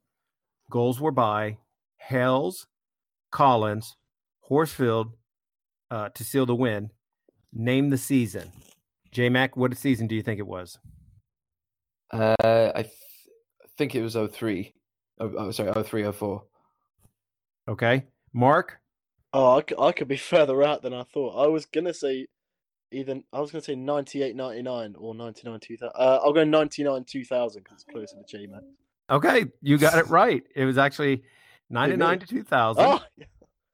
Goals 0.68 0.98
were 0.98 1.12
by 1.12 1.58
Hayles, 2.10 2.66
Collins, 3.30 3.94
Horsfield 4.40 5.12
uh, 5.92 6.08
to 6.08 6.24
seal 6.24 6.44
the 6.44 6.56
win. 6.56 6.90
Name 7.52 7.90
the 7.90 7.98
season. 7.98 8.50
J 9.12 9.28
Mac, 9.28 9.56
what 9.56 9.76
season 9.76 10.08
do 10.08 10.16
you 10.16 10.22
think 10.22 10.40
it 10.40 10.46
was? 10.48 10.80
Uh, 12.10 12.34
I 12.42 12.82
th- 12.82 12.92
think 13.78 13.94
it 13.94 14.02
was 14.02 14.16
03. 14.16 14.74
Oh, 15.20 15.32
oh, 15.38 15.50
sorry, 15.52 15.84
03, 15.84 16.10
04. 16.10 16.42
Okay. 17.68 18.06
Mark? 18.32 18.80
Oh, 19.32 19.60
I, 19.60 19.80
I 19.86 19.92
could 19.92 20.08
be 20.08 20.16
further 20.32 20.64
out 20.64 20.82
than 20.82 20.92
I 20.92 21.04
thought. 21.04 21.40
I 21.40 21.46
was 21.46 21.64
going 21.64 21.84
to 21.84 21.94
say 21.94 22.26
either, 22.92 23.20
I 23.32 23.40
was 23.40 23.50
going 23.50 23.60
to 23.60 23.64
say 23.64 23.74
98 23.74 24.36
99 24.36 24.94
or 24.98 25.14
99 25.14 25.60
2000. 25.60 25.92
Uh, 25.94 26.20
I'll 26.22 26.32
go 26.32 26.44
99 26.44 27.04
2000 27.04 27.62
because 27.62 27.82
it's 27.82 27.84
closer 27.84 28.16
to 28.16 28.24
J 28.24 28.46
Man. 28.46 28.62
Okay, 29.10 29.46
you 29.60 29.78
got 29.78 29.98
it 29.98 30.08
right. 30.08 30.42
It 30.54 30.64
was 30.64 30.78
actually 30.78 31.22
99 31.70 32.20
to 32.20 32.26
2000. 32.26 32.84
Oh, 32.84 33.00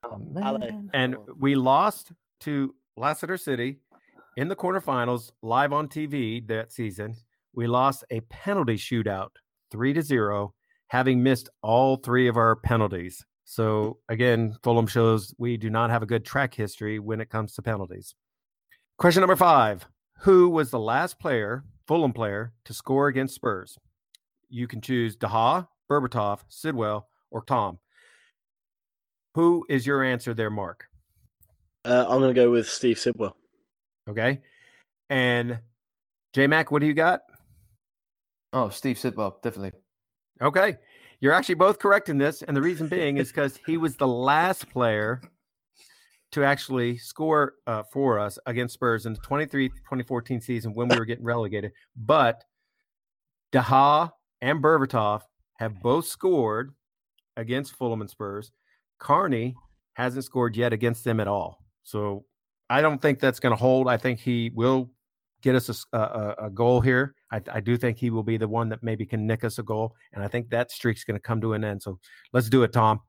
oh 0.05 0.19
man. 0.19 0.91
And 0.95 1.17
we 1.39 1.55
lost 1.55 2.13
to 2.41 2.75
Leicester 2.97 3.37
City 3.37 3.79
in 4.37 4.49
the 4.49 4.57
quarterfinals 4.57 5.33
live 5.43 5.73
on 5.73 5.89
TV 5.89 6.47
that 6.49 6.73
season. 6.73 7.15
We 7.55 7.67
lost 7.67 8.05
a 8.11 8.21
penalty 8.21 8.77
shootout 8.77 9.31
3 9.71 9.93
to 9.95 10.03
0 10.03 10.55
having 10.89 11.23
missed 11.23 11.49
all 11.63 11.97
three 11.97 12.29
of 12.29 12.37
our 12.37 12.57
penalties. 12.57 13.25
So 13.45 13.99
again, 14.09 14.57
Fulham 14.63 14.87
shows 14.87 15.35
we 15.39 15.57
do 15.57 15.71
not 15.71 15.91
have 15.91 16.03
a 16.03 16.07
good 16.07 16.25
track 16.25 16.55
history 16.55 16.99
when 16.99 17.21
it 17.21 17.31
comes 17.31 17.55
to 17.55 17.63
penalties. 17.63 18.15
Question 18.99 19.21
number 19.21 19.37
five 19.37 19.87
Who 20.21 20.51
was 20.51 20.71
the 20.71 20.79
last 20.79 21.21
player, 21.21 21.65
Fulham 21.87 22.13
player, 22.13 22.53
to 22.65 22.75
score 22.75 23.09
against 23.09 23.35
Spurs? 23.35 23.79
you 24.51 24.67
can 24.67 24.81
choose 24.81 25.17
Zaha, 25.17 25.69
Berbatov, 25.91 26.41
Sidwell, 26.49 27.09
or 27.31 27.43
Tom. 27.43 27.79
Who 29.35 29.65
is 29.69 29.87
your 29.87 30.03
answer 30.03 30.35
there, 30.35 30.51
Mark? 30.51 30.87
Uh, 31.85 32.07
I'm 32.09 32.21
going 32.21 32.35
to 32.35 32.41
go 32.41 32.51
with 32.51 32.69
Steve 32.69 32.99
Sidwell. 32.99 33.37
Okay. 34.09 34.41
And 35.11 35.61
J 36.33 36.47
Mac, 36.47 36.71
what 36.71 36.81
do 36.81 36.87
you 36.87 36.95
got? 36.95 37.21
Oh, 38.53 38.69
Steve 38.71 38.99
Sidwell, 38.99 39.39
definitely. 39.43 39.79
Okay. 40.43 40.79
You're 41.21 41.33
actually 41.33 41.57
both 41.57 41.79
correct 41.79 42.09
in 42.09 42.19
this. 42.19 42.43
And 42.43 42.57
the 42.57 42.63
reason 42.63 42.89
being 42.89 43.19
is 43.19 43.29
because 43.29 43.59
he 43.67 43.77
was 43.77 43.97
the 43.97 44.09
last 44.09 44.69
player 44.71 45.21
to 46.39 46.45
actually 46.45 46.97
score 46.97 47.55
uh, 47.67 47.83
for 47.93 48.19
us 48.19 48.39
against 48.47 48.75
Spurs 48.75 49.07
in 49.07 49.15
the 49.15 49.21
23 49.21 49.69
2014 49.69 50.41
season 50.41 50.75
when 50.75 50.89
we 50.89 50.97
were 50.97 51.05
getting 51.05 51.25
relegated. 51.25 51.73
But 51.97 52.45
Zaha 53.53 54.11
and 54.41 54.63
Berbatov 54.63 55.23
have 55.59 55.81
both 55.83 56.07
scored 56.07 56.75
against 57.37 57.75
Fulham 57.75 58.01
and 58.01 58.11
Spurs. 58.11 58.53
Cairney 59.01 59.55
hasn't 59.95 60.25
scored 60.25 60.57
yet 60.57 60.73
against 60.73 61.05
them 61.05 61.21
at 61.21 61.29
all. 61.29 61.59
So 61.83 62.25
I 62.71 62.81
don't 62.81 63.01
think 63.01 63.19
that's 63.19 63.41
going 63.41 63.53
to 63.53 63.57
hold. 63.57 63.89
I 63.89 63.97
think 63.97 64.21
he 64.21 64.51
will 64.55 64.91
get 65.43 65.55
us 65.55 65.87
a, 65.93 65.99
a, 65.99 66.35
a 66.45 66.51
goal 66.51 66.81
here. 66.81 67.15
I, 67.33 67.41
I, 67.53 67.61
do 67.61 67.77
think 67.77 67.97
he 67.97 68.11
will 68.11 68.23
be 68.25 68.37
the 68.37 68.49
one 68.49 68.69
that 68.71 68.83
maybe 68.83 69.07
can 69.07 69.27
nick 69.27 69.45
us 69.45 69.59
a 69.59 69.63
goal. 69.63 69.95
And 70.13 70.23
I 70.23 70.29
think 70.29 70.51
that 70.51 70.73
streak's 70.73 71.05
going 71.05 71.17
to 71.17 71.23
come 71.23 71.41
to 71.43 71.53
an 71.53 71.65
end. 71.65 71.83
So 71.83 71.99
let's 72.33 72.49
do 72.49 72.65
it, 72.65 72.73
Tom. 72.73 73.01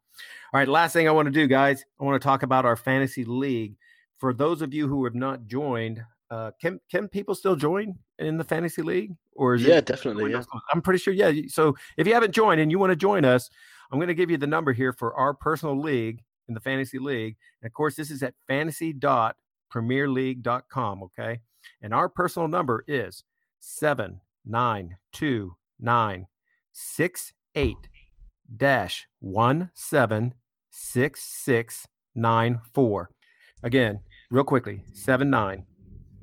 All 0.54 0.60
right, 0.60 0.68
last 0.68 0.94
thing 0.94 1.08
I 1.08 1.12
want 1.12 1.28
to 1.28 1.32
do, 1.32 1.48
guys, 1.48 1.86
I 2.00 2.04
want 2.04 2.22
to 2.22 2.26
talk 2.26 2.44
about 2.44 2.66
our 2.66 2.76
fantasy 2.76 3.24
league. 3.24 3.76
For 4.18 4.34
those 4.34 4.62
of 4.62 4.74
you 4.74 4.88
who 4.88 5.06
have 5.06 5.16
not 5.16 5.48
joined, 5.48 6.04
uh, 6.32 6.52
can 6.60 6.80
can 6.90 7.08
people 7.08 7.36
still 7.36 7.56
join 7.56 7.96
in 8.20 8.38
the 8.38 8.44
fantasy 8.44 8.82
league? 8.82 9.16
Or 9.36 9.56
yeah, 9.56 9.78
it, 9.78 9.86
definitely. 9.86 10.32
Yeah. 10.32 10.44
I'm 10.74 10.82
pretty 10.82 11.00
sure. 11.00 11.14
Yeah. 11.14 11.32
So 11.48 11.76
if 11.98 12.08
you 12.08 12.14
haven't 12.14 12.34
joined 12.34 12.60
and 12.62 12.72
you 12.72 12.80
want 12.80 12.92
to 12.92 12.96
join 12.96 13.26
us, 13.26 13.50
I'm 13.92 13.98
going 13.98 14.10
to 14.10 14.14
give 14.14 14.30
you 14.30 14.38
the 14.38 14.46
number 14.48 14.74
here 14.74 14.94
for 14.94 15.16
our 15.16 15.34
personal 15.34 15.80
league 15.80 16.22
in 16.48 16.54
the 16.54 16.60
fantasy 16.60 17.00
league. 17.00 17.36
And 17.62 17.68
of 17.68 17.74
course, 17.74 17.96
this 17.96 18.12
is 18.12 18.22
at 18.22 18.36
fantasy.premierleague.com. 18.48 21.04
Okay. 21.04 21.40
And 21.82 21.94
our 21.94 22.10
personal 22.10 22.48
number 22.48 22.84
is 22.88 23.24
seven 23.60 24.22
nine 24.46 24.96
two 25.12 25.56
nine 25.80 26.28
six 26.72 27.34
eight 27.56 27.90
dash 28.58 29.08
one 29.20 29.72
seven 29.74 30.34
six 30.70 31.24
six 31.24 31.88
nine 32.16 32.60
four. 32.74 33.10
Again, 33.64 34.00
real 34.32 34.44
quickly, 34.44 34.84
seven 34.94 35.30
nine 35.30 35.66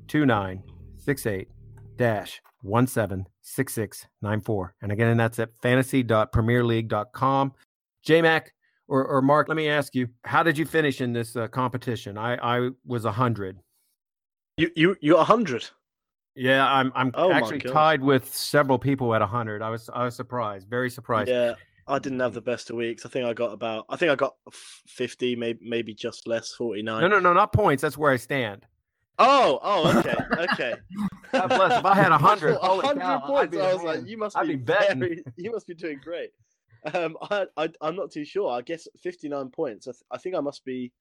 two 0.09 0.27
nine 0.27 0.63
six 0.97 1.27
eight 1.27 1.49
dash 1.97 2.41
one 2.63 2.87
seven 2.87 3.27
six 3.43 3.75
six 3.75 4.07
nine 4.23 4.41
four. 4.41 4.75
And 4.83 4.93
again, 4.93 5.17
that's 5.17 5.39
at 5.39 5.51
fantasy.premierleague.com. 5.63 7.53
JMac 8.07 8.43
or, 8.89 9.05
or 9.05 9.23
Mark, 9.23 9.49
let 9.49 9.57
me 9.57 9.69
ask 9.69 9.95
you, 9.95 10.09
how 10.25 10.43
did 10.43 10.57
you 10.57 10.65
finish 10.65 11.01
in 11.01 11.13
this 11.13 11.37
uh, 11.37 11.49
competition? 11.49 12.17
I, 12.17 12.37
I 12.37 12.71
was 12.85 13.05
a 13.05 13.13
hundred. 13.13 13.59
You 14.57 14.71
you 14.75 14.97
you 15.01 15.17
a 15.17 15.25
hundred? 15.25 15.69
Yeah, 16.35 16.67
I'm 16.67 16.93
I'm 16.95 17.11
oh 17.15 17.33
actually 17.33 17.61
tied 17.61 18.03
with 18.03 18.35
several 18.35 18.79
people 18.79 19.15
at 19.15 19.23
hundred. 19.23 19.61
I 19.61 19.71
was 19.71 19.91
I 19.93 20.05
was 20.05 20.15
surprised, 20.15 20.69
very 20.69 20.89
surprised. 20.89 21.29
Yeah, 21.29 21.55
I 21.89 21.99
didn't 21.99 22.21
have 22.21 22.35
the 22.35 22.41
best 22.41 22.71
of 22.71 22.77
weeks. 22.77 23.07
I 23.07 23.09
think 23.09 23.27
I 23.27 23.33
got 23.33 23.53
about 23.53 23.87
I 23.89 23.97
think 23.97 24.11
I 24.11 24.17
got 24.17 24.35
fifty, 24.53 25.37
maybe 25.37 25.61
maybe 25.63 25.95
just 25.95 26.27
less, 26.27 26.53
forty 26.53 26.83
nine. 26.83 27.03
No, 27.03 27.09
no, 27.09 27.21
no, 27.21 27.33
not 27.33 27.53
points. 27.53 27.83
That's 27.83 27.97
where 27.97 28.13
I 28.13 28.17
stand. 28.17 28.67
Oh, 29.19 29.59
oh, 29.63 29.99
okay, 29.99 30.17
okay. 30.53 30.75
God 31.33 31.49
bless. 31.49 31.79
If 31.79 31.85
I 31.85 31.95
had 31.95 32.13
a 32.13 32.19
hundred, 32.19 32.59
hundred 32.59 33.21
points, 33.21 33.57
I 33.57 33.75
was 33.75 33.83
like, 33.83 34.07
you 34.07 34.19
must 34.19 34.37
I'd 34.37 34.49
be, 34.49 34.57
be 34.57 34.65
very, 34.65 35.25
you 35.37 35.51
must 35.53 35.67
be 35.67 35.75
doing 35.75 36.01
great. 36.03 36.31
Um, 36.93 37.17
I, 37.23 37.47
I, 37.57 37.69
I'm 37.81 37.97
not 37.97 38.11
too 38.11 38.25
sure. 38.25 38.51
I 38.51 38.61
guess 38.61 38.87
59 39.03 39.51
points. 39.51 39.89
I, 39.89 39.93
th- 39.93 40.03
I 40.11 40.19
think 40.19 40.35
I 40.35 40.41
must 40.41 40.65
be. 40.65 40.93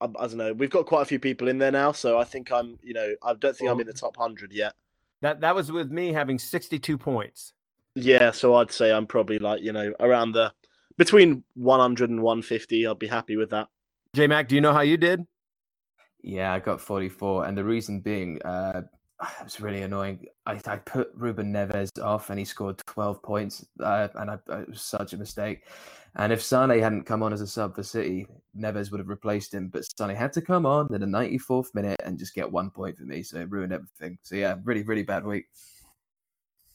I, 0.00 0.06
I, 0.06 0.26
don't 0.26 0.36
know. 0.36 0.52
We've 0.52 0.70
got 0.70 0.86
quite 0.86 1.02
a 1.02 1.06
few 1.06 1.18
people 1.18 1.48
in 1.48 1.58
there 1.58 1.70
now, 1.70 1.92
so 1.92 2.18
I 2.18 2.24
think 2.24 2.50
I'm. 2.50 2.78
You 2.82 2.94
know, 2.94 3.14
I 3.22 3.34
don't 3.34 3.56
think 3.56 3.66
well, 3.66 3.74
I'm 3.74 3.80
in 3.80 3.86
the 3.86 3.92
top 3.92 4.16
hundred 4.16 4.52
yet. 4.52 4.74
That 5.20 5.40
that 5.42 5.54
was 5.54 5.70
with 5.70 5.90
me 5.90 6.12
having 6.12 6.38
62 6.38 6.96
points. 6.96 7.52
Yeah, 7.94 8.30
so 8.30 8.54
I'd 8.54 8.72
say 8.72 8.92
I'm 8.92 9.06
probably 9.06 9.38
like 9.38 9.62
you 9.62 9.72
know 9.72 9.92
around 10.00 10.32
the 10.32 10.52
between 10.96 11.44
100 11.54 12.10
and 12.10 12.22
150. 12.22 12.86
I'll 12.86 12.94
be 12.94 13.06
happy 13.06 13.36
with 13.36 13.50
that. 13.50 13.68
J 14.14 14.26
Mac, 14.26 14.48
do 14.48 14.54
you 14.54 14.60
know 14.60 14.72
how 14.72 14.82
you 14.82 14.96
did? 14.96 15.26
Yeah, 16.22 16.52
I 16.52 16.60
got 16.60 16.80
44, 16.80 17.46
and 17.46 17.56
the 17.56 17.64
reason 17.64 18.00
being, 18.00 18.40
uh, 18.42 18.82
it 19.22 19.44
was 19.44 19.60
really 19.60 19.82
annoying. 19.82 20.26
I, 20.46 20.60
I 20.66 20.76
put 20.76 21.10
Ruben 21.14 21.52
Neves 21.52 21.90
off, 22.02 22.30
and 22.30 22.38
he 22.38 22.44
scored 22.44 22.78
12 22.86 23.22
points, 23.22 23.66
uh, 23.80 24.08
and 24.14 24.30
I, 24.30 24.34
it 24.34 24.68
was 24.68 24.82
such 24.82 25.12
a 25.12 25.16
mistake. 25.16 25.64
And 26.14 26.30
if 26.30 26.42
Sane 26.42 26.68
hadn't 26.68 27.04
come 27.04 27.22
on 27.22 27.32
as 27.32 27.40
a 27.40 27.46
sub 27.46 27.74
for 27.74 27.82
City, 27.82 28.26
Neves 28.56 28.90
would 28.90 29.00
have 29.00 29.08
replaced 29.08 29.54
him. 29.54 29.68
But 29.68 29.84
Sane 29.96 30.14
had 30.14 30.32
to 30.34 30.42
come 30.42 30.66
on 30.66 30.92
in 30.92 31.00
the 31.00 31.06
94th 31.06 31.74
minute 31.74 32.00
and 32.04 32.18
just 32.18 32.34
get 32.34 32.52
one 32.52 32.70
point 32.70 32.98
for 32.98 33.04
me, 33.04 33.22
so 33.22 33.38
it 33.38 33.50
ruined 33.50 33.72
everything. 33.72 34.18
So 34.22 34.36
yeah, 34.36 34.56
really, 34.62 34.82
really 34.82 35.04
bad 35.04 35.24
week. 35.24 35.46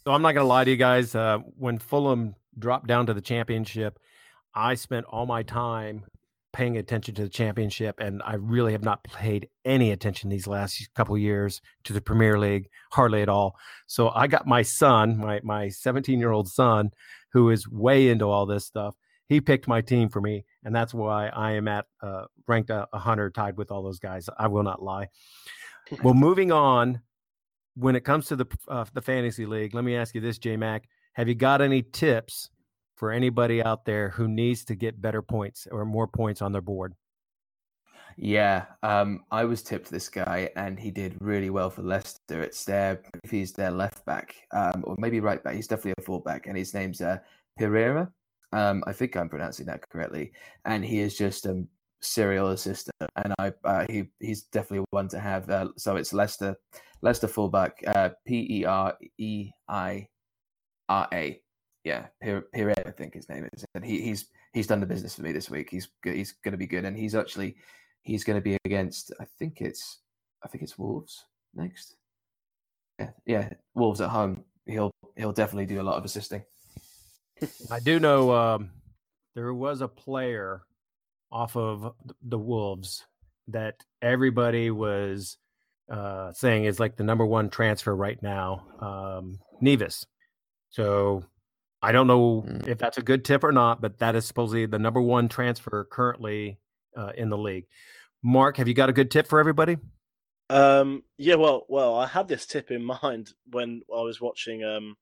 So 0.08 0.14
I'm 0.14 0.22
not 0.22 0.36
going 0.36 0.46
to 0.46 0.48
lie 0.48 0.64
to 0.64 0.72
you 0.72 0.78
guys. 0.78 1.14
Uh, 1.16 1.40
when 1.58 1.80
Fulham 1.80 2.36
dropped 2.58 2.88
down 2.88 3.08
to 3.08 3.14
the 3.14 3.20
championship, 3.20 4.00
I 4.56 4.76
spent 4.76 5.06
all 5.10 5.26
my 5.26 5.44
time 5.44 6.06
paying 6.54 6.78
attention 6.78 7.14
to 7.16 7.24
the 7.24 7.30
championship, 7.30 8.00
and 8.00 8.22
I 8.24 8.36
really 8.36 8.72
have 8.72 8.86
not 8.86 9.04
paid 9.04 9.50
any 9.66 9.92
attention 9.92 10.30
these 10.30 10.48
last 10.48 10.88
couple 10.96 11.18
years 11.18 11.60
to 11.84 11.92
the 11.92 12.00
Premier 12.00 12.40
League, 12.40 12.70
hardly 12.94 13.22
at 13.22 13.28
all. 13.28 13.58
So 13.86 14.08
I 14.08 14.28
got 14.28 14.48
my 14.48 14.62
son, 14.62 15.18
my 15.18 15.42
my 15.44 15.68
17 15.68 16.22
year 16.22 16.32
old 16.32 16.48
son, 16.48 16.92
who 17.34 17.50
is 17.50 17.68
way 17.68 18.08
into 18.08 18.30
all 18.30 18.46
this 18.46 18.66
stuff. 18.66 18.96
He 19.28 19.42
picked 19.42 19.68
my 19.68 19.82
team 19.82 20.08
for 20.08 20.22
me, 20.22 20.46
and 20.64 20.74
that's 20.74 20.94
why 20.94 21.28
I 21.28 21.52
am 21.56 21.68
at 21.68 21.84
uh, 22.02 22.28
ranked 22.48 22.70
a, 22.70 22.88
a 22.94 23.00
hundred, 23.00 23.36
tied 23.36 23.58
with 23.58 23.72
all 23.72 23.84
those 23.84 24.00
guys. 24.00 24.30
I 24.40 24.48
will 24.48 24.64
not 24.64 24.82
lie. 24.82 25.10
well, 26.02 26.14
moving 26.14 26.54
on. 26.54 27.02
When 27.80 27.96
it 27.96 28.04
comes 28.04 28.26
to 28.28 28.36
the 28.36 28.48
uh, 28.68 28.86
the 28.94 29.02
fantasy 29.02 29.46
league, 29.46 29.74
let 29.74 29.84
me 29.84 29.96
ask 29.96 30.16
you 30.16 30.22
this, 30.22 30.38
J 30.38 30.58
Mac: 30.58 30.88
Have 31.14 31.28
you 31.28 31.36
got 31.36 31.62
any 31.62 31.84
tips 31.84 32.50
for 32.96 33.12
anybody 33.12 33.64
out 33.64 33.86
there 33.86 34.10
who 34.10 34.28
needs 34.28 34.66
to 34.66 34.76
get 34.76 35.02
better 35.02 35.22
points 35.22 35.68
or 35.72 35.86
more 35.86 36.08
points 36.08 36.42
on 36.42 36.52
their 36.52 36.62
board? 36.62 36.96
Yeah, 38.18 38.66
um, 38.82 39.26
I 39.30 39.46
was 39.46 39.62
tipped 39.62 39.92
this 39.92 40.10
guy, 40.10 40.50
and 40.56 40.80
he 40.80 40.90
did 40.90 41.16
really 41.20 41.52
well 41.52 41.70
for 41.70 41.84
Leicester. 41.84 42.42
It's 42.42 42.66
their 42.66 43.04
if 43.24 43.30
he's 43.30 43.54
their 43.54 43.70
left 43.70 44.04
back, 44.06 44.36
um, 44.52 44.84
or 44.88 44.96
maybe 44.98 45.20
right 45.20 45.44
back. 45.44 45.54
He's 45.54 45.68
definitely 45.68 45.94
a 46.00 46.02
fullback, 46.02 46.48
and 46.48 46.58
his 46.58 46.74
name's 46.74 47.00
uh, 47.00 47.20
Pereira. 47.60 48.12
Um, 48.54 48.84
I 48.88 48.94
think 48.94 49.16
I'm 49.16 49.30
pronouncing 49.30 49.68
that 49.68 49.88
correctly, 49.90 50.32
and 50.66 50.84
he 50.84 51.00
is 51.00 51.16
just 51.16 51.46
a 51.46 51.64
serial 52.02 52.50
assistant. 52.50 53.12
And 53.16 53.34
I 53.40 53.54
uh, 53.64 53.86
he 53.90 54.06
he's 54.20 54.44
definitely 54.44 54.86
one 54.92 55.08
to 55.10 55.20
have. 55.20 55.50
Uh, 55.50 55.70
so 55.78 55.96
it's 55.96 56.14
Leicester, 56.14 56.56
Leicester 57.02 57.28
fullback, 57.28 57.84
uh, 57.88 58.10
P 58.26 58.62
E 58.62 58.66
R 58.66 58.96
E 59.18 59.52
I 59.68 60.08
R 60.90 61.08
A 61.14 61.42
yeah, 61.88 62.08
Pierre, 62.22 62.44
I 62.86 62.92
think 62.92 63.14
his 63.14 63.30
name 63.30 63.48
is, 63.54 63.64
and 63.74 63.86
he, 63.86 64.02
he's 64.02 64.28
he's 64.54 64.68
done 64.68 64.82
the 64.82 64.86
business 64.86 65.16
for 65.16 65.22
me 65.22 65.32
this 65.32 65.50
week. 65.50 65.70
He's 65.70 65.88
he's 66.04 66.34
going 66.44 66.52
to 66.52 66.58
be 66.58 66.68
good, 66.68 66.84
and 66.84 66.98
he's 66.98 67.16
actually 67.16 67.56
he's 68.02 68.26
going 68.26 68.36
to 68.36 68.42
be 68.42 68.58
against. 68.66 69.14
I 69.22 69.26
think 69.40 69.62
it's 69.62 70.00
I 70.44 70.50
think 70.50 70.64
it's 70.64 70.78
Wolves 70.78 71.24
next. 71.56 71.96
Yeah, 73.00 73.12
yeah, 73.26 73.50
Wolves 73.74 74.02
at 74.02 74.10
home. 74.10 74.44
He'll 74.66 74.92
he'll 75.16 75.32
definitely 75.32 75.66
do 75.66 75.80
a 75.80 75.84
lot 75.84 75.96
of 75.96 76.04
assisting. 76.04 76.44
I 77.72 77.80
do 77.80 78.02
know 78.02 78.36
um, 78.36 78.72
there 79.34 79.54
was 79.54 79.80
a 79.80 79.88
player 79.88 80.64
off 81.32 81.56
of 81.56 81.94
the 82.22 82.38
Wolves 82.38 83.06
that 83.50 83.76
everybody 84.02 84.72
was 84.72 85.38
uh, 85.92 86.32
saying 86.34 86.66
is 86.66 86.80
like 86.80 86.98
the 86.98 87.04
number 87.04 87.26
one 87.26 87.50
transfer 87.50 87.96
right 87.96 88.22
now, 88.22 88.66
um, 88.80 89.40
Neves. 89.62 90.06
So 90.70 91.24
I 91.82 91.92
don't 91.92 92.08
know 92.08 92.44
mm. 92.48 92.68
if 92.68 92.78
that's 92.78 92.98
a 92.98 93.04
good 93.04 93.24
tip 93.24 93.44
or 93.44 93.52
not, 93.52 93.82
but 93.82 94.00
that 94.00 94.16
is 94.16 94.26
supposedly 94.26 94.66
the 94.66 94.80
number 94.80 95.02
one 95.02 95.30
transfer 95.30 95.88
currently 95.90 96.60
uh, 96.96 97.12
in 97.16 97.30
the 97.30 97.38
league. 97.38 97.66
Mark, 98.24 98.58
have 98.58 98.68
you 98.68 98.74
got 98.74 98.90
a 98.90 98.94
good 98.94 99.12
tip 99.12 99.28
for 99.28 99.40
everybody? 99.40 99.78
Um, 100.50 101.04
yeah, 101.18 101.36
well, 101.36 101.66
well, 101.70 101.96
I 101.96 102.08
had 102.08 102.28
this 102.28 102.46
tip 102.46 102.72
in 102.72 102.84
mind 103.04 103.32
when 103.52 103.82
I 103.94 104.02
was 104.02 104.20
watching. 104.20 104.64
Um, 104.64 104.96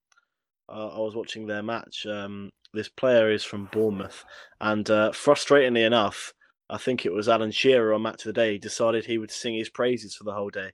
uh, 0.67 0.87
I 0.87 0.99
was 0.99 1.15
watching 1.15 1.45
their 1.45 1.61
match. 1.63 2.05
Um, 2.07 2.49
this 2.75 2.89
player 2.89 3.31
is 3.31 3.43
from 3.43 3.69
Bournemouth, 3.71 4.23
and 4.61 4.89
uh, 4.89 5.11
frustratingly 5.11 5.85
enough, 5.85 6.33
I 6.69 6.77
think 6.77 7.05
it 7.05 7.13
was 7.13 7.29
Alan 7.29 7.51
Shearer 7.51 7.93
on 7.93 8.03
Match 8.03 8.25
of 8.25 8.33
the 8.33 8.33
Day 8.33 8.57
decided 8.57 9.05
he 9.05 9.17
would 9.17 9.31
sing 9.31 9.55
his 9.55 9.69
praises 9.69 10.15
for 10.15 10.23
the 10.23 10.33
whole 10.33 10.49
day 10.49 10.71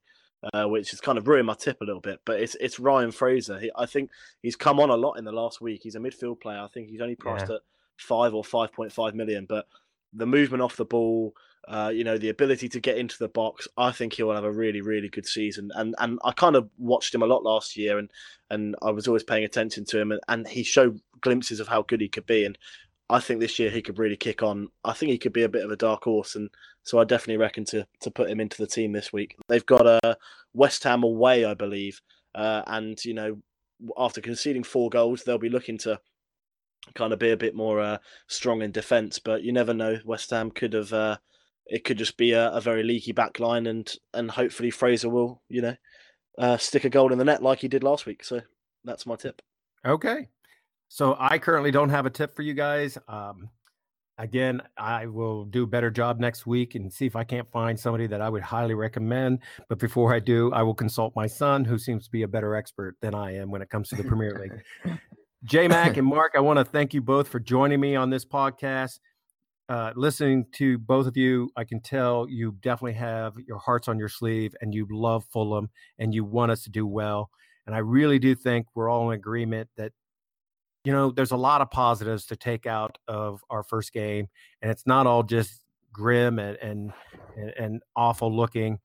uh, 0.54 0.66
which 0.66 0.92
has 0.92 1.02
kind 1.02 1.18
of 1.18 1.28
ruined 1.28 1.48
my 1.48 1.54
tip 1.54 1.82
a 1.82 1.86
little 1.86 2.02
bit. 2.02 2.20
But 2.26 2.40
it's 2.40 2.56
it's 2.56 2.80
Ryan 2.80 3.12
Fraser. 3.12 3.60
He, 3.60 3.72
I 3.76 3.86
think 3.86 4.10
he's 4.42 4.56
come 4.56 4.80
on 4.80 4.90
a 4.90 4.96
lot 4.96 5.18
in 5.18 5.26
the 5.26 5.32
last 5.32 5.62
week. 5.62 5.82
He's 5.84 5.96
a 5.96 6.00
midfield 6.00 6.42
player. 6.42 6.60
I 6.60 6.68
think 6.68 6.90
he's 6.90 7.02
only 7.02 7.16
priced 7.16 7.50
yeah. 7.50 7.56
at 7.56 7.62
five 7.98 8.34
or 8.34 8.44
five 8.44 8.72
point 8.74 8.92
five 8.92 9.16
million. 9.16 9.46
But 9.48 9.68
the 10.14 10.26
movement 10.26 10.64
off 10.64 10.76
the 10.76 10.86
ball, 10.86 11.34
uh, 11.68 11.92
you 11.94 12.04
know, 12.04 12.18
the 12.18 12.30
ability 12.30 12.70
to 12.70 12.80
get 12.80 12.98
into 12.98 13.18
the 13.20 13.30
box. 13.30 13.68
I 13.78 13.92
think 13.92 14.14
he 14.14 14.24
will 14.24 14.36
have 14.36 14.44
a 14.44 14.52
really, 14.52 14.82
really 14.82 15.10
good 15.10 15.26
season. 15.26 15.72
And 15.76 15.96
and 16.00 16.20
I 16.24 16.32
kind 16.32 16.56
of 16.56 16.70
watched 16.78 17.14
him 17.14 17.22
a 17.22 17.28
lot 17.28 17.44
last 17.44 17.78
year, 17.78 17.98
and 17.98 18.10
and 18.50 18.76
I 18.82 18.92
was 18.92 19.08
always 19.08 19.24
paying 19.24 19.44
attention 19.44 19.86
to 19.86 20.00
him, 20.00 20.12
and, 20.12 20.22
and 20.28 20.48
he 20.48 20.64
showed 20.64 21.00
glimpses 21.22 21.60
of 21.60 21.68
how 21.68 21.84
good 21.84 22.02
he 22.02 22.10
could 22.10 22.26
be. 22.26 22.46
And 22.46 22.58
I 23.12 23.20
think 23.20 23.40
this 23.40 23.60
year 23.60 23.70
he 23.70 23.82
could 23.82 24.00
really 24.00 24.16
kick 24.16 24.42
on. 24.42 24.70
I 24.86 24.94
think 24.94 25.12
he 25.12 25.18
could 25.18 25.34
be 25.34 25.44
a 25.44 25.50
bit 25.50 25.66
of 25.66 25.72
a 25.72 25.76
dark 25.76 26.06
horse, 26.06 26.36
and 26.36 26.50
so 26.84 26.98
I 26.98 27.04
definitely 27.04 27.38
reckon 27.38 27.66
to 27.66 27.86
to 28.00 28.10
put 28.10 28.30
him 28.30 28.40
into 28.40 28.58
the 28.58 28.68
team 28.68 28.94
this 28.94 29.12
week. 29.12 29.36
They've 29.50 29.66
got 29.66 29.86
a 29.86 30.00
uh, 30.04 30.16
West 30.54 30.84
Ham 30.86 31.04
away, 31.04 31.44
I 31.44 31.54
believe, 31.54 32.02
uh, 32.34 32.62
and 32.68 33.04
you 33.04 33.14
know, 33.14 33.38
after 33.98 34.22
conceding 34.22 34.64
four 34.64 34.90
goals, 34.90 35.24
they'll 35.24 35.38
be 35.38 35.50
looking 35.50 35.78
to 35.80 36.00
kind 36.96 37.12
of 37.12 37.20
be 37.20 37.32
a 37.32 37.38
bit 37.38 37.54
more 37.54 37.82
uh, 37.82 37.98
strong 38.28 38.62
in 38.62 38.72
defence. 38.72 39.20
But 39.20 39.44
you 39.44 39.52
never 39.52 39.74
know. 39.74 40.00
West 40.06 40.30
Ham 40.30 40.50
could 40.50 40.74
have. 40.74 40.94
Uh, 40.94 41.18
it 41.68 41.84
could 41.84 41.98
just 41.98 42.18
be 42.18 42.32
a, 42.32 42.50
a, 42.52 42.62
very 42.62 42.84
leaky 42.84 43.12
back 43.12 43.40
line, 43.42 43.68
and 43.68 43.94
and 44.14 44.32
hopefully 44.32 44.72
Fraser 44.72 45.10
will, 45.10 45.42
you 45.50 45.62
know, 45.62 45.76
uh, 46.38 46.56
stick 46.56 46.86
a 46.86 46.90
goal 46.90 47.12
in 47.12 47.18
the 47.18 47.26
net 47.26 47.44
like 47.44 47.60
he 47.60 47.68
did 47.68 47.84
last 47.84 48.06
week. 48.06 48.24
So 48.24 48.42
that's 48.86 49.06
my 49.06 49.18
tip. 49.18 49.42
Okay. 49.86 50.30
So 50.94 51.16
I 51.18 51.40
currently 51.40 51.72
don't 51.72 51.88
have 51.88 52.06
a 52.06 52.10
tip 52.10 52.36
for 52.36 52.42
you 52.42 52.54
guys. 52.54 52.98
Um, 53.08 53.50
again, 54.18 54.62
I 54.78 55.06
will 55.06 55.46
do 55.46 55.64
a 55.64 55.68
better 55.68 55.90
job 55.90 56.20
next 56.20 56.46
week 56.46 56.76
and 56.76 56.92
see 56.92 57.06
if 57.06 57.16
I 57.16 57.24
can't 57.24 57.50
find 57.50 57.80
somebody 57.80 58.08
that 58.08 58.20
I 58.20 58.28
would 58.28 58.42
highly 58.42 58.74
recommend. 58.74 59.40
But 59.70 59.80
before 59.80 60.14
I 60.14 60.20
do, 60.20 60.52
I 60.52 60.64
will 60.64 60.74
consult 60.74 61.16
my 61.16 61.28
son, 61.28 61.64
who 61.64 61.78
seems 61.78 62.04
to 62.04 62.12
be 62.12 62.24
a 62.24 62.28
better 62.28 62.58
expert 62.58 62.98
than 63.00 63.16
I 63.16 63.38
am 63.38 63.52
when 63.52 63.62
it 63.62 63.70
comes 63.70 63.88
to 63.88 63.96
the 63.96 64.04
Premier 64.04 64.38
League. 64.38 65.00
J 65.46 65.70
Mac 65.70 65.96
and 65.96 66.06
Mark, 66.06 66.34
I 66.36 66.42
want 66.42 66.60
to 66.60 66.66
thank 66.66 66.94
you 66.94 67.02
both 67.02 67.30
for 67.30 67.40
joining 67.40 67.80
me 67.80 67.96
on 67.96 68.10
this 68.10 68.26
podcast. 68.26 69.00
Uh, 69.70 69.94
listening 69.96 70.46
to 70.56 70.78
both 70.78 71.08
of 71.08 71.16
you, 71.16 71.50
I 71.56 71.64
can 71.64 71.80
tell 71.80 72.28
you 72.28 72.58
definitely 72.60 72.96
have 72.96 73.36
your 73.48 73.60
hearts 73.60 73.88
on 73.88 73.98
your 73.98 74.10
sleeve 74.10 74.54
and 74.60 74.74
you 74.74 74.86
love 74.92 75.24
Fulham 75.32 75.70
and 76.00 76.14
you 76.14 76.26
want 76.26 76.52
us 76.52 76.64
to 76.64 76.70
do 76.70 76.86
well. 76.86 77.30
And 77.66 77.74
I 77.74 77.78
really 77.78 78.20
do 78.20 78.36
think 78.36 78.66
we're 78.76 78.90
all 78.90 79.10
in 79.12 79.16
agreement 79.16 79.70
that, 79.78 79.94
you 80.84 80.92
know, 80.92 81.12
there's 81.12 81.32
a 81.32 81.38
lot 81.38 81.62
of 81.62 81.70
positives 81.70 82.26
to 82.28 82.36
take 82.36 82.66
out 82.66 82.98
of 83.08 83.44
our 83.50 83.64
first 83.64 83.94
game. 83.94 84.28
And 84.62 84.72
it's 84.72 84.88
not 84.88 85.08
all 85.08 85.24
just 85.24 85.62
grim 85.94 86.40
and, 86.40 86.58
and, 86.58 86.94
and 87.58 87.82
awful 87.96 88.36
looking. 88.36 88.80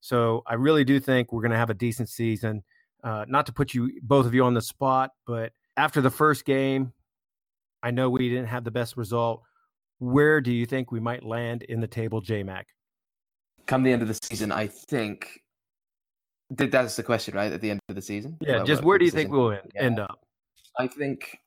So 0.00 0.42
I 0.46 0.54
really 0.54 0.84
do 0.84 0.98
think 0.98 1.32
we're 1.32 1.42
going 1.42 1.52
to 1.52 1.58
have 1.58 1.70
a 1.70 1.74
decent 1.74 2.08
season. 2.08 2.62
Uh, 3.04 3.24
not 3.28 3.46
to 3.46 3.52
put 3.52 3.74
you 3.74 4.00
both 4.02 4.26
of 4.26 4.34
you 4.34 4.44
on 4.44 4.54
the 4.54 4.62
spot, 4.62 5.10
but 5.26 5.52
after 5.76 6.00
the 6.00 6.10
first 6.10 6.44
game, 6.44 6.92
I 7.82 7.90
know 7.90 8.08
we 8.10 8.28
didn't 8.28 8.46
have 8.46 8.64
the 8.64 8.70
best 8.70 8.96
result. 8.96 9.42
Where 9.98 10.40
do 10.40 10.52
you 10.52 10.66
think 10.66 10.92
we 10.92 11.00
might 11.00 11.24
land 11.24 11.62
in 11.64 11.80
the 11.80 11.86
table, 11.86 12.22
JMac? 12.22 12.64
Come 13.66 13.82
the 13.82 13.92
end 13.92 14.02
of 14.02 14.08
the 14.08 14.18
season, 14.22 14.52
I 14.52 14.68
think. 14.68 15.40
That's 16.50 16.96
the 16.96 17.02
question, 17.02 17.34
right? 17.34 17.52
At 17.52 17.60
the 17.60 17.70
end 17.70 17.80
of 17.88 17.94
the 17.94 18.02
season. 18.02 18.36
Yeah. 18.40 18.62
Just 18.64 18.82
where 18.82 18.98
do 18.98 19.04
you 19.04 19.10
think 19.10 19.30
we'll 19.30 19.52
end, 19.52 19.72
yeah. 19.74 19.82
end 19.82 20.00
up? 20.00 20.20
I 20.78 20.86
think, 20.86 21.38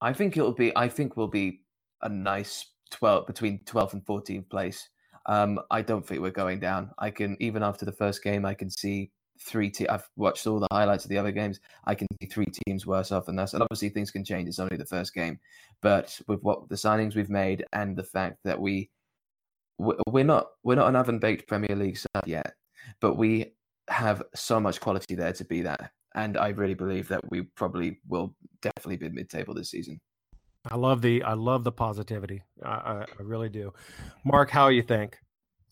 I 0.00 0.12
think 0.12 0.36
it'll 0.36 0.52
be. 0.52 0.76
I 0.76 0.88
think 0.88 1.16
we'll 1.16 1.28
be 1.28 1.62
a 2.02 2.08
nice 2.08 2.66
twelve 2.90 3.26
between 3.26 3.60
twelfth 3.64 3.94
and 3.94 4.04
fourteenth 4.04 4.48
place. 4.48 4.88
Um, 5.26 5.58
I 5.70 5.82
don't 5.82 6.06
think 6.06 6.20
we're 6.20 6.30
going 6.30 6.60
down. 6.60 6.90
I 6.98 7.10
can 7.10 7.36
even 7.40 7.62
after 7.62 7.84
the 7.84 7.92
first 7.92 8.22
game, 8.22 8.44
I 8.44 8.54
can 8.54 8.70
see 8.70 9.10
three 9.40 9.70
teams. 9.70 9.90
I've 9.90 10.08
watched 10.16 10.46
all 10.46 10.60
the 10.60 10.68
highlights 10.70 11.04
of 11.04 11.10
the 11.10 11.18
other 11.18 11.32
games. 11.32 11.60
I 11.84 11.94
can 11.94 12.06
see 12.20 12.28
three 12.28 12.46
teams 12.66 12.86
worse 12.86 13.12
off 13.12 13.26
than 13.26 13.38
us. 13.38 13.54
And 13.54 13.62
obviously, 13.62 13.88
things 13.88 14.10
can 14.10 14.24
change. 14.24 14.48
It's 14.48 14.58
only 14.58 14.76
the 14.76 14.86
first 14.86 15.14
game, 15.14 15.38
but 15.82 16.18
with 16.28 16.40
what 16.42 16.68
the 16.68 16.76
signings 16.76 17.14
we've 17.14 17.30
made 17.30 17.64
and 17.72 17.96
the 17.96 18.04
fact 18.04 18.38
that 18.44 18.60
we 18.60 18.90
we're 19.78 20.24
not 20.24 20.46
we're 20.62 20.74
not 20.74 20.88
an 20.88 20.96
oven 20.96 21.18
baked 21.18 21.48
Premier 21.48 21.76
League 21.76 21.98
side 21.98 22.26
yet, 22.26 22.54
but 23.00 23.14
we 23.14 23.54
have 23.88 24.22
so 24.34 24.58
much 24.60 24.80
quality 24.80 25.14
there 25.14 25.32
to 25.32 25.44
be 25.44 25.62
that. 25.62 25.90
And 26.16 26.36
I 26.36 26.48
really 26.48 26.74
believe 26.74 27.08
that 27.08 27.20
we 27.30 27.42
probably 27.42 28.00
will 28.08 28.34
definitely 28.62 28.96
be 28.96 29.10
mid 29.10 29.30
table 29.30 29.54
this 29.54 29.70
season. 29.70 30.00
I 30.68 30.76
love 30.76 31.00
the 31.00 31.22
I 31.22 31.34
love 31.34 31.62
the 31.62 31.72
positivity. 31.72 32.42
I, 32.64 32.68
I, 32.68 33.00
I 33.02 33.22
really 33.22 33.48
do. 33.48 33.72
Mark, 34.24 34.50
how 34.50 34.68
you 34.68 34.82
think? 34.82 35.18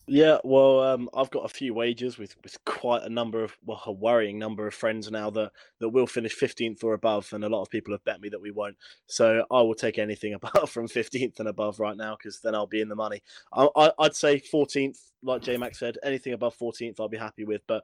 Yeah, 0.07 0.37
well, 0.43 0.81
um, 0.81 1.09
I've 1.15 1.31
got 1.31 1.45
a 1.45 1.49
few 1.49 1.73
wagers 1.73 2.19
with, 2.19 2.35
with 2.43 2.63
quite 2.63 3.01
a 3.01 3.09
number 3.09 3.43
of, 3.43 3.57
well, 3.65 3.81
a 3.87 3.91
worrying 3.91 4.37
number 4.37 4.67
of 4.67 4.75
friends 4.75 5.09
now 5.09 5.31
that, 5.31 5.51
that 5.79 5.89
will 5.89 6.05
finish 6.05 6.37
15th 6.37 6.83
or 6.83 6.93
above, 6.93 7.33
and 7.33 7.43
a 7.43 7.49
lot 7.49 7.63
of 7.63 7.71
people 7.71 7.91
have 7.91 8.03
bet 8.03 8.21
me 8.21 8.29
that 8.29 8.41
we 8.41 8.51
won't. 8.51 8.77
So 9.07 9.43
I 9.49 9.61
will 9.63 9.73
take 9.73 9.97
anything 9.97 10.33
apart 10.35 10.69
from 10.69 10.87
15th 10.87 11.39
and 11.39 11.47
above 11.47 11.79
right 11.79 11.97
now 11.97 12.15
because 12.15 12.39
then 12.39 12.53
I'll 12.53 12.67
be 12.67 12.81
in 12.81 12.89
the 12.89 12.95
money. 12.95 13.23
I, 13.51 13.67
I, 13.75 13.91
would 13.97 14.15
say 14.15 14.39
14th, 14.39 14.99
like 15.23 15.41
J 15.41 15.57
Max 15.57 15.79
said, 15.79 15.97
anything 16.03 16.33
above 16.33 16.55
14th 16.55 16.99
I'll 16.99 17.09
be 17.09 17.17
happy 17.17 17.43
with. 17.43 17.61
But 17.65 17.83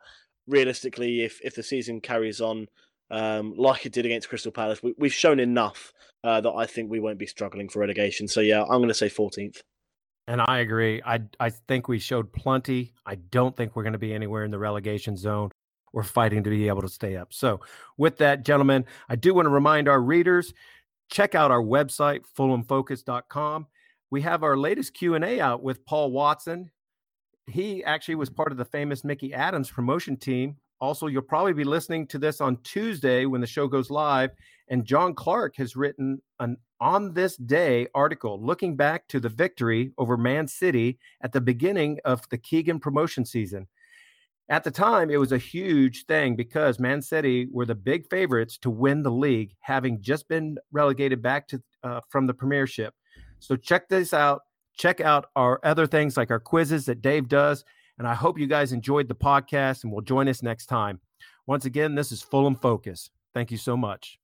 realistically, 0.51 1.21
if, 1.21 1.39
if 1.43 1.55
the 1.55 1.63
season 1.63 2.01
carries 2.01 2.41
on 2.41 2.67
um, 3.09 3.53
like 3.57 3.85
it 3.85 3.93
did 3.93 4.05
against 4.05 4.29
Crystal 4.29 4.51
Palace, 4.51 4.81
we, 4.83 4.93
have 5.01 5.13
shown 5.13 5.39
enough 5.39 5.93
uh, 6.23 6.41
that 6.41 6.51
I 6.51 6.65
think 6.65 6.89
we 6.89 6.99
won't 6.99 7.17
be 7.17 7.25
struggling 7.25 7.69
for 7.69 7.79
relegation. 7.79 8.27
So 8.27 8.41
yeah, 8.41 8.61
I'm 8.61 8.79
going 8.79 8.87
to 8.87 8.93
say 8.93 9.09
14th. 9.09 9.61
And 10.27 10.41
I 10.45 10.59
agree. 10.59 11.01
I 11.03 11.21
I 11.39 11.49
think 11.49 11.87
we 11.87 11.97
showed 11.97 12.31
plenty. 12.31 12.93
I 13.05 13.15
don't 13.15 13.57
think 13.57 13.75
we're 13.75 13.83
going 13.83 13.93
to 13.93 13.99
be 13.99 14.13
anywhere 14.13 14.45
in 14.45 14.51
the 14.51 14.59
relegation 14.59 15.17
zone. 15.17 15.49
We're 15.93 16.03
fighting 16.03 16.43
to 16.43 16.49
be 16.49 16.67
able 16.67 16.83
to 16.83 16.87
stay 16.87 17.17
up. 17.17 17.33
So, 17.33 17.59
with 17.97 18.17
that, 18.19 18.45
gentlemen, 18.45 18.85
I 19.09 19.15
do 19.15 19.33
want 19.33 19.47
to 19.47 19.49
remind 19.49 19.89
our 19.89 19.99
readers 19.99 20.53
check 21.11 21.35
out 21.35 21.51
our 21.51 21.61
website 21.61 22.21
fulhamfocus.com. 22.37 23.67
We 24.09 24.21
have 24.21 24.43
our 24.43 24.57
latest 24.57 24.93
Q&A 24.93 25.39
out 25.39 25.61
with 25.63 25.85
Paul 25.85 26.11
Watson. 26.11 26.71
He 27.51 27.83
actually 27.83 28.15
was 28.15 28.29
part 28.29 28.51
of 28.51 28.57
the 28.57 28.65
famous 28.65 29.03
Micky 29.03 29.33
Adams 29.33 29.69
promotion 29.69 30.17
team. 30.17 30.55
Also, 30.79 31.07
you'll 31.07 31.21
probably 31.21 31.53
be 31.53 31.63
listening 31.63 32.07
to 32.07 32.17
this 32.17 32.41
on 32.41 32.57
Tuesday 32.63 33.25
when 33.25 33.41
the 33.41 33.47
show 33.47 33.67
goes 33.67 33.91
live 33.91 34.31
and 34.69 34.85
John 34.85 35.13
Clark 35.13 35.55
has 35.57 35.75
written 35.75 36.21
an 36.39 36.57
on 36.79 37.13
this 37.13 37.37
day 37.37 37.87
article 37.93 38.43
looking 38.43 38.75
back 38.75 39.07
to 39.09 39.19
the 39.19 39.29
victory 39.29 39.91
over 39.99 40.17
Man 40.17 40.47
City 40.47 40.97
at 41.21 41.31
the 41.31 41.41
beginning 41.41 41.99
of 42.05 42.27
the 42.29 42.37
Keegan 42.37 42.79
promotion 42.79 43.23
season. 43.23 43.67
At 44.49 44.63
the 44.63 44.71
time, 44.71 45.11
it 45.11 45.19
was 45.19 45.31
a 45.31 45.37
huge 45.37 46.05
thing 46.07 46.35
because 46.35 46.79
Man 46.79 47.01
City 47.01 47.47
were 47.51 47.67
the 47.67 47.75
big 47.75 48.09
favorites 48.09 48.57
to 48.59 48.69
win 48.69 49.03
the 49.03 49.11
league, 49.11 49.55
having 49.59 50.01
just 50.01 50.27
been 50.27 50.57
relegated 50.71 51.21
back 51.21 51.47
to 51.49 51.61
uh, 51.83 52.01
from 52.09 52.25
the 52.25 52.33
Premiership. 52.33 52.93
So 53.39 53.55
check 53.55 53.87
this 53.87 54.13
out. 54.13 54.41
Check 54.81 54.99
out 54.99 55.27
our 55.35 55.59
other 55.61 55.85
things 55.85 56.17
like 56.17 56.31
our 56.31 56.39
quizzes 56.39 56.87
that 56.87 57.03
Dave 57.03 57.27
does. 57.27 57.63
And 57.99 58.07
I 58.07 58.15
hope 58.15 58.39
you 58.39 58.47
guys 58.47 58.73
enjoyed 58.73 59.07
the 59.07 59.13
podcast 59.13 59.83
and 59.83 59.93
will 59.93 60.01
join 60.01 60.27
us 60.27 60.41
next 60.41 60.65
time. 60.65 60.99
Once 61.45 61.65
again, 61.65 61.93
this 61.93 62.11
is 62.11 62.23
Fulham 62.23 62.55
Focus. 62.55 63.11
Thank 63.31 63.51
you 63.51 63.57
so 63.57 63.77
much. 63.77 64.17